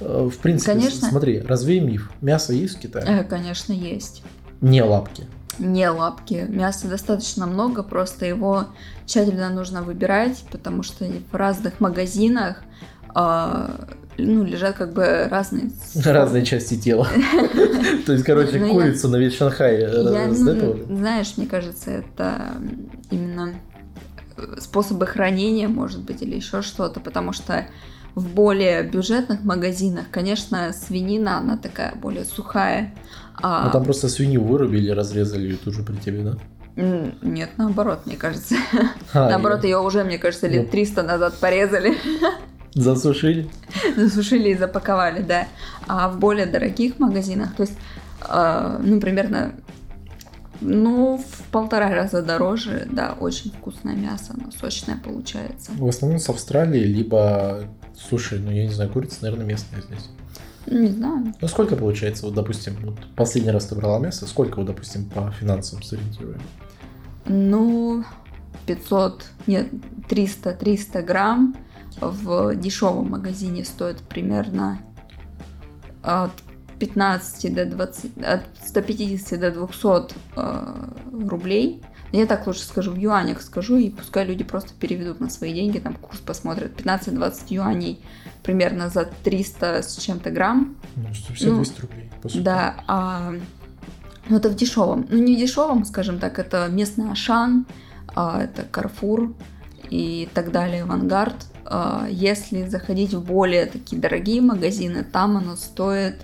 Э, 0.00 0.28
в 0.30 0.38
принципе, 0.38 0.72
конечно, 0.72 1.08
смотри, 1.08 1.40
развей 1.40 1.80
миф. 1.80 2.12
Мясо 2.20 2.52
есть 2.52 2.76
в 2.76 2.80
Китае? 2.80 3.04
Э, 3.06 3.24
конечно, 3.24 3.72
есть. 3.72 4.22
Не 4.60 4.82
лапки. 4.82 5.26
Не 5.58 5.88
лапки. 5.88 6.46
Мяса 6.48 6.88
достаточно 6.88 7.46
много, 7.46 7.82
просто 7.82 8.26
его 8.26 8.66
тщательно 9.06 9.50
нужно 9.50 9.82
выбирать, 9.82 10.44
потому 10.50 10.82
что 10.82 11.04
в 11.04 11.34
разных 11.34 11.80
магазинах 11.80 12.62
а, 13.14 13.88
ну, 14.18 14.44
лежат 14.44 14.76
как 14.76 14.92
бы 14.92 15.28
разные... 15.30 15.70
Разные 16.04 16.44
части 16.44 16.76
тела. 16.76 17.06
То 18.06 18.12
есть, 18.12 18.24
короче, 18.24 18.58
ну, 18.58 18.72
курицу 18.72 19.08
на 19.08 19.16
весь 19.16 19.36
Шанхай 19.36 19.76
э, 19.76 20.02
ну, 20.36 20.96
Знаешь, 20.96 21.34
мне 21.36 21.46
кажется, 21.46 21.90
это 21.90 22.52
именно 23.10 23.54
способы 24.58 25.06
хранения, 25.06 25.68
может 25.68 26.00
быть, 26.00 26.22
или 26.22 26.36
еще 26.36 26.62
что-то, 26.62 27.00
потому 27.00 27.32
что 27.32 27.66
в 28.14 28.28
более 28.28 28.82
бюджетных 28.82 29.42
магазинах, 29.42 30.06
конечно, 30.10 30.72
свинина, 30.72 31.38
она 31.38 31.56
такая 31.56 31.94
более 31.96 32.24
сухая. 32.24 32.94
А, 33.42 33.66
а 33.66 33.70
там 33.70 33.84
просто 33.84 34.08
свинью 34.08 34.44
вырубили, 34.44 34.90
разрезали 34.90 35.48
ее 35.48 35.56
тут 35.56 35.74
же 35.74 35.82
при 35.82 35.96
тебе, 35.96 36.22
да? 36.22 36.36
Нет, 36.76 37.50
наоборот, 37.56 38.00
мне 38.06 38.16
кажется. 38.16 38.56
А, 39.12 39.30
наоборот, 39.30 39.64
ее 39.64 39.78
уже, 39.78 40.02
мне 40.02 40.18
кажется, 40.18 40.48
лет 40.48 40.70
300 40.70 41.02
ну. 41.02 41.08
назад 41.08 41.34
порезали. 41.34 41.94
Засушили? 42.74 43.48
Засушили 43.96 44.50
и 44.50 44.56
запаковали, 44.56 45.22
да. 45.22 45.46
А 45.86 46.08
в 46.08 46.18
более 46.18 46.46
дорогих 46.46 46.98
магазинах, 46.98 47.54
то 47.54 47.62
есть, 47.62 47.74
э, 48.28 48.80
ну, 48.82 49.00
примерно, 49.00 49.52
ну, 50.60 51.18
в 51.18 51.44
полтора 51.52 51.90
раза 51.90 52.22
дороже, 52.22 52.88
да, 52.90 53.12
очень 53.12 53.52
вкусное 53.52 53.94
мясо, 53.94 54.34
оно 54.36 54.50
сочное 54.50 54.96
получается. 54.96 55.70
В 55.72 55.88
основном 55.88 56.18
с 56.18 56.28
Австралии, 56.28 56.82
либо, 56.82 57.68
слушай, 57.96 58.40
ну, 58.40 58.50
я 58.50 58.64
не 58.64 58.72
знаю, 58.72 58.90
курица, 58.90 59.18
наверное, 59.22 59.46
местная 59.46 59.80
здесь. 59.82 60.10
Не 60.66 60.88
знаю. 60.88 61.34
Ну, 61.40 61.48
сколько 61.48 61.76
получается, 61.76 62.26
вот, 62.26 62.34
допустим, 62.34 62.76
вот 62.82 62.94
последний 63.16 63.50
раз 63.50 63.66
ты 63.66 63.74
брала 63.74 63.98
мясо, 63.98 64.26
сколько, 64.26 64.56
вот, 64.56 64.66
допустим, 64.66 65.08
по 65.10 65.30
финансам 65.30 65.82
сориентируем? 65.82 66.40
Ну, 67.26 68.04
500, 68.66 69.24
нет, 69.46 69.68
300, 70.08 70.52
300 70.52 71.02
грамм 71.02 71.56
в 72.00 72.54
дешевом 72.56 73.10
магазине 73.10 73.64
стоит 73.64 74.00
примерно 74.00 74.80
от 76.02 76.32
15 76.78 77.54
до 77.54 77.66
20, 77.66 78.18
от 78.22 78.42
150 78.64 79.40
до 79.40 79.50
200 79.50 80.14
э, 80.36 81.28
рублей. 81.28 81.82
Я 82.14 82.26
так 82.26 82.46
лучше 82.46 82.62
скажу, 82.62 82.92
в 82.92 82.96
юанях 82.96 83.42
скажу, 83.42 83.76
и 83.76 83.90
пускай 83.90 84.24
люди 84.24 84.44
просто 84.44 84.72
переведут 84.78 85.18
на 85.18 85.28
свои 85.28 85.52
деньги, 85.52 85.80
там 85.80 85.94
курс 85.94 86.20
посмотрят. 86.20 86.80
15-20 86.80 87.34
юаней 87.48 88.00
примерно 88.44 88.88
за 88.88 89.10
300 89.24 89.82
с 89.82 89.96
чем-то 89.96 90.30
грамм. 90.30 90.76
Ну, 90.94 91.08
150-200 91.08 91.46
ну, 91.48 91.64
рублей, 91.82 92.10
по 92.22 92.28
сути. 92.28 92.40
Да, 92.40 92.76
а, 92.86 93.34
ну 94.28 94.36
это 94.36 94.48
в 94.48 94.54
дешевом. 94.54 95.08
Ну 95.10 95.18
не 95.18 95.34
в 95.34 95.38
дешевом, 95.40 95.84
скажем 95.84 96.20
так, 96.20 96.38
это 96.38 96.68
местный 96.68 97.10
Ашан, 97.10 97.66
а, 98.14 98.44
это 98.44 98.62
Карфур 98.62 99.34
и 99.90 100.28
так 100.34 100.52
далее, 100.52 100.84
Авангард. 100.84 101.34
А, 101.64 102.06
если 102.08 102.68
заходить 102.68 103.12
в 103.12 103.24
более 103.24 103.66
такие 103.66 104.00
дорогие 104.00 104.40
магазины, 104.40 105.02
там 105.02 105.36
оно 105.36 105.56
стоит 105.56 106.22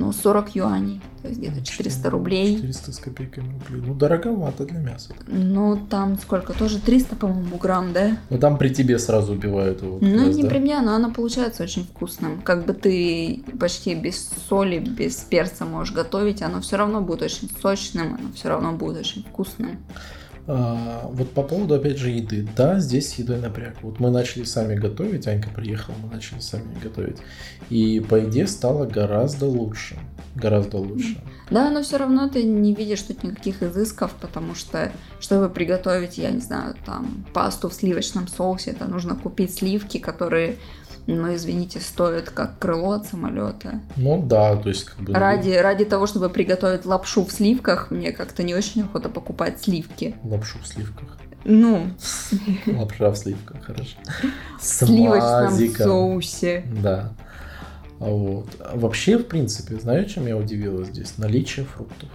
ну, 0.00 0.12
40 0.12 0.56
юаней, 0.56 1.00
то 1.20 1.28
есть 1.28 1.40
где-то 1.40 1.62
400 1.62 2.10
рублей. 2.10 2.56
400 2.56 2.92
с 2.92 2.98
копейками 2.98 3.52
рублей. 3.68 3.82
Ну, 3.86 3.94
дороговато 3.94 4.64
для 4.64 4.78
мяса. 4.78 5.14
Ну, 5.28 5.76
там 5.90 6.18
сколько? 6.18 6.54
Тоже 6.54 6.78
300, 6.78 7.16
по-моему, 7.16 7.58
грамм, 7.58 7.92
да? 7.92 8.16
Ну, 8.30 8.38
там 8.38 8.56
при 8.56 8.70
тебе 8.70 8.98
сразу 8.98 9.34
убивают 9.34 9.82
его. 9.82 9.98
Ну, 10.00 10.26
раз, 10.26 10.34
не 10.34 10.42
да? 10.42 10.48
при 10.48 10.58
мне, 10.58 10.80
но 10.80 10.94
оно 10.94 11.12
получается 11.12 11.62
очень 11.62 11.84
вкусным. 11.84 12.40
Как 12.40 12.64
бы 12.64 12.72
ты 12.72 13.44
почти 13.60 13.94
без 13.94 14.30
соли, 14.48 14.78
без 14.78 15.16
перца 15.16 15.66
можешь 15.66 15.94
готовить, 15.94 16.40
оно 16.40 16.62
все 16.62 16.76
равно 16.76 17.02
будет 17.02 17.20
очень 17.20 17.50
сочным, 17.60 18.14
оно 18.14 18.32
все 18.34 18.48
равно 18.48 18.72
будет 18.72 18.96
очень 18.96 19.22
вкусным. 19.22 19.78
А, 20.46 21.06
вот 21.12 21.30
по 21.30 21.42
поводу, 21.42 21.74
опять 21.74 21.98
же, 21.98 22.10
еды. 22.10 22.46
Да, 22.56 22.80
здесь 22.80 23.10
с 23.10 23.14
едой 23.14 23.38
напряг. 23.38 23.76
Вот 23.82 24.00
мы 24.00 24.10
начали 24.10 24.44
сами 24.44 24.74
готовить, 24.74 25.26
Анька 25.26 25.50
приехала, 25.50 25.94
мы 26.02 26.14
начали 26.14 26.40
сами 26.40 26.78
готовить. 26.82 27.18
И 27.68 28.00
по 28.00 28.16
еде 28.16 28.46
стало 28.46 28.86
гораздо 28.86 29.46
лучше. 29.46 29.96
Гораздо 30.34 30.78
лучше. 30.78 31.20
Да, 31.50 31.70
но 31.70 31.82
все 31.82 31.96
равно 31.96 32.28
ты 32.28 32.44
не 32.44 32.72
видишь 32.72 33.02
тут 33.02 33.24
никаких 33.24 33.62
изысков, 33.62 34.14
потому 34.20 34.54
что, 34.54 34.92
чтобы 35.18 35.48
приготовить, 35.50 36.18
я 36.18 36.30
не 36.30 36.40
знаю, 36.40 36.76
там, 36.86 37.24
пасту 37.34 37.68
в 37.68 37.74
сливочном 37.74 38.28
соусе, 38.28 38.70
это 38.70 38.86
нужно 38.86 39.16
купить 39.16 39.54
сливки, 39.54 39.98
которые 39.98 40.56
ну, 41.06 41.34
извините, 41.34 41.80
стоит 41.80 42.30
как 42.30 42.58
крыло 42.58 42.92
от 42.92 43.06
самолета. 43.06 43.80
Ну 43.96 44.22
да, 44.22 44.56
то 44.56 44.68
есть 44.68 44.84
как 44.84 45.00
бы... 45.00 45.12
Ради, 45.12 45.50
ради 45.50 45.84
того, 45.84 46.06
чтобы 46.06 46.30
приготовить 46.30 46.84
лапшу 46.86 47.24
в 47.24 47.32
сливках, 47.32 47.90
мне 47.90 48.12
как-то 48.12 48.42
не 48.42 48.54
очень 48.54 48.82
охота 48.82 49.08
покупать 49.08 49.60
сливки. 49.60 50.14
Лапшу 50.24 50.58
в 50.58 50.66
сливках? 50.66 51.16
Ну, 51.44 51.90
Лапша 52.66 53.10
в 53.10 53.16
сливках, 53.16 53.62
хорошо. 53.64 53.96
в 54.58 54.64
сливочном 54.64 55.74
соусе. 55.76 56.64
Да. 56.82 57.12
Вот. 57.98 58.48
А 58.60 58.76
Вообще, 58.76 59.18
в 59.18 59.26
принципе, 59.26 59.76
знаешь, 59.76 60.12
чем 60.12 60.26
я 60.26 60.36
удивила 60.36 60.84
здесь? 60.84 61.18
Наличие 61.18 61.66
фруктов. 61.66 62.08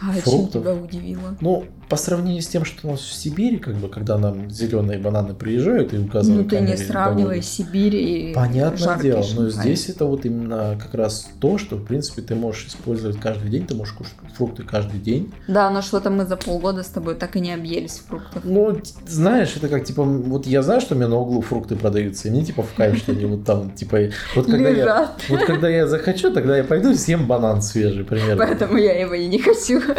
А 0.00 0.14
чем 0.14 0.22
Фруктов. 0.22 0.62
тебя 0.62 0.74
удивило? 0.74 1.36
Ну, 1.40 1.66
по 1.90 1.96
сравнению 1.96 2.40
с 2.40 2.46
тем, 2.46 2.64
что 2.64 2.86
у 2.86 2.92
нас 2.92 3.00
в 3.00 3.12
Сибири, 3.12 3.56
как 3.56 3.74
бы, 3.74 3.88
когда 3.88 4.16
нам 4.16 4.48
зеленые 4.48 5.00
бананы 5.00 5.34
приезжают 5.34 5.92
и 5.92 5.98
указывают 5.98 6.44
Ну, 6.44 6.48
ты 6.48 6.60
не 6.60 6.76
сравнивай. 6.76 7.42
Сибирь 7.42 7.96
и 7.96 8.32
Понятное 8.32 8.96
дело, 8.98 9.18
но 9.18 9.22
Шанхай. 9.24 9.50
здесь 9.50 9.88
это 9.88 10.04
вот 10.04 10.24
именно 10.24 10.78
как 10.80 10.94
раз 10.94 11.28
то, 11.40 11.58
что, 11.58 11.74
в 11.76 11.84
принципе, 11.84 12.22
ты 12.22 12.36
можешь 12.36 12.66
использовать 12.68 13.18
каждый 13.18 13.50
день, 13.50 13.66
ты 13.66 13.74
можешь 13.74 13.94
кушать 13.94 14.14
фрукты 14.36 14.62
каждый 14.62 15.00
день. 15.00 15.32
Да, 15.48 15.68
но 15.70 15.82
что-то 15.82 16.10
мы 16.10 16.26
за 16.26 16.36
полгода 16.36 16.84
с 16.84 16.86
тобой 16.86 17.16
так 17.16 17.34
и 17.34 17.40
не 17.40 17.52
объелись 17.52 18.00
фруктов. 18.06 18.44
Ну, 18.44 18.80
знаешь, 19.08 19.56
это 19.56 19.68
как, 19.68 19.84
типа, 19.84 20.04
вот 20.04 20.46
я 20.46 20.62
знаю, 20.62 20.80
что 20.80 20.94
у 20.94 20.98
меня 20.98 21.08
на 21.08 21.16
углу 21.16 21.40
фрукты 21.40 21.74
продаются, 21.74 22.28
и 22.28 22.30
мне, 22.30 22.44
типа, 22.44 22.62
в 22.62 22.72
кайф, 22.74 22.98
что 22.98 23.10
они 23.10 23.24
вот 23.24 23.44
там, 23.44 23.72
типа, 23.72 23.98
вот 24.36 24.46
когда 24.46 24.68
я... 24.68 25.10
Вот 25.28 25.42
когда 25.42 25.68
я 25.68 25.88
захочу, 25.88 26.32
тогда 26.32 26.56
я 26.56 26.62
пойду 26.62 26.92
и 26.92 26.94
съем 26.94 27.26
банан 27.26 27.62
свежий, 27.62 28.04
примерно. 28.04 28.46
Поэтому 28.46 28.76
я 28.76 29.00
его 29.00 29.14
и 29.14 29.26
не 29.26 29.40
хочу. 29.40 29.80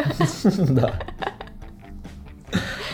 Да. 0.71 0.93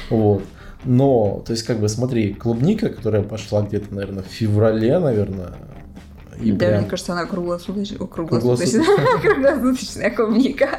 Вот. 0.10 0.44
Но, 0.86 1.44
то 1.46 1.52
есть, 1.52 1.64
как 1.64 1.80
бы, 1.80 1.90
смотри, 1.90 2.34
клубника, 2.34 2.90
которая 2.90 3.24
пошла 3.24 3.62
где-то, 3.62 3.94
наверное, 3.94 4.24
в 4.24 4.28
феврале, 4.28 5.00
наверное, 5.00 5.54
и 6.40 6.52
да, 6.52 6.68
прям- 6.68 6.82
мне 6.82 6.90
кажется, 6.90 7.14
она 7.14 7.26
круглосуточная. 7.26 7.98
Круглосуточная. 8.08 8.84
круглосуточная. 9.22 10.12
Клубника. 10.12 10.70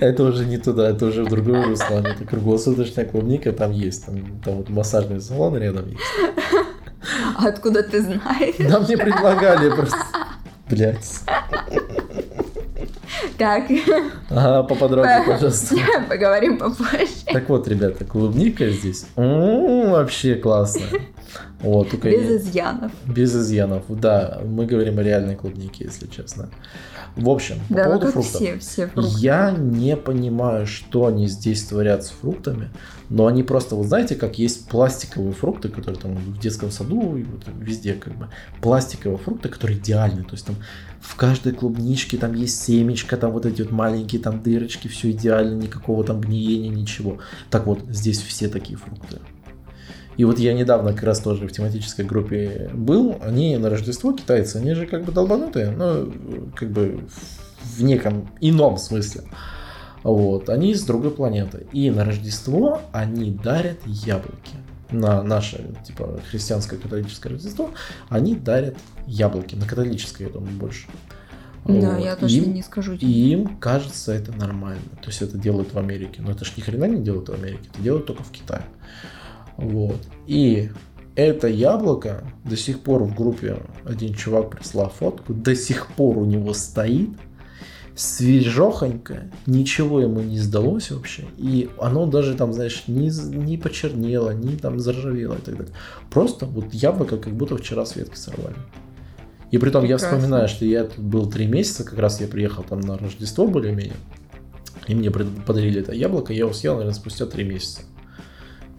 Это 0.00 0.24
уже 0.24 0.44
не 0.44 0.58
туда, 0.58 0.90
это 0.90 1.06
уже 1.06 1.24
в 1.24 1.28
другое 1.28 1.64
русло. 1.64 2.00
Это 2.00 2.24
круглосуточная 2.24 3.06
клубника 3.06 3.52
там 3.52 3.72
есть. 3.72 4.06
Там, 4.06 4.40
там 4.44 4.56
вот 4.58 4.68
массажный 4.68 5.20
салон 5.20 5.56
рядом 5.56 5.88
есть. 5.88 6.02
Откуда 7.36 7.82
ты 7.82 8.02
знаешь? 8.02 8.54
Да 8.58 8.80
мне 8.80 8.96
предлагали 8.96 9.70
просто. 9.70 9.96
Блять. 10.68 11.20
Так, 13.42 13.64
Ага, 14.30 14.62
поподробнее, 14.62 15.22
пожалуйста. 15.26 15.74
поговорим 16.08 16.58
попозже. 16.58 17.08
Так 17.32 17.48
вот, 17.48 17.66
ребята, 17.66 18.04
клубника 18.04 18.70
здесь 18.70 19.06
м, 19.16 19.90
вообще 19.90 20.36
классная. 20.36 20.86
Вот, 21.60 21.90
только 21.90 22.08
Без 22.10 22.28
я- 22.28 22.36
изъянов. 22.36 22.92
без 23.06 23.34
изъянов. 23.34 23.82
Да, 23.88 24.40
мы 24.44 24.66
говорим 24.66 24.98
о 24.98 25.02
реальной 25.02 25.34
клубнике, 25.36 25.84
если 25.84 26.06
честно. 26.06 26.50
В 27.16 27.28
общем, 27.28 27.56
по 27.68 27.74
Да, 27.74 27.84
ну 27.84 27.90
поводу 27.98 28.12
фруктов. 28.12 28.34
все, 28.36 28.58
все 28.58 28.86
фрукты. 28.86 29.10
Я 29.18 29.50
не 29.50 29.96
понимаю, 29.96 30.66
что 30.66 31.06
они 31.06 31.26
здесь 31.28 31.62
творят 31.64 32.04
с 32.04 32.10
фруктами, 32.10 32.70
но 33.10 33.26
они 33.26 33.42
просто, 33.42 33.74
вот 33.76 33.86
знаете, 33.86 34.14
как 34.14 34.38
есть 34.38 34.68
пластиковые 34.68 35.32
фрукты, 35.32 35.68
которые 35.68 36.00
там 36.00 36.14
в 36.14 36.38
детском 36.40 36.70
саду 36.70 37.16
и 37.16 37.22
вот 37.24 37.42
везде 37.58 37.94
как 37.94 38.14
бы 38.14 38.28
пластиковые 38.60 39.18
фрукты, 39.18 39.48
которые 39.48 39.78
идеальны, 39.78 40.22
то 40.24 40.32
есть 40.32 40.46
там 40.46 40.56
в 41.02 41.16
каждой 41.16 41.52
клубничке 41.52 42.16
там 42.16 42.32
есть 42.34 42.62
семечко, 42.62 43.16
там 43.16 43.32
вот 43.32 43.44
эти 43.44 43.62
вот 43.62 43.72
маленькие 43.72 44.22
там 44.22 44.40
дырочки, 44.40 44.86
все 44.86 45.10
идеально, 45.10 45.60
никакого 45.60 46.04
там 46.04 46.20
гниения, 46.20 46.70
ничего. 46.70 47.18
Так 47.50 47.66
вот, 47.66 47.80
здесь 47.88 48.22
все 48.22 48.48
такие 48.48 48.78
фрукты. 48.78 49.18
И 50.16 50.24
вот 50.24 50.38
я 50.38 50.54
недавно 50.54 50.92
как 50.92 51.02
раз 51.02 51.20
тоже 51.20 51.48
в 51.48 51.52
тематической 51.52 52.04
группе 52.04 52.70
был, 52.72 53.16
они 53.20 53.56
на 53.56 53.68
Рождество, 53.68 54.12
китайцы, 54.12 54.56
они 54.56 54.74
же 54.74 54.86
как 54.86 55.04
бы 55.04 55.10
долбанутые, 55.10 55.70
ну, 55.70 56.12
как 56.54 56.70
бы 56.70 57.04
в 57.64 57.82
неком 57.82 58.28
ином 58.40 58.76
смысле. 58.76 59.22
Вот, 60.04 60.48
они 60.50 60.74
с 60.74 60.84
другой 60.84 61.10
планеты. 61.10 61.66
И 61.72 61.90
на 61.90 62.04
Рождество 62.04 62.80
они 62.92 63.30
дарят 63.30 63.78
яблоки. 63.86 64.56
На 64.92 65.22
наше, 65.22 65.74
типа, 65.86 66.20
христианское 66.30 66.76
католическое 66.76 67.32
Рождество 67.32 67.70
они 68.08 68.34
дарят 68.34 68.76
яблоки. 69.06 69.54
На 69.54 69.66
католическое, 69.66 70.28
я 70.28 70.32
думаю, 70.32 70.52
больше. 70.52 70.86
Да, 71.64 71.94
Вот. 71.94 72.04
я 72.04 72.16
точно 72.16 72.36
Им- 72.36 72.54
не 72.54 72.62
скажу 72.62 72.92
и 72.94 73.06
им 73.06 73.56
кажется 73.58 74.12
это 74.12 74.32
нормально. 74.32 74.82
То 75.00 75.08
есть 75.08 75.22
это 75.22 75.38
делают 75.38 75.72
в 75.72 75.78
Америке. 75.78 76.20
Но 76.20 76.32
это 76.32 76.44
ж 76.44 76.52
ни 76.56 76.60
хрена 76.60 76.84
не 76.86 77.02
делают 77.02 77.28
в 77.28 77.32
Америке. 77.34 77.68
Это 77.72 77.82
делают 77.82 78.06
только 78.06 78.22
в 78.24 78.30
Китае. 78.30 78.64
Вот. 79.56 80.00
И 80.26 80.70
это 81.14 81.46
яблоко 81.46 82.24
до 82.44 82.56
сих 82.56 82.80
пор 82.80 83.04
в 83.04 83.14
группе 83.14 83.58
один 83.84 84.14
чувак 84.14 84.50
прислал 84.50 84.88
фотку, 84.90 85.34
до 85.34 85.54
сих 85.54 85.86
пор 85.88 86.18
у 86.18 86.24
него 86.24 86.52
стоит, 86.54 87.10
свежохонько, 87.94 89.24
ничего 89.46 90.00
ему 90.00 90.20
не 90.20 90.38
сдалось 90.38 90.90
вообще, 90.90 91.24
и 91.36 91.68
оно 91.78 92.06
даже 92.06 92.34
там, 92.34 92.52
знаешь, 92.52 92.84
не, 92.86 93.10
не 93.36 93.58
почернело, 93.58 94.30
не 94.30 94.56
там 94.56 94.80
заржавело 94.80 95.34
и 95.34 95.40
так 95.40 95.56
далее. 95.56 95.74
Просто 96.10 96.46
вот 96.46 96.72
яблоко 96.72 97.16
как 97.16 97.34
будто 97.34 97.56
вчера 97.56 97.84
с 97.84 97.96
ветки 97.96 98.16
сорвали. 98.16 98.56
И 99.50 99.58
при 99.58 99.68
том 99.68 99.84
я 99.84 99.98
вспоминаю, 99.98 100.48
что 100.48 100.64
я 100.64 100.84
тут 100.84 100.98
был 100.98 101.30
три 101.30 101.46
месяца, 101.46 101.84
как 101.84 101.98
раз 101.98 102.20
я 102.20 102.26
приехал 102.26 102.62
там 102.62 102.80
на 102.80 102.96
Рождество 102.96 103.46
более-менее, 103.46 103.96
и 104.88 104.94
мне 104.94 105.10
подарили 105.10 105.80
это 105.80 105.92
яблоко, 105.92 106.32
я 106.32 106.40
его 106.40 106.52
съел, 106.52 106.74
наверное, 106.74 106.94
спустя 106.94 107.26
три 107.26 107.44
месяца. 107.44 107.82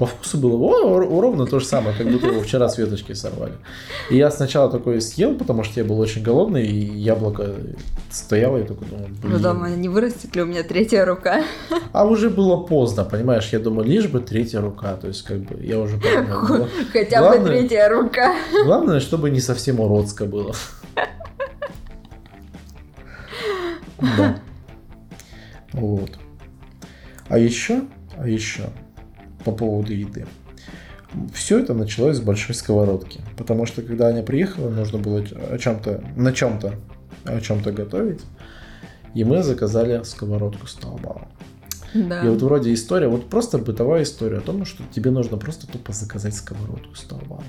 По 0.04 0.08
вкусу 0.08 0.38
было 0.38 0.58
о, 0.58 0.98
р- 0.98 1.08
ровно 1.22 1.46
то 1.46 1.60
же 1.60 1.66
самое, 1.66 1.96
как 1.98 2.06
будто 2.12 2.28
его 2.28 2.42
вчера 2.42 2.68
с 2.68 2.78
веточки 2.78 3.14
сорвали. 3.14 3.54
И 4.12 4.18
я 4.18 4.30
сначала 4.32 4.70
такое 4.70 5.00
съел, 5.00 5.34
потому 5.34 5.64
что 5.64 5.80
я 5.80 5.86
был 5.86 5.98
очень 5.98 6.22
голодный, 6.22 6.66
и 6.68 6.78
яблоко 7.00 7.56
стояло, 8.12 8.58
и 8.58 8.64
такой 8.66 8.86
думал, 8.90 9.08
Ну 9.24 9.40
да, 9.40 9.54
блин. 9.54 9.80
не 9.80 9.88
вырастет 9.88 10.36
ли 10.36 10.42
у 10.42 10.46
меня 10.46 10.64
третья 10.64 11.06
рука? 11.06 11.46
А 11.94 12.06
уже 12.06 12.30
было 12.30 12.58
поздно, 12.58 13.06
понимаешь, 13.06 13.48
я 13.54 13.60
думаю, 13.60 13.88
лишь 13.88 14.10
бы 14.10 14.20
третья 14.20 14.60
рука, 14.60 14.98
то 14.98 15.08
есть 15.08 15.24
как 15.24 15.38
бы 15.38 15.64
я 15.64 15.80
уже 15.80 15.96
гла- 15.96 16.68
Хотя 16.92 17.22
бы 17.22 17.28
Главное- 17.38 17.46
третья 17.60 17.88
рука. 17.88 18.36
главное, 18.66 19.00
чтобы 19.00 19.30
не 19.30 19.40
совсем 19.40 19.80
уродско 19.80 20.26
было. 20.26 20.54
Да. 24.18 24.36
Вот. 25.72 26.12
А 27.30 27.38
еще, 27.38 27.84
а 28.18 28.28
еще, 28.28 28.64
по 29.44 29.52
поводу 29.52 29.94
еды. 29.94 30.26
Все 31.34 31.60
это 31.60 31.74
началось 31.74 32.18
с 32.18 32.22
большой 32.22 32.56
сковородки. 32.56 33.22
Потому 33.38 33.66
что 33.66 33.82
когда 33.82 34.08
Аня 34.08 34.24
приехала, 34.24 34.70
нужно 34.70 34.98
было 34.98 35.24
о 35.52 35.58
чем-то, 35.58 36.04
на 36.16 36.34
чем-то, 36.34 36.76
о 37.26 37.42
чем-то 37.42 37.72
готовить. 37.72 38.22
И 39.14 39.24
мы 39.24 39.44
заказали 39.44 40.02
сковородку 40.04 40.66
с 40.66 40.74
Таобао. 40.74 41.28
Да. 41.94 42.26
И 42.26 42.30
вот 42.30 42.42
вроде 42.42 42.74
история, 42.74 43.08
вот 43.08 43.30
просто 43.30 43.60
бытовая 43.60 44.02
история 44.02 44.40
о 44.40 44.42
том, 44.42 44.66
что 44.66 44.84
тебе 44.92 45.12
нужно 45.12 45.38
просто 45.38 45.68
тупо 45.68 45.94
заказать 45.94 46.34
сковородку 46.34 46.96
с 46.96 47.04
Таобао. 47.04 47.44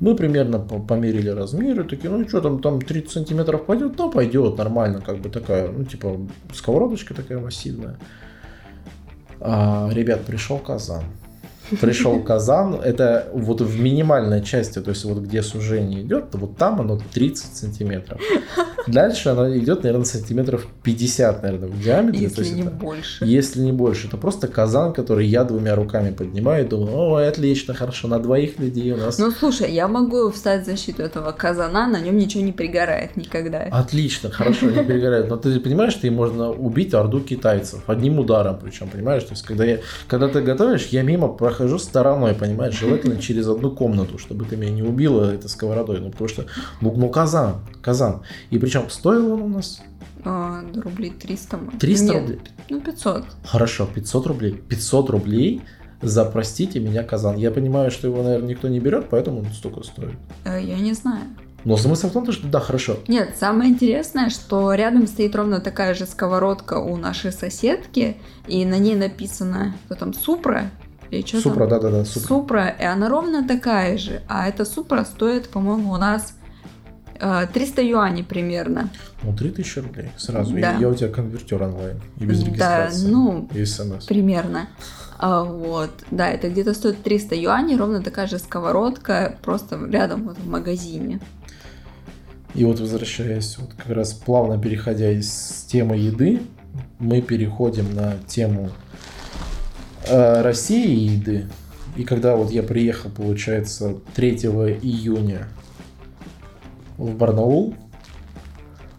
Мы 0.00 0.14
примерно 0.14 0.58
по- 0.58 0.78
померили 0.78 1.30
размеры, 1.30 1.84
такие, 1.84 2.10
ну 2.10 2.28
что 2.28 2.42
там, 2.42 2.60
там 2.60 2.82
30 2.82 3.10
сантиметров 3.10 3.64
пойдет? 3.64 3.94
Ну 3.96 4.10
пойдет, 4.10 4.58
нормально, 4.58 5.00
как 5.00 5.20
бы 5.20 5.30
такая, 5.30 5.70
ну 5.70 5.84
типа 5.84 6.18
сковородочка 6.52 7.14
такая 7.14 7.38
массивная. 7.38 7.96
А, 9.40 9.88
ребят, 9.90 10.24
пришел 10.26 10.58
казан. 10.58 11.04
Пришел 11.80 12.20
казан, 12.22 12.74
это 12.74 13.28
вот 13.32 13.60
в 13.60 13.80
минимальной 13.80 14.42
части, 14.42 14.80
то 14.80 14.90
есть 14.90 15.04
вот 15.04 15.18
где 15.18 15.42
сужение 15.42 16.02
идет, 16.02 16.30
то 16.30 16.38
вот 16.38 16.56
там 16.56 16.80
оно 16.80 16.98
30 17.12 17.56
сантиметров. 17.56 18.20
Дальше 18.86 19.30
оно 19.30 19.56
идет, 19.56 19.82
наверное, 19.82 20.04
сантиметров 20.04 20.66
50, 20.84 21.42
наверное, 21.42 21.68
в 21.68 21.82
диаметре. 21.82 22.28
то 22.28 22.40
Если 22.40 22.40
есть 22.42 22.54
не 22.54 22.62
это- 22.62 22.70
больше. 22.70 23.24
если 23.24 23.60
не 23.60 23.72
больше. 23.72 24.06
Это 24.06 24.16
просто 24.16 24.46
казан, 24.46 24.92
который 24.92 25.26
я 25.26 25.42
двумя 25.44 25.74
руками 25.74 26.10
поднимаю 26.12 26.64
и 26.64 26.68
думаю, 26.68 26.96
ой, 26.96 27.28
отлично, 27.28 27.74
хорошо, 27.74 28.06
на 28.08 28.18
двоих 28.20 28.58
людей 28.60 28.92
у 28.92 28.96
нас. 28.96 29.18
Ну 29.18 29.30
слушай, 29.32 29.72
я 29.72 29.88
могу 29.88 30.30
встать 30.30 30.62
в 30.62 30.66
защиту 30.66 31.02
этого 31.02 31.32
казана, 31.32 31.88
на 31.88 32.00
нем 32.00 32.16
ничего 32.16 32.44
не 32.44 32.52
пригорает 32.52 33.16
никогда. 33.16 33.62
Отлично, 33.72 34.30
хорошо, 34.30 34.66
не 34.66 34.84
перегорает. 34.84 35.28
Но 35.28 35.36
ты 35.36 35.58
понимаешь, 35.58 35.92
что 35.92 36.06
им 36.06 36.14
можно 36.14 36.50
убить 36.50 36.94
орду 36.94 37.20
китайцев 37.20 37.82
одним 37.88 38.20
ударом, 38.20 38.58
причем, 38.62 38.88
понимаешь? 38.88 39.24
То 39.24 39.32
есть, 39.32 39.42
когда, 39.44 39.64
я, 39.64 39.78
когда 40.06 40.28
ты 40.28 40.40
готовишь, 40.42 40.86
я 40.92 41.02
мимо 41.02 41.26
прохожу 41.56 41.78
стороной, 41.78 42.34
понимаешь, 42.34 42.78
желательно 42.78 43.16
через 43.20 43.48
одну 43.48 43.70
комнату, 43.70 44.18
чтобы 44.18 44.44
ты 44.44 44.56
меня 44.56 44.70
не 44.72 44.82
убила 44.82 45.32
этой 45.32 45.48
сковородой. 45.48 46.00
Ну, 46.00 46.10
потому 46.10 46.28
что, 46.28 46.44
ну, 46.80 46.92
ну 46.96 47.08
казан, 47.08 47.56
казан. 47.82 48.22
И 48.50 48.58
причем 48.58 48.90
стоил 48.90 49.32
он 49.32 49.42
у 49.42 49.48
нас 49.48 49.80
А, 50.24 50.62
рублей 50.74 51.10
300. 51.10 51.56
может. 51.56 51.80
300 51.80 52.04
Нет, 52.04 52.14
рублей. 52.22 52.40
Ну, 52.70 52.80
500. 52.80 53.24
Хорошо, 53.44 53.86
500 53.94 54.26
рублей. 54.26 54.52
500 54.68 55.10
рублей 55.10 55.62
за, 56.02 56.24
простите 56.24 56.80
меня, 56.80 57.02
казан. 57.02 57.36
Я 57.36 57.50
понимаю, 57.50 57.90
что 57.90 58.08
его, 58.08 58.22
наверное, 58.22 58.48
никто 58.50 58.68
не 58.68 58.80
берет, 58.80 59.08
поэтому 59.08 59.40
он 59.40 59.46
столько 59.52 59.82
стоит. 59.82 60.14
Э, 60.44 60.60
Я 60.62 60.78
не 60.78 60.92
знаю. 60.92 61.22
Но 61.64 61.76
смысл 61.76 62.08
в 62.10 62.12
том, 62.12 62.30
что 62.30 62.46
да, 62.46 62.60
хорошо. 62.60 62.98
Нет, 63.08 63.34
самое 63.40 63.70
интересное, 63.70 64.30
что 64.30 64.72
рядом 64.74 65.06
стоит 65.08 65.34
ровно 65.34 65.60
такая 65.60 65.94
же 65.94 66.06
сковородка 66.06 66.74
у 66.78 66.96
нашей 66.96 67.32
соседки, 67.32 68.16
и 68.46 68.64
на 68.64 68.78
ней 68.78 68.94
написано, 68.94 69.74
что 69.86 69.96
там, 69.96 70.14
Супра, 70.14 70.70
или 71.10 71.24
что 71.26 71.40
Супра, 71.40 71.66
там? 71.66 71.80
да-да-да, 71.80 72.04
супра. 72.04 72.28
Супра, 72.28 72.68
и 72.68 72.84
она 72.84 73.08
ровно 73.08 73.46
такая 73.46 73.96
же, 73.98 74.22
а 74.28 74.48
эта 74.48 74.64
Супра 74.64 75.04
стоит, 75.04 75.48
по-моему, 75.48 75.92
у 75.92 75.96
нас 75.96 76.34
300 77.18 77.82
юаней 77.82 78.24
примерно. 78.24 78.90
Ну, 79.22 79.34
3000 79.34 79.78
рублей 79.78 80.10
сразу. 80.18 80.54
Да. 80.58 80.74
И 80.76 80.80
я 80.80 80.88
у 80.88 80.94
тебя 80.94 81.08
конвертер 81.08 81.62
онлайн. 81.62 82.00
И 82.18 82.24
без 82.26 82.40
Да, 82.40 82.46
регистрации. 82.46 83.06
ну, 83.08 83.48
И 83.54 83.64
смс. 83.64 84.04
Примерно. 84.06 84.68
А, 85.18 85.42
вот, 85.44 85.90
да, 86.10 86.28
это 86.28 86.50
где-то 86.50 86.74
стоит 86.74 87.02
300 87.02 87.34
юаней, 87.36 87.76
ровно 87.76 88.02
такая 88.02 88.26
же 88.26 88.38
сковородка, 88.38 89.38
просто 89.42 89.78
рядом 89.90 90.24
вот 90.24 90.36
в 90.38 90.46
магазине. 90.46 91.20
И 92.54 92.64
вот 92.66 92.80
возвращаясь, 92.80 93.56
вот 93.58 93.70
как 93.74 93.94
раз 93.96 94.12
плавно 94.12 94.58
переходя 94.58 95.10
из 95.10 95.64
темы 95.68 95.96
еды, 95.96 96.42
мы 96.98 97.22
переходим 97.22 97.94
на 97.94 98.14
тему 98.26 98.68
э, 98.68 98.85
России 100.08 100.86
и 100.86 101.08
еды. 101.14 101.46
И 101.96 102.04
когда 102.04 102.36
вот 102.36 102.50
я 102.50 102.62
приехал, 102.62 103.10
получается, 103.10 103.96
3 104.14 104.30
июня 104.82 105.48
в 106.98 107.14
Барнаул, 107.14 107.74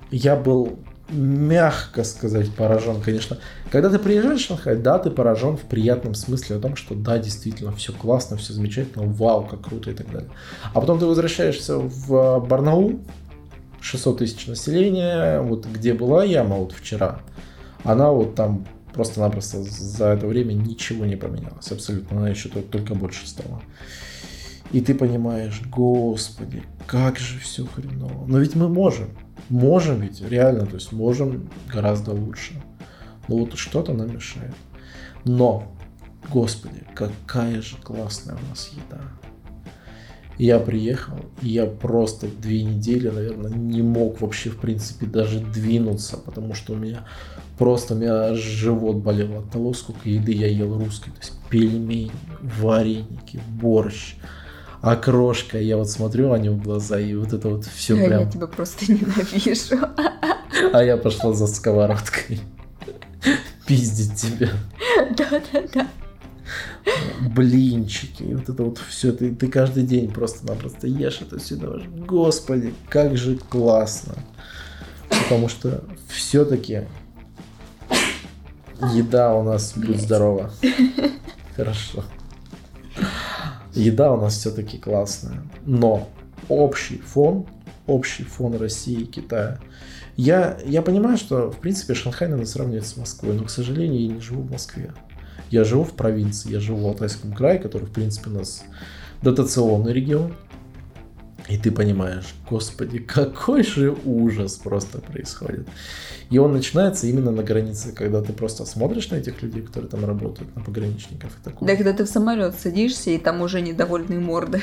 я 0.10 0.36
был, 0.36 0.80
мягко 1.10 2.03
сказать, 2.03 2.53
поражен, 2.53 3.01
конечно. 3.01 3.38
Когда 3.72 3.89
ты 3.89 3.99
приезжаешь 3.99 4.41
в 4.41 4.47
Шанхай, 4.47 4.78
да, 4.78 4.99
ты 4.99 5.12
поражен 5.12 5.58
в 5.58 5.62
приятном 5.62 6.16
смысле 6.16 6.55
о 6.55 6.60
том, 6.60 6.76
что 6.76 6.95
да, 6.95 7.20
действительно, 7.20 7.72
все 7.74 7.93
классно, 7.93 8.38
все 8.38 8.53
замечательно, 8.53 9.05
вау, 9.05 9.45
как 9.45 9.62
круто 9.62 9.91
и 9.91 9.93
так 9.93 10.12
далее. 10.12 10.30
А 10.74 10.80
потом 10.82 10.97
ты 10.99 11.05
возвращаешься 11.05 11.78
в 11.78 12.39
Барнаул, 12.47 12.99
600 13.82 14.18
тысяч 14.18 14.47
населения, 14.47 15.39
вот 15.41 15.66
где 15.66 15.93
была 15.93 16.24
яма 16.24 16.55
вот 16.55 16.72
вчера, 16.72 17.20
она 17.84 18.12
вот 18.12 18.34
там 18.36 18.66
просто-напросто 18.97 19.63
за 19.63 20.07
это 20.07 20.27
время 20.27 20.53
ничего 20.53 21.05
не 21.05 21.15
поменялось, 21.15 21.71
абсолютно, 21.71 22.17
она 22.17 22.29
еще 22.29 22.49
только, 22.49 22.95
больше 22.95 23.27
стала. 23.27 23.61
И 24.71 24.81
ты 24.81 24.95
понимаешь, 24.95 25.61
господи, 25.67 26.63
как 26.87 27.19
же 27.19 27.39
все 27.39 27.65
хреново. 27.65 28.25
Но 28.27 28.39
ведь 28.39 28.55
мы 28.55 28.67
можем, 28.67 29.09
можем 29.49 30.01
ведь, 30.01 30.21
реально, 30.21 30.65
то 30.65 30.75
есть 30.75 30.91
можем 30.91 31.49
гораздо 31.71 32.11
лучше. 32.11 32.53
Но 33.27 33.37
вот 33.37 33.55
что-то 33.57 33.93
нам 33.93 34.13
мешает. 34.13 34.55
Но, 35.23 35.71
господи, 36.33 36.83
какая 36.95 37.61
же 37.61 37.77
классная 37.77 38.35
у 38.35 38.49
нас 38.49 38.71
еда. 38.73 39.01
Я 40.37 40.59
приехал, 40.59 41.17
и 41.41 41.49
я 41.49 41.65
просто 41.65 42.27
две 42.27 42.63
недели, 42.63 43.09
наверное, 43.09 43.51
не 43.51 43.81
мог 43.81 44.21
вообще, 44.21 44.49
в 44.49 44.57
принципе, 44.57 45.05
даже 45.05 45.39
двинуться, 45.39 46.17
потому 46.17 46.53
что 46.53 46.73
у 46.73 46.75
меня 46.75 47.05
просто 47.58 47.93
у 47.93 47.97
меня 47.97 48.34
живот 48.34 48.97
болел 48.97 49.39
от 49.39 49.51
того, 49.51 49.74
сколько 49.74 50.10
еды 50.10 50.32
я 50.32 50.47
ел 50.47 50.78
русской. 50.78 51.12
То 51.12 51.20
есть 51.20 51.34
пельмени, 51.49 52.12
вареники, 52.41 53.41
борщ, 53.60 54.16
окрошка. 54.82 55.60
Я 55.60 55.78
вот 55.78 55.89
смотрю 55.89 56.32
Аню 56.32 56.53
в 56.53 56.64
глаза, 56.64 56.99
и 56.99 57.16
вот 57.16 57.34
это 57.34 57.49
вот 57.49 57.66
все 57.66 57.95
А 57.95 58.05
прям... 58.05 58.22
Я 58.22 58.32
тебя 58.32 58.47
просто 58.47 58.91
ненавижу. 58.91 59.88
А 60.74 60.84
я 60.84 60.97
пошла 60.97 61.34
за 61.34 61.47
сковородкой 61.47 62.39
пиздить 63.68 64.16
тебя. 64.16 64.49
Да-да-да. 65.18 65.88
блинчики, 67.36 68.24
и 68.24 68.34
вот 68.34 68.47
это 68.49 68.64
вот 68.64 68.80
все, 68.89 69.12
ты, 69.12 69.36
ты 69.36 69.47
каждый 69.47 69.84
день 69.84 70.10
просто-напросто 70.10 70.88
ешь 70.88 71.20
это 71.22 71.38
все, 71.39 71.55
думаешь, 71.55 71.88
господи, 72.08 72.74
как 72.89 73.18
же 73.18 73.38
классно. 73.38 74.16
Потому 75.10 75.49
что 75.49 75.84
все-таки 76.08 76.84
еда 78.82 79.34
у 79.36 79.43
нас, 79.43 79.73
будь 79.75 79.88
Блядь. 79.88 80.01
здорова. 80.01 80.51
Хорошо. 81.55 82.03
Еда 83.73 84.13
у 84.13 84.21
нас 84.21 84.38
все-таки 84.38 84.78
классная. 84.78 85.43
Но 85.65 86.09
общий 86.49 86.97
фон, 86.97 87.45
общий 87.86 88.23
фон 88.23 88.55
России 88.55 89.01
и 89.01 89.05
Китая. 89.05 89.59
Я, 90.15 90.57
я 90.65 90.82
понимаю, 90.82 91.17
что, 91.17 91.51
в 91.51 91.59
принципе, 91.59 91.93
Шанхай 91.93 92.28
надо 92.28 92.45
сравнивать 92.45 92.88
с 92.88 92.97
Москвой, 92.97 93.36
но, 93.36 93.43
к 93.43 93.51
сожалению, 93.51 94.01
я 94.01 94.15
не 94.15 94.19
живу 94.19 94.41
в 94.41 94.51
Москве. 94.51 94.93
Я 95.51 95.63
живу 95.63 95.84
в 95.84 95.93
провинции, 95.93 96.51
я 96.51 96.59
живу 96.59 96.84
в 96.84 96.88
Алтайском 96.88 97.34
крае, 97.34 97.59
который, 97.59 97.86
в 97.86 97.91
принципе, 97.91 98.30
у 98.32 98.34
нас 98.34 98.63
дотационный 99.21 99.93
регион. 99.93 100.34
И 101.49 101.57
ты 101.57 101.71
понимаешь, 101.71 102.35
господи, 102.49 102.99
какой 102.99 103.63
же 103.63 103.95
ужас 104.05 104.55
просто 104.55 104.99
происходит. 104.99 105.67
И 106.29 106.37
он 106.39 106.51
начинается 106.51 107.07
именно 107.07 107.31
на 107.31 107.41
границе, 107.41 107.93
когда 107.93 108.21
ты 108.21 108.33
просто 108.33 108.65
смотришь 108.65 109.09
на 109.11 109.15
этих 109.15 109.41
людей, 109.41 109.61
которые 109.61 109.89
там 109.89 110.03
работают, 110.03 110.53
на 110.57 110.61
пограничников 110.61 111.31
и 111.39 111.43
такое. 111.43 111.69
Да, 111.69 111.75
когда 111.77 111.93
ты 111.93 112.03
в 112.03 112.09
самолет 112.09 112.55
садишься, 112.59 113.11
и 113.11 113.17
там 113.17 113.41
уже 113.41 113.61
недовольные 113.61 114.19
морды. 114.19 114.61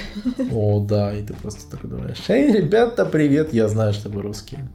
О, 0.52 0.84
да, 0.86 1.14
и 1.14 1.22
ты 1.22 1.32
просто 1.32 1.70
такой 1.70 1.88
думаешь, 1.88 2.22
эй, 2.28 2.52
ребята, 2.52 3.06
привет, 3.06 3.54
я 3.54 3.68
знаю, 3.68 3.94
что 3.94 4.10
вы 4.10 4.20
русские. 4.20 4.68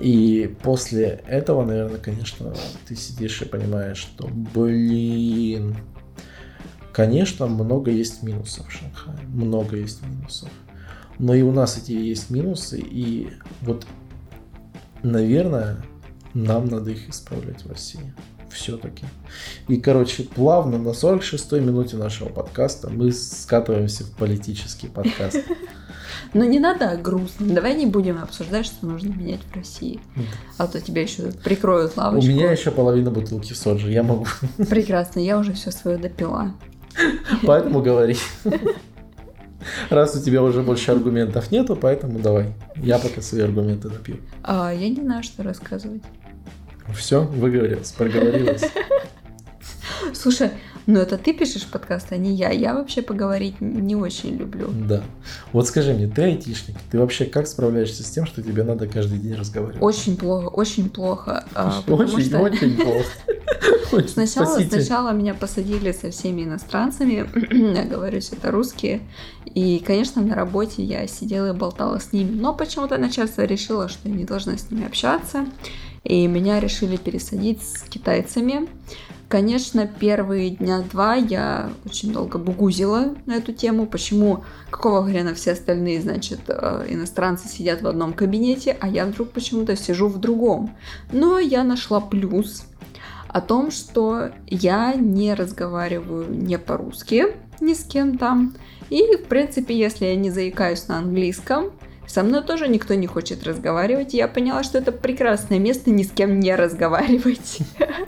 И 0.00 0.54
после 0.62 1.22
этого, 1.26 1.64
наверное, 1.64 1.98
конечно, 1.98 2.54
ты 2.86 2.94
сидишь 2.94 3.42
и 3.42 3.44
понимаешь, 3.44 3.98
что, 3.98 4.28
блин, 4.28 5.76
конечно, 6.94 7.46
много 7.46 7.90
есть 7.90 8.22
минусов 8.22 8.68
в 8.68 8.72
Шанхае, 8.72 9.26
много 9.26 9.76
есть 9.76 10.00
минусов. 10.06 10.48
Но 11.18 11.34
и 11.34 11.42
у 11.42 11.52
нас 11.52 11.76
эти 11.76 11.92
есть 11.92 12.30
минусы, 12.30 12.78
и 12.78 13.30
вот, 13.60 13.86
наверное, 15.02 15.84
нам 16.32 16.66
надо 16.66 16.92
их 16.92 17.08
исправлять 17.08 17.64
в 17.64 17.68
России. 17.68 18.14
Все-таки. 18.50 19.04
И, 19.66 19.78
короче, 19.78 20.22
плавно 20.22 20.78
на 20.78 20.90
46-й 20.90 21.60
минуте 21.60 21.96
нашего 21.96 22.28
подкаста 22.28 22.88
мы 22.88 23.10
скатываемся 23.10 24.04
в 24.04 24.12
политический 24.12 24.86
подкаст. 24.86 25.42
Но 26.34 26.44
не 26.44 26.60
надо 26.60 26.90
о 26.90 26.96
грустном. 26.96 27.54
Давай 27.54 27.74
не 27.74 27.86
будем 27.86 28.22
обсуждать, 28.22 28.66
что 28.66 28.86
нужно 28.86 29.08
менять 29.12 29.40
в 29.52 29.56
России. 29.56 30.00
А 30.58 30.68
то 30.68 30.80
тебя 30.80 31.02
еще 31.02 31.32
прикроют 31.32 31.94
У 31.96 32.00
лавочку. 32.00 32.30
меня 32.30 32.52
еще 32.52 32.70
половина 32.70 33.10
бутылки 33.10 33.52
соджи, 33.52 33.90
я 33.90 34.04
могу. 34.04 34.26
Прекрасно, 34.56 35.18
я 35.18 35.38
уже 35.38 35.52
все 35.52 35.72
свое 35.72 35.96
допила. 35.96 36.54
Поэтому 37.42 37.82
говори. 37.82 38.16
Раз 39.90 40.14
у 40.14 40.20
тебя 40.22 40.42
уже 40.42 40.62
больше 40.62 40.90
аргументов 40.92 41.50
нету, 41.50 41.74
поэтому 41.74 42.18
давай. 42.18 42.52
Я 42.76 42.98
пока 42.98 43.22
свои 43.22 43.40
аргументы 43.40 43.88
допью. 43.88 44.18
А, 44.42 44.70
я 44.70 44.88
не 44.90 45.00
знаю, 45.00 45.22
что 45.22 45.42
рассказывать. 45.42 46.02
Все, 46.94 47.22
выговорилась, 47.22 47.92
проговорилась. 47.92 48.62
Слушай, 50.12 50.50
ну 50.86 51.00
это 51.00 51.16
ты 51.16 51.32
пишешь 51.32 51.66
подкаст, 51.66 52.08
а 52.10 52.16
не 52.18 52.34
я. 52.34 52.50
Я 52.50 52.74
вообще 52.74 53.00
поговорить 53.00 53.60
не 53.60 53.96
очень 53.96 54.36
люблю. 54.36 54.68
Да. 54.70 55.02
Вот 55.52 55.66
скажи 55.66 55.94
мне, 55.94 56.08
ты 56.08 56.22
айтишник, 56.22 56.76
ты 56.90 56.98
вообще 56.98 57.24
как 57.24 57.46
справляешься 57.46 58.02
с 58.02 58.10
тем, 58.10 58.26
что 58.26 58.42
тебе 58.42 58.64
надо 58.64 58.86
каждый 58.86 59.18
день 59.18 59.34
разговаривать? 59.34 59.82
Очень 59.82 60.16
плохо, 60.18 60.48
очень 60.48 60.90
плохо. 60.90 61.44
а, 61.54 61.80
потому 61.86 61.96
Очень, 62.02 62.26
что 62.26 62.38
очень 62.38 62.76
плохо. 62.76 63.06
Сначала, 64.08 64.46
спасите. 64.46 64.80
сначала 64.80 65.10
меня 65.12 65.34
посадили 65.34 65.92
со 65.92 66.10
всеми 66.10 66.42
иностранцами, 66.42 67.28
я 67.76 67.84
говорю, 67.84 68.20
что 68.20 68.36
это 68.36 68.50
русские, 68.50 69.00
и, 69.46 69.78
конечно, 69.78 70.22
на 70.22 70.34
работе 70.34 70.82
я 70.82 71.06
сидела 71.06 71.50
и 71.50 71.56
болтала 71.56 71.98
с 72.00 72.12
ними, 72.12 72.30
но 72.30 72.54
почему-то 72.54 72.98
начальство 72.98 73.42
решило, 73.42 73.88
что 73.88 74.08
я 74.08 74.14
не 74.14 74.24
должна 74.24 74.56
с 74.58 74.70
ними 74.70 74.86
общаться, 74.86 75.46
и 76.02 76.26
меня 76.26 76.60
решили 76.60 76.96
пересадить 76.96 77.62
с 77.62 77.82
китайцами. 77.88 78.68
Конечно, 79.28 79.86
первые 79.86 80.50
дня 80.50 80.84
два 80.92 81.14
я 81.14 81.70
очень 81.86 82.12
долго 82.12 82.38
бугузила 82.38 83.14
на 83.26 83.36
эту 83.36 83.52
тему, 83.52 83.86
почему, 83.86 84.44
какого 84.70 85.04
хрена 85.04 85.34
все 85.34 85.52
остальные, 85.52 86.02
значит, 86.02 86.40
э, 86.46 86.86
иностранцы 86.90 87.48
сидят 87.48 87.82
в 87.82 87.86
одном 87.86 88.12
кабинете, 88.12 88.76
а 88.78 88.88
я 88.88 89.06
вдруг 89.06 89.30
почему-то 89.30 89.76
сижу 89.76 90.08
в 90.08 90.20
другом. 90.20 90.76
Но 91.10 91.38
я 91.38 91.64
нашла 91.64 92.00
плюс 92.00 92.64
о 93.34 93.40
том, 93.40 93.72
что 93.72 94.30
я 94.46 94.94
не 94.94 95.34
разговариваю 95.34 96.30
не 96.30 96.56
по-русски 96.56 97.26
ни 97.60 97.74
с 97.74 97.82
кем 97.82 98.16
там. 98.16 98.54
И, 98.90 99.16
в 99.16 99.24
принципе, 99.24 99.76
если 99.76 100.06
я 100.06 100.14
не 100.14 100.30
заикаюсь 100.30 100.86
на 100.86 100.98
английском, 100.98 101.72
со 102.06 102.22
мной 102.22 102.44
тоже 102.44 102.68
никто 102.68 102.94
не 102.94 103.08
хочет 103.08 103.42
разговаривать. 103.42 104.14
Я 104.14 104.28
поняла, 104.28 104.62
что 104.62 104.78
это 104.78 104.92
прекрасное 104.92 105.58
место 105.58 105.90
ни 105.90 106.04
с 106.04 106.12
кем 106.12 106.38
не 106.38 106.54
разговаривать. 106.54 107.58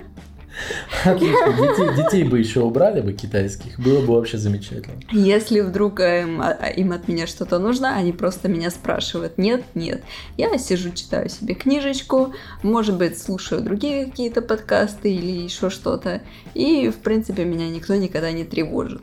Отлично. 1.05 1.53
Детей, 1.53 2.03
детей 2.03 2.23
бы 2.23 2.39
еще 2.39 2.61
убрали 2.61 3.01
бы 3.01 3.13
китайских, 3.13 3.79
было 3.79 4.01
бы 4.01 4.15
вообще 4.15 4.37
замечательно. 4.37 4.99
Если 5.11 5.61
вдруг 5.61 5.99
им, 5.99 6.41
а- 6.41 6.53
им 6.75 6.91
от 6.91 7.07
меня 7.07 7.27
что-то 7.27 7.59
нужно, 7.59 7.95
они 7.95 8.11
просто 8.11 8.47
меня 8.47 8.71
спрашивают. 8.71 9.37
Нет, 9.37 9.63
нет. 9.75 10.03
Я 10.37 10.57
сижу, 10.57 10.91
читаю 10.91 11.29
себе 11.29 11.53
книжечку, 11.53 12.33
может 12.63 12.97
быть, 12.97 13.19
слушаю 13.21 13.61
другие 13.61 14.05
какие-то 14.05 14.41
подкасты 14.41 15.13
или 15.13 15.43
еще 15.43 15.69
что-то. 15.69 16.21
И, 16.53 16.89
в 16.89 16.97
принципе, 16.97 17.45
меня 17.45 17.69
никто 17.69 17.95
никогда 17.95 18.31
не 18.31 18.43
тревожит. 18.43 19.01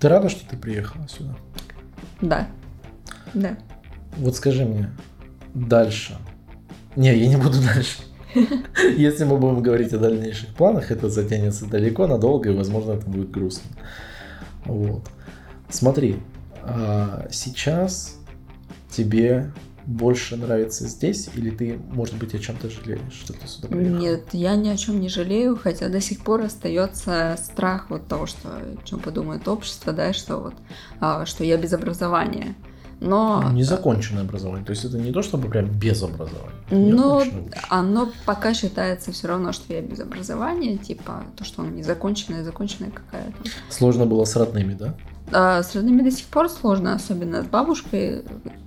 Ты 0.00 0.08
рада, 0.08 0.28
что 0.28 0.48
ты 0.48 0.56
приехала 0.56 1.06
сюда? 1.08 1.36
Да. 2.20 2.48
Да. 3.34 3.56
Вот 4.16 4.36
скажи 4.36 4.64
мне, 4.64 4.90
дальше. 5.54 6.18
Не, 6.96 7.16
я 7.16 7.28
не 7.28 7.36
буду 7.36 7.58
дальше. 7.62 8.02
Если 8.96 9.24
мы 9.24 9.36
будем 9.38 9.62
говорить 9.62 9.92
о 9.92 9.98
дальнейших 9.98 10.54
планах, 10.54 10.90
это 10.90 11.08
затянется 11.08 11.66
далеко, 11.66 12.06
надолго, 12.06 12.50
и, 12.50 12.54
возможно, 12.54 12.92
это 12.92 13.06
будет 13.06 13.30
грустно. 13.30 13.70
Вот. 14.64 15.02
Смотри, 15.68 16.16
а, 16.62 17.26
сейчас 17.30 18.18
тебе 18.90 19.52
больше 19.86 20.36
нравится 20.36 20.86
здесь, 20.86 21.28
или 21.34 21.50
ты, 21.50 21.78
может 21.90 22.16
быть, 22.16 22.34
о 22.34 22.38
чем-то 22.38 22.70
жалеешь, 22.70 23.12
что 23.12 23.32
ты 23.32 23.46
сюда 23.46 23.68
приехал? 23.68 23.98
Нет, 23.98 24.22
я 24.32 24.54
ни 24.54 24.68
о 24.68 24.76
чем 24.76 25.00
не 25.00 25.08
жалею, 25.08 25.56
хотя 25.56 25.88
до 25.88 26.00
сих 26.00 26.22
пор 26.22 26.42
остается 26.42 27.36
страх 27.42 27.90
вот 27.90 28.06
того, 28.06 28.26
что 28.26 28.48
что 28.84 28.98
подумает 28.98 29.48
общество, 29.48 29.92
да, 29.92 30.12
что 30.12 30.38
вот, 30.38 30.54
а, 31.00 31.26
что 31.26 31.44
я 31.44 31.56
без 31.56 31.72
образования. 31.72 32.54
Но... 33.02 33.50
Незаконченное 33.52 34.22
образование. 34.22 34.64
То 34.64 34.70
есть 34.70 34.84
это 34.84 34.96
не 34.96 35.12
то, 35.12 35.22
чтобы 35.22 35.48
прям 35.48 35.66
без 35.66 36.02
образования. 36.02 36.54
Но 36.70 37.22
оно 37.68 38.08
пока 38.24 38.54
считается 38.54 39.10
все 39.12 39.28
равно, 39.28 39.52
что 39.52 39.72
я 39.72 39.82
без 39.82 39.98
образования, 40.00 40.76
типа 40.76 41.24
то, 41.36 41.44
что 41.44 41.62
оно 41.62 41.72
незаконченное, 41.72 42.44
законченное 42.44 42.90
какая-то. 42.90 43.50
Сложно 43.68 44.06
было 44.06 44.24
с 44.24 44.36
родными, 44.36 44.74
да? 44.74 44.94
А, 45.32 45.62
с 45.62 45.74
родными 45.74 46.02
до 46.02 46.10
сих 46.10 46.26
пор 46.26 46.48
сложно, 46.48 46.94
особенно 46.94 47.42
с 47.42 47.46
бабушкой. 47.46 48.22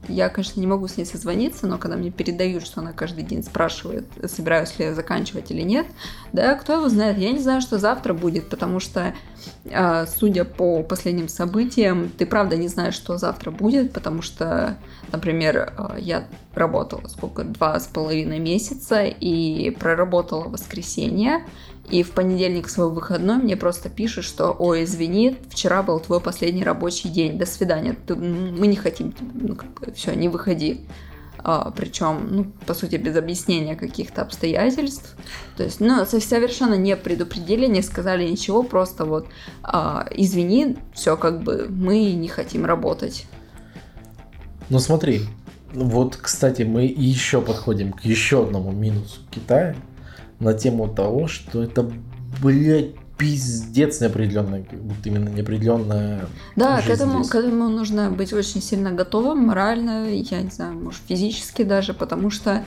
Я, 0.08 0.30
конечно, 0.30 0.60
не 0.60 0.68
могу 0.68 0.88
с 0.88 0.98
ней 0.98 1.06
созвониться, 1.06 1.68
но 1.68 1.78
когда 1.78 1.96
мне 1.96 2.12
передают, 2.12 2.66
что 2.66 2.82
она 2.82 2.92
каждый 2.92 3.24
день 3.24 3.44
спрашивает, 3.44 4.06
собираюсь 4.26 4.78
ли 4.80 4.86
я 4.86 4.96
заканчивать 4.96 5.52
или 5.52 5.62
нет, 5.62 5.86
да, 6.34 6.56
кто 6.56 6.74
его 6.74 6.90
знает, 6.90 7.18
я 7.18 7.32
не 7.32 7.40
знаю, 7.40 7.62
что 7.62 7.78
завтра 7.78 8.14
будет, 8.14 8.50
потому 8.50 8.80
что, 8.80 9.14
судя 10.08 10.46
по 10.46 10.84
последним 10.84 11.28
событиям, 11.28 12.10
ты 12.10 12.26
правда 12.26 12.56
не 12.56 12.68
знаешь, 12.68 12.96
что 12.96 13.18
завтра 13.18 13.52
будет, 13.52 13.94
потому 13.94 14.22
что, 14.22 14.78
например, 15.12 15.74
а, 15.78 15.98
я 16.00 16.28
работала 16.54 17.08
сколько, 17.08 17.44
два 17.44 17.80
с 17.80 17.88
половиной 17.88 18.40
месяца 18.40 19.04
и 19.04 19.70
проработала 19.72 20.46
воскресенье, 20.46 21.46
и 21.90 22.02
в 22.04 22.12
понедельник 22.12 22.68
свой 22.70 22.90
выходной 22.90 23.38
мне 23.38 23.56
просто 23.56 23.90
пишут, 23.90 24.26
что 24.26 24.56
«Ой, 24.58 24.86
извини, 24.86 25.38
вчера 25.50 25.84
был 25.84 26.00
твой 26.00 26.20
последний 26.20 26.64
рабочий 26.64 27.10
день, 27.10 27.38
до 27.38 27.46
свидания, 27.46 27.96
ты, 28.08 28.16
мы 28.16 28.68
не 28.68 28.76
хотим, 28.76 29.14
ну, 29.34 29.56
как 29.56 29.70
бы, 29.74 29.92
все, 29.94 30.14
не 30.16 30.30
выходи». 30.30 30.86
А, 31.48 31.72
причем, 31.72 32.28
ну, 32.32 32.46
по 32.66 32.74
сути, 32.74 32.96
без 32.96 33.16
объяснения 33.16 33.76
каких-то 33.76 34.24
обстоятельств. 34.24 35.16
То 35.58 35.64
есть, 35.64 35.80
ну, 35.80 36.04
совершенно 36.06 36.74
не 36.74 36.96
предупредили, 36.96 37.68
не 37.68 37.84
сказали 37.84 38.28
ничего, 38.28 38.64
просто 38.64 39.06
вот 39.06 39.28
а, 39.62 40.08
«Извини, 40.12 40.78
все, 40.94 41.18
как 41.18 41.44
бы, 41.44 41.68
мы 41.70 42.14
не 42.14 42.28
хотим 42.28 42.66
работать». 42.66 43.28
Ну, 44.70 44.80
смотри, 44.80 45.22
вот, 45.72 46.16
кстати, 46.16 46.64
мы 46.64 46.86
еще 46.86 47.42
подходим 47.42 47.94
к 47.94 48.02
еще 48.04 48.44
одному 48.44 48.72
минусу 48.72 49.20
Китая– 49.30 49.76
на 50.40 50.54
тему 50.54 50.88
того, 50.88 51.28
что 51.28 51.64
это, 51.64 51.90
блядь, 52.42 52.96
пиздец 53.18 54.02
неопределенная, 54.02 54.66
вот 54.72 54.98
именно 55.06 55.30
неопределенная. 55.30 56.28
Да, 56.56 56.82
к 56.82 56.90
этому, 56.90 57.20
здесь. 57.20 57.32
к 57.32 57.36
этому 57.36 57.70
нужно 57.70 58.12
быть 58.12 58.34
очень 58.34 58.62
сильно 58.62 58.92
готовым, 58.92 59.46
морально, 59.46 60.10
я 60.10 60.42
не 60.42 60.50
знаю, 60.50 60.74
может, 60.74 61.02
физически 61.08 61.64
даже, 61.64 61.94
потому 61.94 62.30
что 62.30 62.66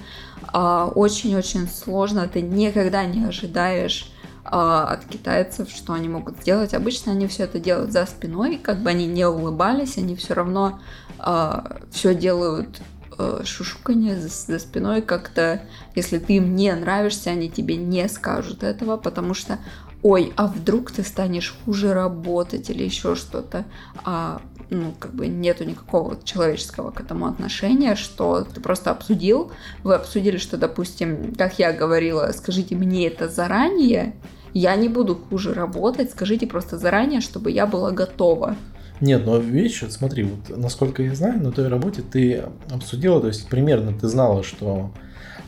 а, 0.52 0.86
очень-очень 0.86 1.64
а, 1.64 1.66
сложно, 1.66 2.28
ты 2.28 2.40
никогда 2.40 3.04
не 3.04 3.24
ожидаешь 3.24 4.10
а, 4.44 4.84
от 4.94 5.04
китайцев, 5.04 5.68
что 5.70 5.92
они 5.92 6.08
могут 6.08 6.38
сделать. 6.38 6.72
Обычно 6.72 7.12
они 7.12 7.26
все 7.26 7.44
это 7.44 7.60
делают 7.60 7.92
за 7.92 8.06
спиной, 8.06 8.58
как 8.62 8.82
бы 8.82 8.88
они 8.88 9.06
не 9.06 9.26
улыбались, 9.26 9.98
они 9.98 10.16
все 10.16 10.32
равно 10.32 10.80
а, 11.18 11.78
все 11.90 12.14
делают 12.14 12.80
э, 13.18 13.42
шушуканье 13.44 14.18
за, 14.18 14.28
за 14.28 14.58
спиной 14.58 15.02
как-то, 15.02 15.60
если 15.94 16.18
ты 16.18 16.34
им 16.34 16.56
не 16.56 16.72
нравишься, 16.74 17.30
они 17.30 17.50
тебе 17.50 17.76
не 17.76 18.08
скажут 18.08 18.62
этого, 18.62 18.96
потому 18.96 19.34
что 19.34 19.58
ой, 20.02 20.32
а 20.36 20.46
вдруг 20.46 20.90
ты 20.90 21.02
станешь 21.02 21.56
хуже 21.64 21.92
работать 21.92 22.70
или 22.70 22.84
еще 22.84 23.14
что-то, 23.14 23.64
а, 24.04 24.40
ну, 24.70 24.92
как 24.98 25.14
бы 25.14 25.26
нету 25.26 25.64
никакого 25.64 26.18
человеческого 26.22 26.90
к 26.90 27.00
этому 27.00 27.26
отношения, 27.26 27.96
что 27.96 28.44
ты 28.44 28.60
просто 28.60 28.90
обсудил, 28.90 29.50
вы 29.82 29.94
обсудили, 29.94 30.36
что, 30.36 30.56
допустим, 30.56 31.34
как 31.36 31.58
я 31.58 31.72
говорила, 31.72 32.30
скажите 32.36 32.74
мне 32.74 33.06
это 33.06 33.28
заранее, 33.28 34.14
я 34.54 34.74
не 34.76 34.88
буду 34.88 35.16
хуже 35.16 35.52
работать, 35.52 36.10
скажите 36.10 36.46
просто 36.46 36.78
заранее, 36.78 37.20
чтобы 37.20 37.50
я 37.50 37.66
была 37.66 37.90
готова. 37.90 38.56
Нет, 39.00 39.24
но 39.24 39.38
видишь, 39.38 39.84
смотри, 39.90 40.24
вот 40.24 40.56
насколько 40.56 41.02
я 41.02 41.14
знаю, 41.14 41.40
на 41.40 41.52
той 41.52 41.68
работе 41.68 42.02
ты 42.02 42.44
обсудила, 42.70 43.20
то 43.20 43.28
есть 43.28 43.48
примерно 43.48 43.92
ты 43.92 44.08
знала, 44.08 44.42
что 44.42 44.90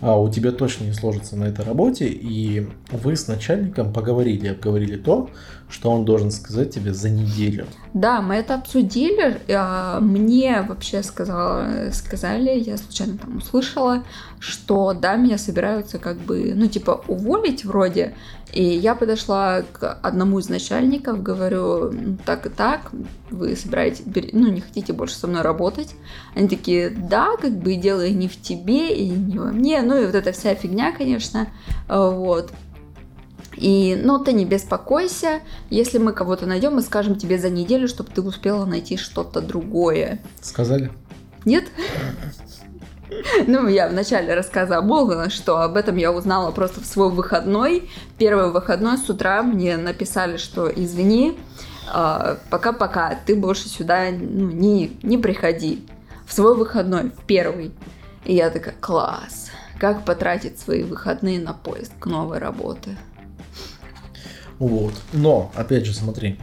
у 0.03 0.31
тебя 0.31 0.53
точно 0.53 0.85
не 0.85 0.93
сложится 0.93 1.37
на 1.37 1.45
этой 1.45 1.65
работе, 1.65 2.09
и 2.09 2.67
вы 2.91 3.17
с 3.17 3.29
начальником 3.29 3.93
поговорили, 3.93 4.49
обговорили 4.49 4.97
то, 4.97 5.31
что 5.71 5.91
он 5.91 6.05
должен 6.05 6.31
сказать 6.31 6.75
тебе 6.75 6.93
за 6.93 7.11
неделю. 7.11 7.67
Да, 7.95 8.21
мы 8.21 8.35
это 8.35 8.55
обсудили. 8.55 9.41
А, 9.49 10.01
мне 10.01 10.63
вообще 10.63 11.03
сказала, 11.03 11.91
сказали, 11.93 12.59
я 12.59 12.77
случайно 12.77 13.19
там 13.19 13.39
услышала, 13.39 14.05
что 14.39 14.93
да, 14.93 15.17
меня 15.17 15.39
собираются 15.39 15.99
как 15.99 16.19
бы, 16.19 16.53
ну, 16.55 16.67
типа, 16.67 17.03
уволить 17.07 17.65
вроде. 17.65 18.15
И 18.53 18.65
я 18.65 18.97
подошла 18.97 19.63
к 19.63 19.99
одному 20.03 20.41
из 20.41 20.49
начальников, 20.49 21.23
говорю, 21.23 21.93
«Ну, 21.93 22.19
так 22.25 22.47
и 22.47 22.49
так, 22.49 22.91
вы 23.31 23.55
собираетесь, 23.55 24.03
ну, 24.33 24.51
не 24.51 24.61
хотите 24.61 24.93
больше 24.93 25.15
со 25.15 25.29
мной 25.29 25.43
работать? 25.43 25.95
Они 26.35 26.49
такие, 26.49 26.91
да, 26.91 27.37
как 27.41 27.57
бы 27.57 27.77
дело 27.77 28.09
не 28.09 28.27
в 28.27 28.41
тебе, 28.41 28.93
и 28.93 29.09
не 29.09 29.39
во 29.39 29.53
мне, 29.53 29.83
ну, 29.83 30.03
и 30.03 30.07
вот 30.07 30.17
эта 30.17 30.33
вся 30.33 30.55
фигня, 30.57 30.93
конечно, 30.93 31.47
вот. 31.89 32.51
И, 33.61 33.95
ну, 34.03 34.19
ты 34.19 34.33
не 34.33 34.47
беспокойся, 34.47 35.41
если 35.69 35.99
мы 35.99 36.13
кого-то 36.13 36.47
найдем, 36.47 36.77
мы 36.77 36.83
скажем 36.83 37.17
тебе 37.17 37.39
за 37.39 37.51
неделю, 37.51 37.89
чтобы 37.89 38.11
ты 38.11 38.23
успела 38.23 38.65
найти 38.65 38.97
что-то 38.97 39.43
другое. 39.43 40.21
Сказали? 40.41 40.91
Нет? 41.45 41.65
Ну, 43.47 43.69
я 43.69 43.89
в 43.89 43.93
начале 43.93 44.35
рассказа 44.35 44.79
обмолвила, 44.79 45.31
что 45.31 45.61
об 45.61 45.77
этом 45.77 45.97
я 45.97 46.13
узнала 46.13 46.53
просто 46.53 46.81
в 46.81 46.87
свой 46.87 47.11
выходной. 47.11 47.91
Первый 48.19 48.51
выходной 48.51 48.97
с 48.97 49.11
утра 49.11 49.43
мне 49.43 49.77
написали, 49.77 50.37
что 50.37 50.69
извини, 50.69 51.37
а, 51.93 52.39
пока-пока, 52.51 53.19
ты 53.27 53.35
больше 53.35 53.69
сюда 53.69 54.11
ну, 54.11 54.51
не, 54.51 54.97
не 55.03 55.19
приходи. 55.19 55.87
В 56.25 56.33
свой 56.33 56.57
выходной, 56.57 57.11
в 57.11 57.25
первый. 57.27 57.73
И 58.25 58.35
я 58.35 58.49
такая, 58.49 58.75
класс, 58.81 59.51
как 59.79 60.05
потратить 60.05 60.59
свои 60.59 60.85
выходные 60.85 61.41
на 61.41 61.53
поиск 61.53 62.07
новой 62.07 62.39
работы. 62.39 62.97
Вот. 64.61 64.93
Но, 65.13 65.51
опять 65.57 65.87
же, 65.87 65.95
смотри. 65.95 66.39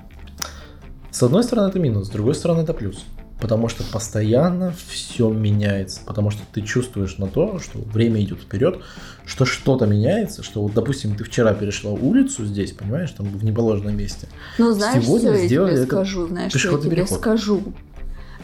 С 1.12 1.24
одной 1.24 1.44
стороны 1.44 1.70
это 1.70 1.80
минус, 1.80 2.08
с 2.08 2.10
другой 2.10 2.36
стороны 2.36 2.62
это 2.62 2.74
плюс. 2.74 3.06
Потому 3.40 3.70
что 3.70 3.84
постоянно 3.84 4.74
все 4.88 5.30
меняется. 5.30 6.02
Потому 6.06 6.32
что 6.32 6.42
ты 6.52 6.62
чувствуешь 6.64 7.20
на 7.20 7.28
то, 7.28 7.60
что 7.60 7.78
время 7.78 8.20
идет 8.22 8.40
вперед, 8.40 8.80
что 9.26 9.46
что-то 9.46 9.86
меняется, 9.86 10.42
что 10.42 10.64
вот, 10.64 10.74
допустим, 10.74 11.16
ты 11.16 11.24
вчера 11.24 11.54
перешла 11.54 11.92
улицу 11.92 12.44
здесь, 12.46 12.72
понимаешь, 12.72 13.12
там 13.12 13.28
в 13.28 13.44
неположенном 13.44 13.96
месте. 13.96 14.28
Ну, 14.58 14.74
знаешь, 14.74 15.04
Сегодня 15.04 15.34
что 15.34 15.44
я 15.44 15.48
тебе 15.48 15.86
скажу, 15.86 16.28
знаешь, 16.28 16.52
что 16.54 16.72
я 16.72 16.78
тебе 16.80 16.90
переход. 16.90 17.20
скажу. 17.20 17.62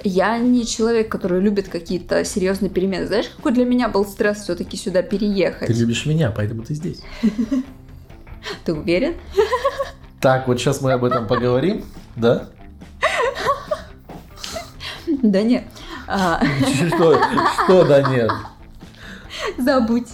Я 0.03 0.37
не 0.37 0.67
человек, 0.67 1.09
который 1.09 1.41
любит 1.41 1.69
какие-то 1.69 2.23
серьезные 2.23 2.69
перемены. 2.69 3.07
Знаешь, 3.07 3.31
какой 3.35 3.53
для 3.53 3.65
меня 3.65 3.89
был 3.89 4.05
стресс 4.05 4.41
все-таки 4.43 4.77
сюда 4.77 5.01
переехать? 5.01 5.67
Ты 5.67 5.73
любишь 5.73 6.05
меня, 6.05 6.29
поэтому 6.29 6.63
ты 6.63 6.75
здесь. 6.75 6.99
Ты 8.65 8.73
уверен? 8.73 9.15
Так, 10.19 10.47
вот 10.47 10.59
сейчас 10.59 10.81
мы 10.81 10.93
об 10.93 11.03
этом 11.03 11.27
поговорим, 11.27 11.85
да? 12.15 12.49
Да 15.21 15.41
нет. 15.41 15.65
А. 16.07 16.41
Что, 16.87 17.21
что 17.65 17.83
да 17.85 18.01
нет? 18.03 18.31
Забудь. 19.57 20.09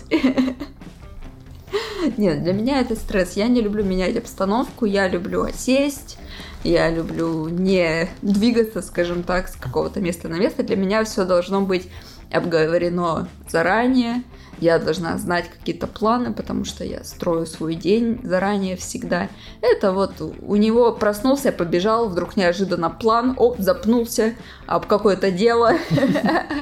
Нет, 2.18 2.44
для 2.44 2.54
меня 2.54 2.80
это 2.80 2.96
стресс. 2.96 3.34
Я 3.34 3.48
не 3.48 3.62
люблю 3.62 3.84
менять 3.84 4.18
обстановку, 4.18 4.86
я 4.86 5.08
люблю 5.08 5.48
сесть, 5.54 6.18
я 6.64 6.90
люблю 6.90 7.48
не 7.50 8.10
двигаться, 8.22 8.82
скажем 8.82 9.24
так, 9.24 9.48
с 9.48 9.56
какого-то 9.56 10.00
места 10.00 10.28
на 10.28 10.36
место. 10.36 10.64
Для 10.64 10.76
меня 10.76 11.04
все 11.04 11.26
должно 11.26 11.62
быть 11.62 11.90
обговорено 12.32 13.28
заранее, 13.50 14.24
я 14.62 14.80
должна 14.80 15.18
знать 15.18 15.46
какие-то 15.50 15.88
планы, 15.88 16.34
потому 16.34 16.66
что 16.66 16.84
я 16.84 17.04
строю 17.04 17.46
свой 17.46 17.76
день 17.76 18.20
заранее 18.24 18.76
всегда. 18.76 19.30
Это 19.62 19.92
вот 19.92 20.22
у 20.22 20.56
него 20.56 20.92
проснулся, 20.92 21.52
побежал, 21.52 22.10
вдруг 22.10 22.38
неожиданно 22.38 22.90
план, 22.90 23.36
оп, 23.38 23.60
запнулся 23.60 24.36
об 24.66 24.86
какое-то 24.86 25.32
дело. 25.32 25.74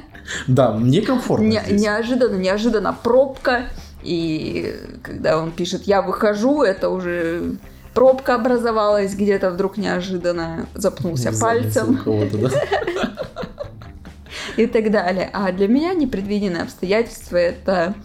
Да, 0.46 0.74
мне 0.74 1.02
комфортно. 1.02 1.46
Не, 1.46 1.62
неожиданно, 1.70 2.36
неожиданно 2.36 2.92
пробка. 3.02 3.70
И 4.04 4.76
когда 5.02 5.38
он 5.38 5.52
пишет 5.52 5.84
«я 5.84 6.02
выхожу», 6.02 6.64
это 6.64 6.90
уже 6.90 7.56
пробка 7.94 8.36
образовалась 8.36 9.16
где-то 9.16 9.52
вдруг 9.52 9.78
неожиданно, 9.78 10.68
запнулся 10.76 11.32
пальцем. 11.32 12.00
и 14.56 14.66
так 14.68 14.92
далее. 14.92 15.30
А 15.34 15.52
для 15.52 15.68
меня 15.68 15.94
непредвиденные 15.94 16.64
обстоятельства 16.64 17.38
это 17.38 17.96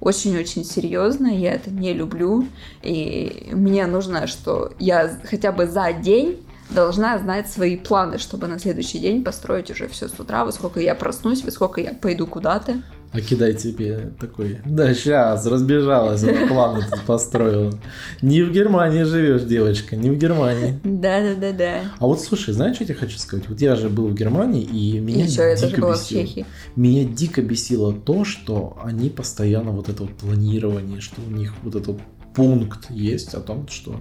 очень-очень 0.00 0.64
серьезно, 0.64 1.26
я 1.26 1.52
это 1.52 1.70
не 1.70 1.92
люблю, 1.92 2.46
и 2.82 3.48
мне 3.52 3.86
нужно, 3.86 4.26
что 4.26 4.72
я 4.78 5.18
хотя 5.24 5.52
бы 5.52 5.66
за 5.66 5.92
день 5.92 6.46
должна 6.70 7.18
знать 7.18 7.48
свои 7.48 7.76
планы, 7.76 8.18
чтобы 8.18 8.46
на 8.46 8.58
следующий 8.58 8.98
день 8.98 9.24
построить 9.24 9.70
уже 9.70 9.88
все 9.88 10.08
с 10.08 10.18
утра, 10.18 10.44
во 10.44 10.52
сколько 10.52 10.80
я 10.80 10.94
проснусь, 10.94 11.44
во 11.44 11.50
сколько 11.50 11.80
я 11.80 11.94
пойду 11.94 12.26
куда-то. 12.26 12.82
А 13.16 13.20
кидай 13.22 13.54
тебе 13.54 14.12
такой, 14.20 14.58
да 14.66 14.92
сейчас, 14.92 15.46
разбежалась, 15.46 16.22
планы 16.48 16.84
тут 16.90 17.00
построила. 17.06 17.72
Не 18.20 18.42
в 18.42 18.52
Германии 18.52 19.04
живешь, 19.04 19.44
девочка, 19.44 19.96
не 19.96 20.10
в 20.10 20.18
Германии. 20.18 20.78
Да-да-да-да. 20.84 21.92
А 21.98 22.06
вот 22.06 22.20
слушай, 22.20 22.52
знаешь, 22.52 22.74
что 22.74 22.84
я 22.84 22.88
тебе 22.88 22.98
хочу 22.98 23.18
сказать? 23.18 23.48
Вот 23.48 23.58
я 23.62 23.74
же 23.74 23.88
был 23.88 24.08
в 24.08 24.14
Германии, 24.14 24.62
и 24.62 25.00
меня 25.00 25.24
Еще 25.24 25.48
я 25.48 25.56
тоже 25.56 25.68
дико 25.68 25.80
была 25.80 25.94
в. 25.94 26.06
Чехии. 26.06 26.44
Меня 26.76 27.04
дико 27.04 27.40
бесило 27.40 27.94
то, 27.94 28.26
что 28.26 28.76
они 28.84 29.08
постоянно 29.08 29.70
вот 29.70 29.88
это 29.88 30.02
вот 30.02 30.12
планирование, 30.12 31.00
что 31.00 31.22
у 31.26 31.30
них 31.30 31.54
вот 31.62 31.74
этот 31.74 31.96
пункт 32.36 32.90
есть 32.90 33.34
о 33.34 33.40
том, 33.40 33.66
что 33.68 34.00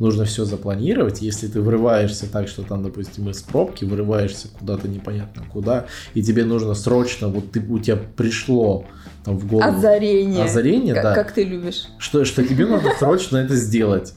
нужно 0.00 0.24
все 0.24 0.44
запланировать. 0.44 1.22
Если 1.22 1.46
ты 1.46 1.60
врываешься 1.60 2.30
так, 2.30 2.48
что 2.48 2.62
там, 2.62 2.82
допустим, 2.82 3.30
из 3.30 3.40
пробки 3.42 3.84
вырываешься 3.84 4.48
куда-то 4.58 4.88
непонятно 4.88 5.44
куда, 5.50 5.86
и 6.12 6.22
тебе 6.22 6.44
нужно 6.44 6.74
срочно, 6.74 7.28
вот 7.28 7.52
ты, 7.52 7.60
у 7.60 7.78
тебя 7.78 7.96
пришло 8.16 8.84
там 9.24 9.38
в 9.38 9.46
голову 9.46 9.68
Озарение. 9.68 10.44
озарение, 10.44 10.94
Как, 10.94 11.02
да, 11.04 11.14
как 11.14 11.32
ты 11.32 11.44
любишь. 11.44 11.86
что, 11.98 12.24
что 12.24 12.44
тебе 12.44 12.66
надо 12.66 12.90
срочно 12.98 13.36
это 13.38 13.54
сделать. 13.54 14.14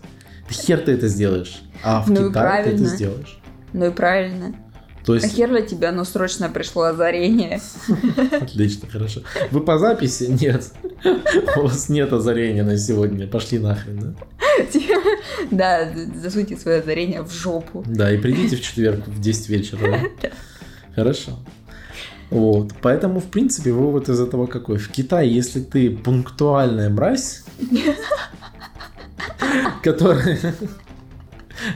Хер 0.50 0.80
ты 0.80 0.94
это 0.94 1.08
сделаешь. 1.08 1.62
А 1.84 2.02
в 2.02 2.10
Ну 2.10 2.30
Китае 2.30 2.64
ты 2.64 2.70
это 2.72 2.86
сделаешь. 2.86 3.40
Ну 3.72 3.86
и 3.86 3.92
правильно. 3.92 4.56
То 5.06 5.14
А 5.14 5.16
есть, 5.16 5.36
хер 5.36 5.50
для 5.50 5.62
тебя, 5.62 5.92
но 5.92 6.04
срочно 6.04 6.50
пришло 6.50 6.84
озарение. 6.84 7.62
отлично, 8.32 8.90
хорошо. 8.90 9.22
Вы 9.52 9.62
по 9.62 9.78
записи? 9.78 10.26
Нет. 10.26 10.72
У 11.56 11.62
вас 11.62 11.90
нет 11.90 12.12
озарения 12.12 12.64
на 12.64 12.78
сегодня. 12.78 13.28
Пошли 13.28 13.60
нахрен, 13.60 14.00
да? 14.00 14.14
Да, 15.52 15.90
засуньте 16.22 16.58
свое 16.58 16.80
озарение 16.80 17.22
в 17.22 17.32
жопу. 17.32 17.84
Да, 17.88 18.12
и 18.12 18.18
придите 18.18 18.56
в 18.56 18.62
четверг 18.62 19.08
в 19.08 19.20
10 19.20 19.50
вечера. 19.50 19.80
да? 20.22 20.30
Хорошо. 20.96 21.40
Вот. 22.30 22.74
Поэтому, 22.82 23.20
в 23.20 23.28
принципе, 23.28 23.72
вывод 23.72 24.10
из 24.10 24.20
этого 24.20 24.46
какой? 24.46 24.78
В 24.78 24.90
Китае, 24.90 25.34
если 25.34 25.62
ты 25.62 25.90
пунктуальная 25.90 26.90
мразь, 26.90 27.44
которая 29.82 30.54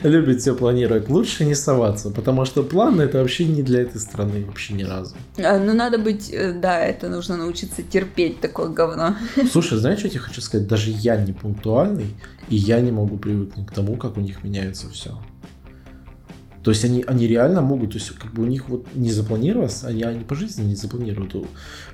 любит 0.02 0.40
все 0.40 0.54
планировать, 0.54 1.08
лучше 1.08 1.44
не 1.44 1.54
соваться, 1.54 2.10
потому 2.10 2.44
что 2.44 2.62
план 2.62 3.00
это 3.00 3.18
вообще 3.18 3.44
не 3.44 3.62
для 3.62 3.82
этой 3.82 4.00
страны 4.00 4.44
вообще 4.46 4.74
ни 4.74 4.82
разу. 4.82 5.14
А, 5.38 5.58
Ну, 5.58 5.74
надо 5.74 5.98
быть, 5.98 6.30
э, 6.32 6.52
да, 6.52 6.78
это 6.80 7.08
нужно 7.08 7.36
научиться 7.36 7.82
терпеть 7.82 8.40
такое 8.40 8.68
говно. 8.68 9.16
Слушай, 9.52 9.78
знаешь, 9.78 9.98
что 9.98 10.08
я 10.08 10.12
тебе 10.12 10.20
хочу 10.20 10.40
сказать? 10.40 10.66
Даже 10.66 10.90
я 10.90 11.16
не 11.16 11.32
пунктуальный, 11.32 12.14
и 12.48 12.56
я 12.56 12.80
не 12.80 12.92
могу 12.92 13.16
привыкнуть 13.16 13.66
к 13.66 13.72
тому, 13.72 13.96
как 13.96 14.16
у 14.16 14.20
них 14.20 14.44
меняется 14.44 14.88
все. 14.90 15.18
То 16.62 16.70
есть 16.70 16.82
они, 16.82 17.04
они 17.06 17.26
реально 17.26 17.60
могут, 17.60 17.90
то 17.92 17.98
есть 17.98 18.10
как 18.18 18.32
бы 18.32 18.42
у 18.42 18.46
них 18.46 18.70
вот 18.70 18.86
не 18.94 19.10
запланировалось, 19.10 19.84
они, 19.84 20.02
они 20.02 20.24
по 20.24 20.34
жизни 20.34 20.62
не 20.64 20.74
запланируют. 20.74 21.34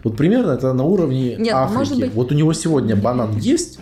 Вот 0.04 0.16
примерно 0.16 0.52
это 0.52 0.72
на 0.72 0.84
уровне 0.84 1.34
Нет, 1.36 1.52
Африки. 1.52 1.76
может 1.78 1.98
быть- 1.98 2.14
Вот 2.14 2.30
у 2.30 2.36
него 2.36 2.52
сегодня 2.52 2.94
банан 2.94 3.36
есть, 3.52 3.80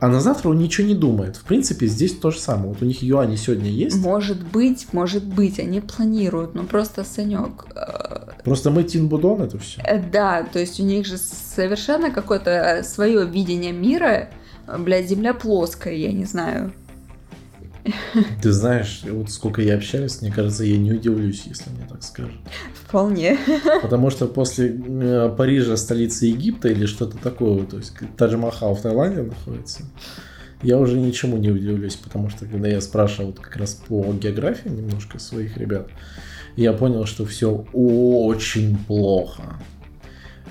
а 0.00 0.08
на 0.08 0.20
завтра 0.20 0.50
он 0.50 0.58
ничего 0.58 0.86
не 0.86 0.94
думает. 0.94 1.36
В 1.36 1.42
принципе, 1.44 1.86
здесь 1.86 2.14
то 2.16 2.30
же 2.30 2.38
самое. 2.38 2.68
Вот 2.68 2.82
у 2.82 2.84
них 2.84 3.02
юани 3.02 3.36
сегодня 3.36 3.70
есть, 3.70 3.96
Может 3.96 4.44
быть, 4.46 4.86
может 4.92 5.24
быть, 5.24 5.58
они 5.58 5.80
планируют, 5.80 6.54
но 6.54 6.64
просто 6.64 7.04
Санек. 7.04 7.66
э, 7.74 8.42
просто 8.44 8.70
мы 8.70 8.84
Тин 8.84 9.08
Будон 9.08 9.42
это 9.42 9.58
все. 9.58 9.80
э, 9.82 9.98
Да, 10.00 10.42
то 10.44 10.58
есть 10.58 10.78
у 10.80 10.84
них 10.84 11.06
же 11.06 11.16
совершенно 11.18 12.10
какое-то 12.10 12.82
свое 12.84 13.26
видение 13.26 13.72
мира. 13.72 14.28
Э, 14.66 14.78
Блядь, 14.78 15.08
земля 15.08 15.34
плоская, 15.34 15.94
я 15.94 16.12
не 16.12 16.24
знаю. 16.26 16.72
Ты 18.42 18.52
знаешь, 18.52 19.02
вот 19.04 19.30
сколько 19.30 19.62
я 19.62 19.76
общаюсь, 19.76 20.20
мне 20.20 20.30
кажется, 20.30 20.64
я 20.64 20.76
не 20.76 20.92
удивлюсь, 20.92 21.44
если 21.46 21.70
мне 21.70 21.86
так 21.88 22.02
скажут. 22.02 22.36
Вполне. 22.74 23.38
Потому 23.82 24.10
что 24.10 24.26
после 24.26 24.68
э, 24.68 25.34
Парижа 25.36 25.76
столица 25.76 26.26
Египта 26.26 26.68
или 26.68 26.86
что-то 26.86 27.18
такое, 27.18 27.64
то 27.64 27.76
есть 27.76 27.92
Тадж-Махал 28.16 28.74
в 28.74 28.82
Таиланде 28.82 29.22
находится, 29.22 29.82
я 30.62 30.78
уже 30.78 30.98
ничему 30.98 31.36
не 31.36 31.50
удивлюсь, 31.50 31.96
потому 31.96 32.30
что 32.30 32.46
когда 32.46 32.68
я 32.68 32.80
спрашивал 32.80 33.32
как 33.32 33.56
раз 33.56 33.74
по 33.74 34.12
географии 34.12 34.68
немножко 34.68 35.18
своих 35.18 35.56
ребят, 35.56 35.88
я 36.56 36.72
понял, 36.72 37.06
что 37.06 37.24
все 37.24 37.66
очень 37.72 38.76
плохо. 38.76 39.60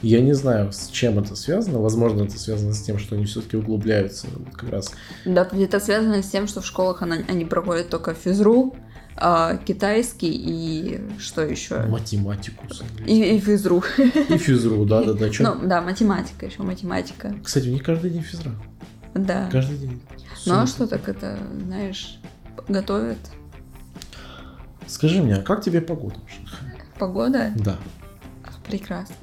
Я 0.01 0.21
не 0.21 0.33
знаю, 0.33 0.71
с 0.71 0.87
чем 0.87 1.17
это 1.19 1.35
связано. 1.35 1.79
Возможно, 1.79 2.23
это 2.23 2.37
связано 2.39 2.73
с 2.73 2.81
тем, 2.81 2.99
что 2.99 3.15
они 3.15 3.25
все-таки 3.25 3.57
углубляются 3.57 4.27
как 4.53 4.69
раз. 4.69 4.91
Да, 5.25 5.47
это 5.51 5.79
связано 5.79 6.21
с 6.21 6.27
тем, 6.29 6.47
что 6.47 6.61
в 6.61 6.65
школах 6.65 7.01
она- 7.01 7.17
они 7.27 7.45
проходят 7.45 7.89
только 7.89 8.13
физру, 8.13 8.75
а, 9.15 9.57
китайский 9.57 10.29
и 10.31 11.01
что 11.19 11.41
еще? 11.43 11.81
Математику. 11.83 12.65
И, 13.05 13.35
и 13.35 13.39
физру. 13.39 13.83
И 13.97 14.37
физру, 14.37 14.85
да-да-да. 14.85 15.29
чё- 15.31 15.43
Ну, 15.43 15.67
да, 15.67 15.81
математика, 15.81 16.45
еще 16.45 16.61
математика. 16.63 17.33
Кстати, 17.43 17.67
у 17.69 17.71
них 17.71 17.83
каждый 17.83 18.11
день 18.11 18.21
физра. 18.21 18.51
Да. 19.15 19.49
Каждый 19.51 19.77
день. 19.77 20.01
Ну 20.45 20.53
а 20.55 20.67
что 20.67 20.85
так 20.85 21.09
это, 21.09 21.39
знаешь, 21.65 22.19
готовят? 22.67 23.17
Скажи 24.85 25.21
мне, 25.21 25.35
а 25.35 25.41
как 25.41 25.61
тебе 25.63 25.81
погода? 25.81 26.15
Погода 26.99 27.51
Да, 27.57 27.77
прекрасна. 28.67 29.15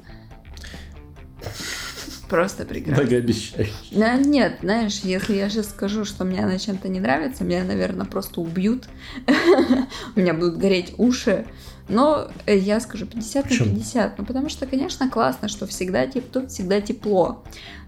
Просто 2.29 2.65
прекрасно. 2.65 3.03
многообещающий. 3.03 3.73
Да, 3.91 4.15
нет, 4.15 4.57
знаешь, 4.61 4.99
если 5.03 5.35
я 5.35 5.49
сейчас 5.49 5.69
скажу, 5.69 6.05
что 6.05 6.25
мне 6.25 6.43
она 6.43 6.57
чем-то 6.57 6.87
не 6.87 6.99
нравится, 6.99 7.43
меня, 7.43 7.63
наверное, 7.63 8.05
просто 8.05 8.41
убьют. 8.41 8.85
У 10.15 10.19
меня 10.19 10.33
будут 10.33 10.57
гореть 10.57 10.95
уши. 10.97 11.45
Но 11.87 12.29
э, 12.47 12.57
я 12.57 12.79
скажу 12.79 13.05
50 13.05 13.43
на 13.43 13.49
Почему? 13.49 13.75
50. 13.75 14.17
Ну, 14.17 14.25
потому 14.25 14.49
что, 14.49 14.65
конечно, 14.65 15.07
классно, 15.07 15.47
что 15.47 15.67
всегда 15.67 16.05
теп- 16.05 16.29
тут 16.31 16.49
всегда 16.49 16.81
тепло. 16.81 17.43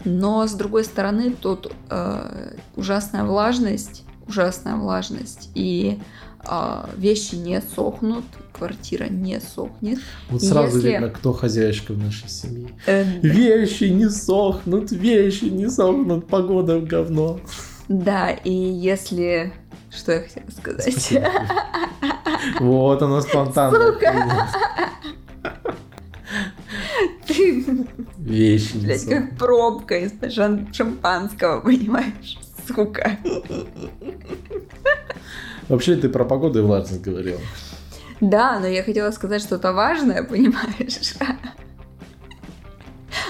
Но, 0.06 0.46
с 0.46 0.54
другой 0.54 0.84
стороны, 0.84 1.32
тут 1.32 1.74
э, 1.90 2.58
ужасная 2.76 3.24
влажность, 3.24 4.04
ужасная 4.28 4.76
влажность. 4.76 5.50
И 5.56 6.00
вещи 6.98 7.36
не 7.36 7.62
сохнут, 7.62 8.26
квартира 8.54 9.06
не 9.06 9.40
сохнет. 9.40 10.00
Вот 10.30 10.42
сразу 10.44 10.78
Если- 10.78 10.92
видно, 10.92 11.10
кто 11.10 11.34
хозяйка 11.34 11.94
в 11.94 11.98
нашей 11.98 12.30
семье. 12.30 12.70
Э, 12.86 13.04
Вещи 13.22 13.86
не 13.86 14.10
сохнут, 14.10 14.92
вещи 14.92 15.46
не 15.46 15.70
сохнут, 15.70 16.28
погода 16.28 16.78
в 16.80 16.86
говно. 16.86 17.40
да, 17.88 18.32
и 18.32 18.52
если... 18.52 19.54
Что 19.90 20.12
я 20.14 20.22
хотела 20.22 20.50
сказать? 20.52 20.82
Спасибо. 20.92 21.32
Вот 22.60 23.02
она 23.02 23.22
спонтанно. 23.22 23.94
Сука. 23.94 24.48
Ты, 27.26 27.66
Вещи 28.18 28.76
не 28.78 28.86
блядь, 28.86 29.02
сохнут. 29.02 29.20
как 29.30 29.38
пробка 29.38 29.98
из 30.00 30.12
шампанского, 30.76 31.62
понимаешь? 31.62 32.38
Сука. 32.68 33.18
Вообще 35.70 35.96
ты 35.96 36.10
про 36.10 36.26
погоду 36.26 36.60
и 36.60 36.62
влажность 36.62 37.02
говорил. 37.02 37.40
Да, 38.22 38.60
но 38.60 38.68
я 38.68 38.84
хотела 38.84 39.12
сказать 39.12 39.42
что-то 39.42 39.74
важное, 39.74 40.24
понимаешь? 40.24 41.14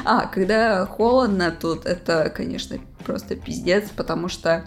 А, 0.06 0.28
когда 0.28 0.86
холодно 0.86 1.52
тут, 1.52 1.86
это, 1.86 2.30
конечно, 2.30 2.78
просто 3.04 3.36
пиздец, 3.36 3.90
потому 3.90 4.30
что 4.30 4.64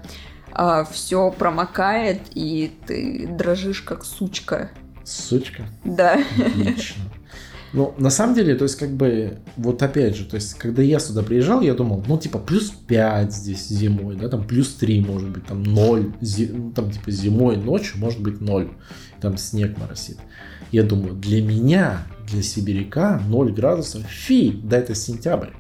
все 0.91 1.31
промокает, 1.31 2.23
и 2.35 2.73
ты 2.87 3.29
дрожишь 3.29 3.83
как 3.83 4.05
сучка. 4.05 4.71
Сучка. 5.05 5.63
Да. 5.85 6.21
Отлично. 6.39 7.03
Ну, 7.73 7.95
на 7.99 8.11
самом 8.11 8.35
деле, 8.35 8.57
то 8.57 8.65
есть, 8.65 8.77
как 8.77 8.91
бы, 8.91 9.39
вот 9.57 9.81
опять 9.83 10.17
же, 10.17 10.25
то 10.25 10.35
есть, 10.35 10.55
когда 10.55 10.83
я 10.83 10.99
сюда 10.99 11.23
приезжал, 11.23 11.61
я 11.61 11.75
думал, 11.75 12.05
ну, 12.07 12.19
типа, 12.19 12.39
плюс 12.39 12.71
5 12.71 13.33
здесь 13.33 13.69
зимой, 13.69 14.17
да, 14.17 14.29
там, 14.29 14.45
плюс 14.45 14.75
3, 14.75 15.01
может 15.01 15.29
быть, 15.29 15.47
там, 15.47 15.63
0, 15.63 16.13
зи- 16.21 16.51
ну, 16.53 16.73
там, 16.73 16.91
типа, 16.91 17.11
зимой, 17.13 17.57
ночью, 17.57 17.99
может 17.99 18.21
быть, 18.21 18.41
0, 18.41 18.71
там, 19.21 19.37
снег 19.37 19.79
моросит. 19.79 20.19
Я 20.73 20.83
думаю, 20.83 21.15
для 21.15 21.43
меня, 21.43 22.07
для 22.29 22.43
сибиряка, 22.43 23.23
0 23.29 23.53
градусов, 23.53 24.03
фи, 24.03 24.61
да, 24.65 24.79
это 24.79 24.95
сентябрь. 24.97 25.51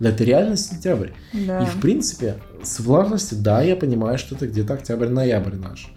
Да, 0.00 0.08
это 0.08 0.24
реально 0.24 0.56
сентябрь. 0.56 1.10
Да. 1.32 1.62
И 1.62 1.66
в 1.66 1.80
принципе, 1.80 2.38
с 2.62 2.80
влажностью, 2.80 3.38
да, 3.38 3.62
я 3.62 3.76
понимаю, 3.76 4.18
что 4.18 4.34
это 4.34 4.48
где-то 4.48 4.74
октябрь-ноябрь 4.74 5.54
наш. 5.54 5.92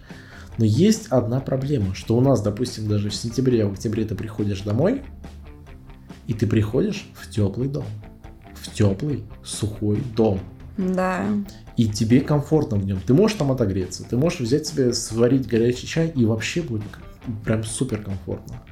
Но 0.58 0.64
есть 0.64 1.06
одна 1.08 1.40
проблема, 1.40 1.94
что 1.94 2.16
у 2.16 2.20
нас, 2.20 2.42
допустим, 2.42 2.88
даже 2.88 3.10
в 3.10 3.14
сентябре, 3.14 3.64
в 3.64 3.72
октябре 3.72 4.04
ты 4.04 4.14
приходишь 4.14 4.60
домой, 4.62 5.02
и 6.26 6.34
ты 6.34 6.46
приходишь 6.46 7.08
в 7.14 7.30
теплый 7.30 7.68
дом. 7.68 7.84
В 8.54 8.74
теплый, 8.74 9.22
сухой 9.44 10.02
дом. 10.16 10.40
Да. 10.76 11.26
И 11.76 11.88
тебе 11.88 12.20
комфортно 12.20 12.76
в 12.76 12.84
нем. 12.84 13.00
Ты 13.06 13.14
можешь 13.14 13.36
там 13.36 13.52
отогреться, 13.52 14.04
ты 14.04 14.16
можешь 14.16 14.40
взять 14.40 14.66
себе, 14.66 14.92
сварить 14.92 15.46
горячий 15.46 15.86
чай, 15.86 16.12
и 16.14 16.24
вообще 16.24 16.60
будет 16.60 16.82
прям 17.44 17.62
супер 17.62 18.02
комфортно. 18.02 18.62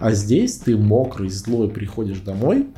А 0.00 0.12
здесь 0.12 0.58
ты 0.58 0.76
мокрый, 0.76 1.30
злой 1.30 1.68
приходишь 1.68 2.20
домой, 2.20 2.68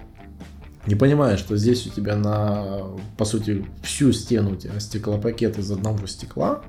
не 0.87 0.95
понимаешь, 0.95 1.41
что 1.41 1.57
здесь 1.57 1.87
у 1.87 1.91
тебя 1.91 2.17
на, 2.17 2.97
по 3.19 3.25
сути, 3.25 3.65
всю 3.83 4.13
стену 4.13 4.53
у 4.53 4.57
тебя 4.57 4.81
стеклопакет 4.81 5.59
из 5.59 5.71
одного 5.71 6.07
стекла, 6.07 6.63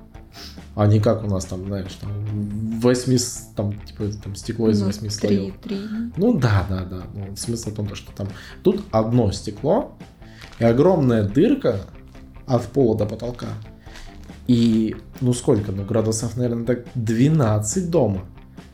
А 0.76 0.88
не 0.88 1.00
как 1.00 1.24
у 1.24 1.28
нас 1.28 1.46
там, 1.46 1.66
знаешь, 1.66 1.94
там, 1.94 2.10
восьми, 2.80 3.18
там, 3.56 3.74
типа, 3.86 4.06
там, 4.24 4.36
стекло 4.36 4.70
из 4.70 4.80
Ну, 4.80 4.88
восьми 4.88 5.10
три, 5.10 5.38
слоев. 5.38 5.56
три. 5.62 5.78
Ну 6.16 6.38
да, 6.38 6.66
да, 6.70 6.86
да. 6.86 7.04
Ну, 7.14 7.36
смысл 7.36 7.72
в 7.72 7.76
том, 7.76 7.88
то, 7.88 7.96
что 7.96 8.12
там 8.14 8.28
тут 8.64 8.84
одно 8.92 9.32
стекло 9.32 9.94
и 10.60 10.64
огромная 10.64 11.24
дырка 11.24 11.82
от 12.46 12.64
пола 12.68 12.98
до 12.98 13.06
потолка. 13.06 13.48
И 14.48 14.96
ну 15.22 15.34
сколько? 15.34 15.72
Ну 15.72 15.84
градусов, 15.86 16.38
наверное, 16.38 16.66
так 16.66 16.86
12 16.96 17.90
дома. 17.90 18.22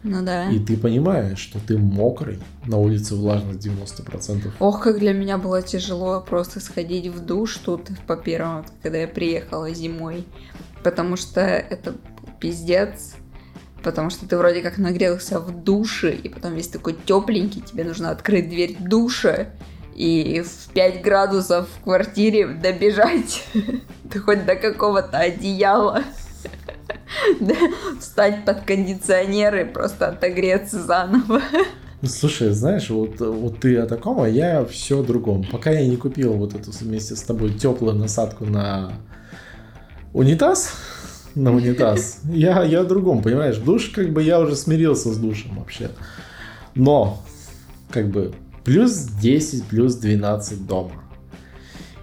Ну 0.03 0.23
да. 0.23 0.49
И 0.49 0.59
ты 0.59 0.77
понимаешь, 0.77 1.39
что 1.39 1.59
ты 1.59 1.77
мокрый, 1.77 2.39
на 2.65 2.77
улице 2.77 3.15
влажность 3.15 3.65
90%. 3.65 4.51
Ох, 4.59 4.81
как 4.81 4.99
для 4.99 5.13
меня 5.13 5.37
было 5.37 5.61
тяжело 5.61 6.21
просто 6.21 6.59
сходить 6.59 7.07
в 7.07 7.25
душ 7.25 7.57
тут 7.57 7.89
по 8.05 8.15
первому, 8.15 8.63
когда 8.81 8.99
я 8.99 9.07
приехала 9.07 9.73
зимой. 9.73 10.25
Потому 10.87 11.17
что 11.17 11.41
это 11.41 11.95
пиздец. 12.39 13.15
Потому 13.83 14.09
что 14.09 14.25
ты 14.25 14.37
вроде 14.37 14.61
как 14.61 14.77
нагрелся 14.77 15.37
в 15.41 15.51
душе, 15.51 16.13
и 16.13 16.29
потом 16.29 16.53
весь 16.53 16.69
такой 16.69 16.93
тепленький, 16.93 17.59
тебе 17.59 17.83
нужно 17.83 18.09
открыть 18.09 18.47
дверь 18.47 18.77
душа 18.79 19.47
и 19.95 20.41
в 20.45 20.71
5 20.71 21.01
градусов 21.01 21.67
в 21.67 21.83
квартире 21.83 22.47
добежать. 22.47 23.43
Хоть 24.25 24.45
до 24.45 24.55
какого-то 24.55 25.17
одеяла. 25.17 26.03
Встать 27.99 28.45
под 28.45 28.61
кондиционер 28.61 29.57
и 29.57 29.63
просто 29.65 30.07
отогреться 30.07 30.81
заново. 30.81 31.41
Ну, 31.99 32.07
Слушай, 32.09 32.51
знаешь, 32.51 32.91
вот, 32.91 33.19
вот 33.19 33.59
ты 33.59 33.75
о 33.77 33.87
таком, 33.87 34.21
а 34.21 34.29
я 34.29 34.63
все 34.65 34.99
о 34.99 35.03
другом. 35.03 35.43
Пока 35.51 35.71
я 35.71 35.85
не 35.85 35.97
купил 35.97 36.33
вот 36.33 36.53
эту 36.53 36.69
вместе 36.69 37.15
с 37.15 37.23
тобой 37.23 37.55
теплую 37.55 37.95
насадку 37.95 38.45
на 38.45 38.93
унитаз, 40.13 40.71
на 41.35 41.53
унитаз, 41.53 42.19
я, 42.33 42.63
я 42.63 42.81
о 42.81 42.85
другом, 42.85 43.21
понимаешь? 43.21 43.57
Душ, 43.57 43.89
как 43.89 44.11
бы 44.11 44.23
я 44.23 44.39
уже 44.39 44.55
смирился 44.55 45.11
с 45.13 45.17
душем 45.17 45.57
вообще. 45.59 45.89
Но, 46.75 47.21
как 47.89 48.09
бы, 48.09 48.33
плюс 48.63 48.93
10, 49.21 49.63
плюс 49.65 49.95
12 49.95 50.65
дома. 50.67 50.91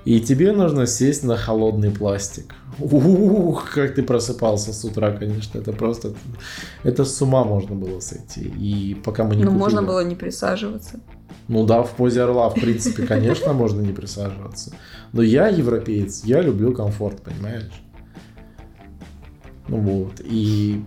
И 0.04 0.20
тебе 0.20 0.52
нужно 0.52 0.86
сесть 0.86 1.24
на 1.24 1.36
холодный 1.36 1.90
пластик. 1.90 2.54
Ух, 2.78 3.70
как 3.70 3.94
ты 3.94 4.02
просыпался 4.02 4.72
с 4.74 4.84
утра, 4.84 5.12
конечно, 5.12 5.58
это 5.58 5.72
просто... 5.72 6.12
Это 6.82 7.04
с 7.06 7.22
ума 7.22 7.44
можно 7.44 7.74
было 7.74 8.00
сойти. 8.00 8.42
И 8.42 8.94
пока 9.02 9.24
мы 9.24 9.36
не 9.36 9.44
Ну, 9.44 9.52
можно 9.52 9.78
купили- 9.78 9.86
было 9.88 10.04
не 10.04 10.14
присаживаться. 10.14 11.00
ну 11.48 11.64
да, 11.64 11.82
в 11.82 11.92
позе 11.92 12.22
орла, 12.22 12.50
в 12.50 12.54
принципе, 12.54 13.06
конечно, 13.06 13.52
можно 13.54 13.80
не 13.80 13.92
присаживаться. 13.94 14.72
Но 15.12 15.22
я 15.22 15.48
европеец, 15.48 16.24
я 16.24 16.42
люблю 16.42 16.74
комфорт, 16.74 17.22
понимаешь? 17.22 17.70
Ну 19.68 19.78
вот, 19.78 20.20
и 20.20 20.82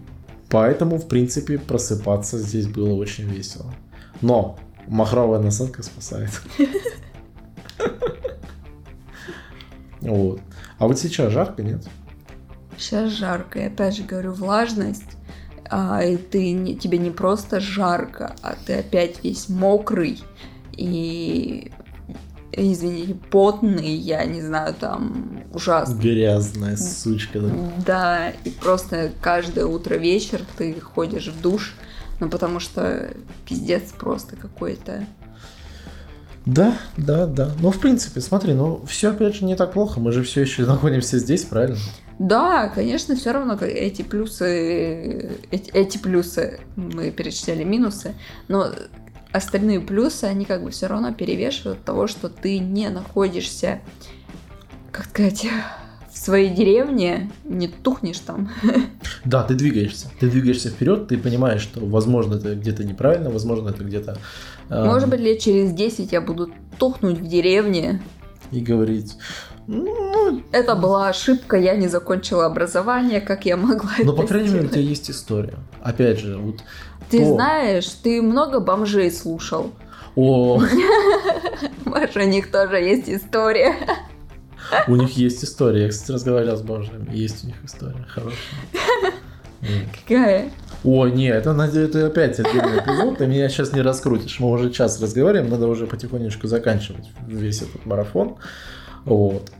поэтому, 0.50 0.98
в 0.98 1.08
принципе, 1.08 1.58
просыпаться 1.58 2.38
здесь 2.38 2.68
было 2.68 2.94
очень 2.94 3.26
весело. 3.26 3.74
Но 4.22 4.58
махровая 4.88 5.40
насадка 5.40 5.84
спасает. 5.84 6.30
Вот. 10.02 10.42
А 10.78 10.88
вот 10.88 11.00
сейчас 11.00 11.34
жарко, 11.34 11.64
нет? 11.64 11.88
Сейчас 12.78 13.12
жарко, 13.12 13.60
и 13.60 13.64
опять 13.64 13.96
же 13.96 14.04
говорю, 14.04 14.34
влажность, 14.34 15.18
а, 15.70 16.04
и 16.04 16.16
ты, 16.18 16.52
не- 16.52 16.78
тебе 16.78 17.00
не 17.00 17.10
просто 17.10 17.60
жарко, 17.60 18.36
а 18.44 18.56
ты 18.66 18.76
опять 18.76 19.24
весь 19.24 19.50
мокрый 19.50 20.22
и, 20.74 21.72
извините, 22.58 23.16
потный, 23.30 23.94
я 23.96 24.26
не 24.26 24.42
знаю, 24.42 24.74
там 24.74 25.44
ужасно. 25.54 25.96
Грязная 25.96 26.76
сучка. 26.78 27.40
да. 27.40 27.52
Да, 27.86 28.30
и 28.44 28.50
просто 28.50 29.12
каждое 29.22 29.66
утро 29.66 29.96
вечер 29.96 30.42
ты 30.58 30.80
ходишь 30.80 31.28
в 31.28 31.42
душ, 31.42 31.76
ну 32.20 32.30
потому 32.30 32.60
что 32.60 33.10
пиздец 33.48 33.92
просто 33.98 34.36
какой-то. 34.36 35.06
Да, 36.46 36.78
да, 36.96 37.26
да. 37.26 37.52
Ну, 37.60 37.72
в 37.72 37.80
принципе, 37.80 38.22
смотри, 38.22 38.54
ну, 38.54 38.82
все 38.88 39.12
опять 39.12 39.36
же 39.36 39.44
не 39.44 39.56
так 39.56 39.74
плохо. 39.74 40.00
Мы 40.00 40.14
же 40.14 40.24
все 40.24 40.42
еще 40.42 40.66
находимся 40.66 41.20
здесь, 41.20 41.44
правильно? 41.44 41.78
Да, 42.20 42.70
конечно, 42.70 43.18
все 43.18 43.32
равно 43.32 43.56
эти 43.56 44.02
плюсы, 44.02 45.40
эти, 45.52 45.70
эти 45.72 45.98
плюсы 45.98 46.62
мы 46.78 47.12
перечисляли 47.12 47.64
минусы, 47.64 48.16
но 48.48 48.72
остальные 49.38 49.80
плюсы, 49.80 50.26
они 50.26 50.46
как 50.46 50.64
бы 50.64 50.72
все 50.72 50.88
равно 50.88 51.14
перевешивают 51.14 51.84
того, 51.84 52.08
что 52.08 52.30
ты 52.30 52.60
не 52.60 52.90
находишься, 52.90 53.80
как 54.92 55.06
сказать, 55.06 55.48
в 56.12 56.18
своей 56.18 56.50
деревне, 56.50 57.32
не 57.46 57.68
тухнешь 57.68 58.20
там. 58.20 58.50
Да, 59.26 59.44
ты 59.44 59.56
двигаешься. 59.56 60.10
Ты 60.20 60.30
двигаешься 60.30 60.70
вперед, 60.70 61.08
ты 61.08 61.18
понимаешь, 61.18 61.62
что, 61.62 61.86
возможно, 61.86 62.36
это 62.36 62.56
где-то 62.56 62.84
неправильно, 62.84 63.30
возможно, 63.30 63.70
это 63.70 63.84
где-то... 63.84 64.18
э, 64.70 64.86
Может 64.86 65.10
быть, 65.10 65.20
лет 65.20 65.40
через 65.40 65.72
10 65.74 66.12
я 66.12 66.22
буду 66.22 66.50
тухнуть 66.78 67.20
в 67.20 67.28
деревне. 67.28 68.02
И 68.52 68.62
говорить... 68.62 69.16
Ну, 69.68 70.42
Это 70.54 70.76
была 70.76 71.10
ошибка, 71.10 71.58
я 71.58 71.76
не 71.76 71.88
закончила 71.90 72.46
образование, 72.46 73.20
как 73.20 73.46
я 73.46 73.58
могла 73.58 73.92
это 74.00 74.14
по 74.14 74.26
крайней 74.26 74.50
мере, 74.50 74.66
у 74.66 74.70
тебя 74.70 74.82
есть 74.82 75.12
история. 75.12 75.56
Опять 75.82 76.20
же, 76.20 76.38
вот... 76.38 76.64
Ты 77.10 77.20
то- 77.20 77.34
знаешь, 77.34 77.86
ты 78.02 78.22
много 78.22 78.60
бомжей 78.62 79.12
слушал. 79.12 79.72
О, 80.16 80.62
Маша, 81.86 82.22
у 82.22 82.28
них 82.28 82.50
тоже 82.52 82.78
есть 82.78 83.10
история. 83.10 83.76
у 84.88 84.96
них 84.96 85.12
есть 85.18 85.44
история. 85.44 85.84
Я, 85.84 85.90
кстати, 85.90 86.12
разговаривал 86.12 86.58
с 86.58 86.62
бомжами. 86.62 87.14
Есть 87.14 87.44
у 87.44 87.48
них 87.48 87.58
история 87.64 88.06
хорошая. 88.08 89.14
Какая? 90.08 90.50
О, 90.84 91.08
не, 91.08 91.28
это, 91.28 91.52
это 91.52 92.08
опять 92.08 92.40
отдельный 92.40 92.80
эпизод, 92.80 93.18
ты 93.18 93.28
меня 93.28 93.50
сейчас 93.50 93.74
не 93.74 93.82
раскрутишь. 93.82 94.40
Мы 94.40 94.50
уже 94.50 94.72
час 94.72 95.02
разговариваем, 95.02 95.50
надо 95.50 95.68
уже 95.68 95.88
потихонечку 95.88 96.48
заканчивать 96.48 97.10
весь 97.28 97.62
этот 97.62 97.86
марафон. 97.86 98.38
Вот. 99.08 99.52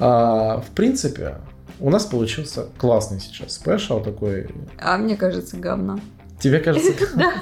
А, 0.00 0.60
в 0.60 0.70
принципе, 0.70 1.36
у 1.78 1.90
нас 1.90 2.04
получился 2.06 2.66
классный 2.78 3.20
сейчас 3.20 3.52
спешл 3.52 4.00
такой. 4.00 4.48
А 4.78 4.96
мне 4.96 5.16
кажется, 5.16 5.56
говно. 5.56 6.00
Тебе 6.40 6.60
кажется? 6.60 6.92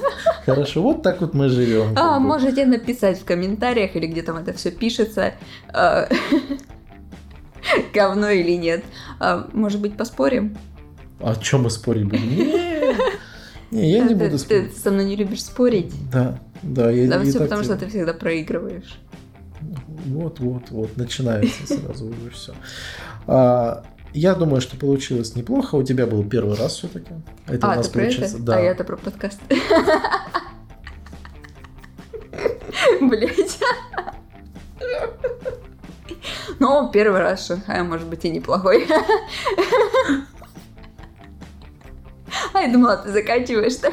Хорошо, 0.46 0.82
вот 0.82 1.02
так 1.02 1.20
вот 1.20 1.34
мы 1.34 1.48
живем. 1.48 1.94
А, 1.96 2.18
можете 2.18 2.64
написать 2.66 3.20
в 3.20 3.24
комментариях 3.24 3.94
или 3.94 4.06
где 4.06 4.22
там 4.22 4.36
это 4.38 4.52
все 4.54 4.70
пишется, 4.70 5.34
а, 5.68 6.08
говно 7.94 8.30
или 8.30 8.52
нет. 8.52 8.84
А, 9.20 9.48
Может 9.52 9.80
быть, 9.80 9.96
поспорим? 9.96 10.56
О 11.20 11.34
чем 11.36 11.62
мы 11.62 11.70
спорить 11.70 12.04
будем? 12.06 12.28
Не, 13.70 13.90
я 13.90 14.02
не 14.02 14.08
Ты- 14.10 14.14
буду 14.14 14.30
ты, 14.32 14.38
спорить. 14.38 14.76
со 14.76 14.90
мной 14.90 15.04
не 15.06 15.16
любишь 15.16 15.42
спорить? 15.44 15.92
Да, 16.10 16.38
да, 16.62 16.90
я 16.90 17.08
Да 17.08 17.22
все 17.22 17.38
потому, 17.38 17.64
что 17.64 17.76
ты 17.76 17.88
всегда 17.88 18.12
проигрываешь. 18.14 18.98
Вот, 20.06 20.40
вот, 20.40 20.70
вот, 20.70 20.96
начинается 20.96 21.66
сразу 21.66 22.06
уже 22.06 22.30
все. 22.30 22.54
Я 24.12 24.34
думаю, 24.34 24.60
что 24.62 24.76
получилось 24.78 25.34
неплохо. 25.34 25.74
У 25.74 25.82
тебя 25.82 26.06
был 26.06 26.24
первый 26.24 26.56
раз 26.56 26.76
все-таки. 26.76 27.10
Это 27.46 27.66
у 27.66 27.70
а, 27.70 27.76
нас 27.76 27.88
ты 27.88 27.92
про 27.92 28.00
получается. 28.00 28.36
это? 28.36 28.44
Да. 28.44 28.56
А 28.56 28.60
я-то 28.60 28.84
про 28.84 28.96
подкаст. 28.96 29.40
Блять. 33.00 33.58
Ну, 36.58 36.90
первый 36.90 37.20
раз 37.20 37.42
в 37.42 37.46
Шанхае 37.46 37.82
может 37.82 38.06
быть 38.06 38.24
и 38.24 38.30
неплохой. 38.30 38.86
А 42.54 42.60
я 42.60 42.72
думала, 42.72 42.96
ты 42.96 43.12
заканчиваешь 43.12 43.76
так. 43.76 43.92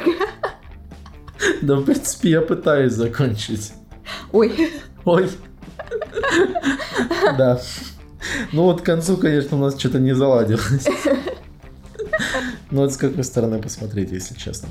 Да, 1.61 1.75
в 1.75 1.83
принципе, 1.83 2.29
я 2.29 2.41
пытаюсь 2.41 2.93
закончить. 2.93 3.73
Ой, 4.31 4.71
Ой. 5.03 5.29
Да. 7.37 7.59
Ну 8.51 8.63
вот 8.63 8.81
к 8.81 8.85
концу, 8.85 9.17
конечно, 9.17 9.57
у 9.57 9.59
нас 9.59 9.77
что-то 9.77 9.99
не 9.99 10.13
заладилось. 10.13 10.87
Ну, 12.71 12.81
вот 12.81 12.93
с 12.93 12.97
какой 12.97 13.23
стороны 13.23 13.61
посмотреть, 13.61 14.11
если 14.11 14.35
честно. 14.35 14.69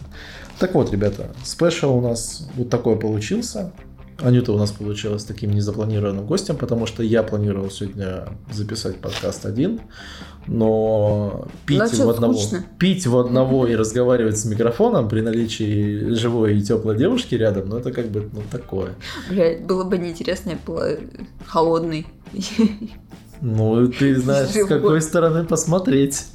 Так 0.59 0.74
вот, 0.74 0.90
ребята, 0.93 1.28
спешл 1.45 1.97
у 1.97 2.01
нас 2.01 2.49
вот 2.57 2.68
такой 2.68 2.99
получился. 2.99 3.72
Анюта 4.21 4.53
у 4.53 4.59
нас 4.59 4.71
получилась 4.71 5.25
таким 5.25 5.51
незапланированным 5.51 6.27
гостем, 6.27 6.57
потому 6.57 6.87
что 6.87 7.03
я 7.03 7.23
планировал 7.23 7.71
сегодня 7.71 8.29
записать 8.53 8.97
подкаст 8.99 9.47
один, 9.47 9.81
но 10.47 11.49
пить 11.67 11.79
Ну, 11.81 11.87
в 11.87 11.97
чё, 11.97 12.09
одного, 12.11 12.35
скучно. 12.35 12.65
пить 12.79 13.07
в 13.07 13.17
одного 13.19 13.67
и 13.67 13.75
разговаривать 13.75 14.39
с 14.39 14.45
микрофоном 14.45 15.09
при 15.09 15.23
наличии 15.23 16.15
живой 16.15 16.59
и 16.59 16.63
теплой 16.63 16.97
девушки 16.97 17.35
рядом, 17.35 17.69
ну 17.69 17.79
это 17.79 17.91
как 17.93 18.07
бы 18.09 18.29
ну 18.33 18.43
такое. 18.51 18.91
блядь, 19.29 19.65
было 19.67 19.85
бы 19.85 19.99
неинтересно, 19.99 20.51
я 20.51 20.59
была 20.67 20.89
холодный. 21.47 22.07
Ну, 23.41 23.89
ты 23.89 24.15
знаешь, 24.21 24.51
с 24.51 24.55
Живой. 24.55 24.69
какой 24.69 25.03
стороны 25.03 25.45
посмотреть. 25.45 26.27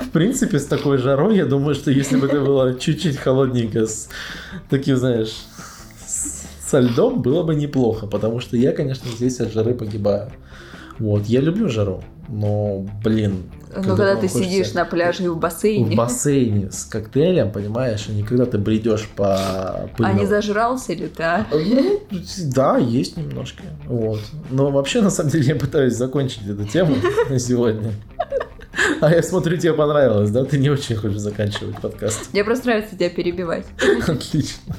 В 0.00 0.08
принципе, 0.10 0.58
с 0.58 0.64
такой 0.66 0.98
жарой, 0.98 1.36
я 1.36 1.44
думаю, 1.46 1.74
что 1.74 1.90
если 1.90 2.16
бы 2.16 2.26
это 2.26 2.40
было 2.40 2.74
чуть-чуть 2.78 3.16
холодненько, 3.18 3.86
с 3.86 4.08
таким, 4.68 4.96
знаешь, 4.96 5.28
с- 5.28 5.49
со 6.70 6.78
льдом, 6.78 7.20
было 7.20 7.42
бы 7.42 7.54
неплохо, 7.54 8.06
потому 8.06 8.40
что 8.40 8.56
я, 8.56 8.72
конечно, 8.72 9.10
здесь 9.10 9.40
от 9.40 9.52
жары 9.52 9.74
погибаю. 9.74 10.30
Вот, 10.98 11.26
я 11.26 11.40
люблю 11.40 11.68
жару, 11.68 12.04
но, 12.28 12.86
блин... 13.02 13.44
Ну, 13.74 13.82
когда, 13.96 14.16
ты 14.16 14.28
хочется... 14.28 14.42
сидишь 14.42 14.72
на 14.74 14.84
пляже 14.84 15.24
и 15.24 15.28
в 15.28 15.38
бассейне. 15.38 15.94
В 15.94 15.96
бассейне 15.96 16.70
с 16.70 16.84
коктейлем, 16.84 17.50
понимаешь, 17.52 18.06
а 18.08 18.12
не 18.12 18.22
когда 18.22 18.44
ты 18.44 18.58
бредешь 18.58 19.08
по 19.16 19.88
пыльному. 19.96 20.18
А 20.18 20.20
не 20.20 20.26
зажрался 20.26 20.92
ли 20.92 21.06
ты, 21.06 21.22
а? 21.22 21.46
Ну, 21.50 22.00
да, 22.54 22.78
есть 22.78 23.16
немножко. 23.16 23.62
Вот. 23.86 24.20
Но 24.50 24.70
вообще, 24.70 25.00
на 25.00 25.10
самом 25.10 25.30
деле, 25.30 25.44
я 25.44 25.54
пытаюсь 25.54 25.94
закончить 25.94 26.46
эту 26.46 26.64
тему 26.64 26.96
на 27.28 27.38
сегодня. 27.38 27.92
А 29.00 29.10
я 29.10 29.22
смотрю, 29.22 29.56
тебе 29.56 29.72
понравилось, 29.72 30.30
да? 30.30 30.44
Ты 30.44 30.58
не 30.58 30.68
очень 30.68 30.96
хочешь 30.96 31.18
заканчивать 31.18 31.80
подкаст. 31.80 32.32
Мне 32.32 32.44
просто 32.44 32.66
нравится 32.66 32.96
тебя 32.96 33.08
перебивать. 33.08 33.66
Отлично. 34.06 34.74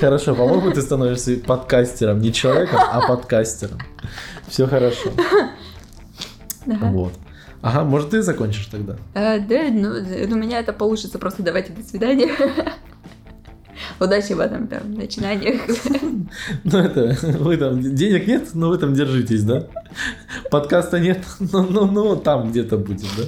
Хорошо, 0.00 0.34
по-моему, 0.34 0.70
ты 0.70 0.82
становишься 0.82 1.36
подкастером. 1.36 2.20
Не 2.20 2.32
человеком, 2.32 2.80
а 2.80 3.06
подкастером. 3.06 3.78
Все 4.46 4.66
хорошо. 4.66 5.10
Вот. 6.66 7.12
Ага, 7.60 7.84
может, 7.84 8.10
ты 8.10 8.22
закончишь 8.22 8.66
тогда? 8.66 8.96
А, 9.14 9.38
да, 9.38 9.64
ну, 9.70 9.90
у 9.90 10.38
меня 10.38 10.60
это 10.60 10.72
получится. 10.72 11.18
Просто 11.18 11.42
давайте 11.42 11.72
до 11.72 11.82
свидания. 11.82 12.30
Удачи 14.00 14.32
в 14.32 14.40
этом 14.40 14.68
там 14.68 14.94
начинаниях. 14.94 15.62
Ну 16.64 16.78
это, 16.78 17.16
вы 17.38 17.56
там, 17.56 17.80
денег 17.80 18.26
нет, 18.26 18.50
но 18.54 18.68
вы 18.68 18.78
там 18.78 18.94
держитесь, 18.94 19.42
да? 19.44 19.66
Подкаста 20.50 21.00
нет, 21.00 21.24
но, 21.40 21.62
но, 21.62 21.86
но 21.86 22.16
там 22.16 22.50
где-то 22.50 22.76
будет, 22.76 23.06
да? 23.16 23.24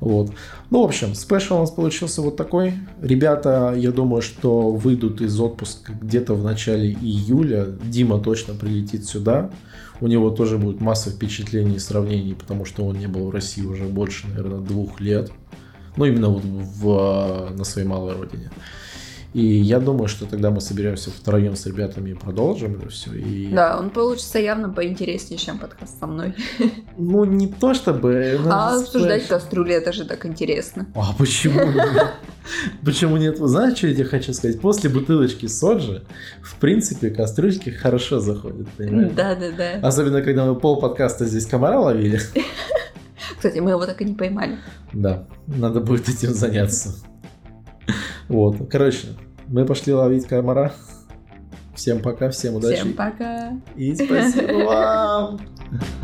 Вот. 0.00 0.30
Ну, 0.70 0.82
в 0.82 0.84
общем, 0.84 1.14
спешл 1.14 1.56
у 1.56 1.60
нас 1.60 1.70
получился 1.70 2.22
вот 2.22 2.36
такой. 2.36 2.74
Ребята, 3.02 3.74
я 3.76 3.90
думаю, 3.90 4.22
что 4.22 4.70
выйдут 4.70 5.20
из 5.20 5.38
отпуска 5.40 5.92
где-то 5.92 6.34
в 6.34 6.44
начале 6.44 6.92
июля. 6.92 7.66
Дима 7.84 8.20
точно 8.20 8.54
прилетит 8.54 9.06
сюда. 9.06 9.50
У 10.00 10.06
него 10.06 10.30
тоже 10.30 10.58
будет 10.58 10.80
масса 10.80 11.10
впечатлений 11.10 11.76
и 11.76 11.80
сравнений, 11.80 12.34
потому 12.34 12.64
что 12.64 12.84
он 12.84 12.98
не 12.98 13.08
был 13.08 13.26
в 13.26 13.30
России 13.30 13.62
уже 13.62 13.84
больше, 13.84 14.28
наверное, 14.28 14.60
двух 14.60 15.00
лет. 15.00 15.32
Ну, 15.96 16.04
именно 16.04 16.28
вот 16.28 16.44
в, 16.44 17.50
на 17.56 17.64
своей 17.64 17.88
малой 17.88 18.14
родине. 18.14 18.50
И 19.34 19.42
я 19.42 19.78
думаю, 19.78 20.08
что 20.08 20.24
тогда 20.24 20.50
мы 20.50 20.60
соберемся 20.60 21.10
втроем 21.10 21.54
с 21.54 21.66
ребятами 21.66 22.10
и 22.10 22.14
продолжим 22.14 22.76
это 22.76 22.88
все. 22.88 23.12
И... 23.12 23.48
Да, 23.52 23.78
он 23.78 23.90
получится 23.90 24.38
явно 24.38 24.70
поинтереснее, 24.70 25.38
чем 25.38 25.58
подкаст 25.58 26.00
со 26.00 26.06
мной. 26.06 26.34
Ну, 26.96 27.24
не 27.24 27.46
то 27.46 27.74
чтобы... 27.74 28.40
А 28.48 28.76
обсуждать 28.76 29.26
кастрюли, 29.26 29.74
это 29.74 29.92
же 29.92 30.04
так 30.06 30.24
интересно. 30.24 30.86
А 30.94 31.12
почему 31.18 31.60
Почему 32.84 33.18
нет? 33.18 33.36
Знаешь, 33.38 33.76
что 33.76 33.88
я 33.88 33.94
тебе 33.94 34.04
хочу 34.04 34.32
сказать? 34.32 34.60
После 34.60 34.88
бутылочки 34.88 35.46
соджи, 35.46 36.04
в 36.42 36.56
принципе, 36.56 37.10
кастрюльки 37.10 37.70
хорошо 37.70 38.20
заходят, 38.20 38.68
понимаешь? 38.70 39.12
Да, 39.14 39.34
да, 39.34 39.50
да. 39.50 39.86
Особенно, 39.86 40.22
когда 40.22 40.46
мы 40.46 40.58
пол 40.58 40.80
подкаста 40.80 41.26
здесь 41.26 41.46
комара 41.46 41.78
ловили. 41.78 42.20
Кстати, 43.36 43.58
мы 43.58 43.70
его 43.70 43.84
так 43.84 44.00
и 44.00 44.04
не 44.04 44.14
поймали. 44.14 44.56
Да, 44.92 45.26
надо 45.46 45.80
будет 45.80 46.08
этим 46.08 46.32
заняться. 46.32 46.94
Вот, 48.28 48.68
короче, 48.70 49.08
мы 49.46 49.64
пошли 49.64 49.92
ловить 49.94 50.26
комара. 50.26 50.72
Всем 51.74 52.00
пока, 52.02 52.30
всем 52.30 52.56
удачи. 52.56 52.80
Всем 52.80 52.92
пока. 52.92 53.52
И 53.76 53.94
спасибо 53.94 54.64
вам. 54.64 55.40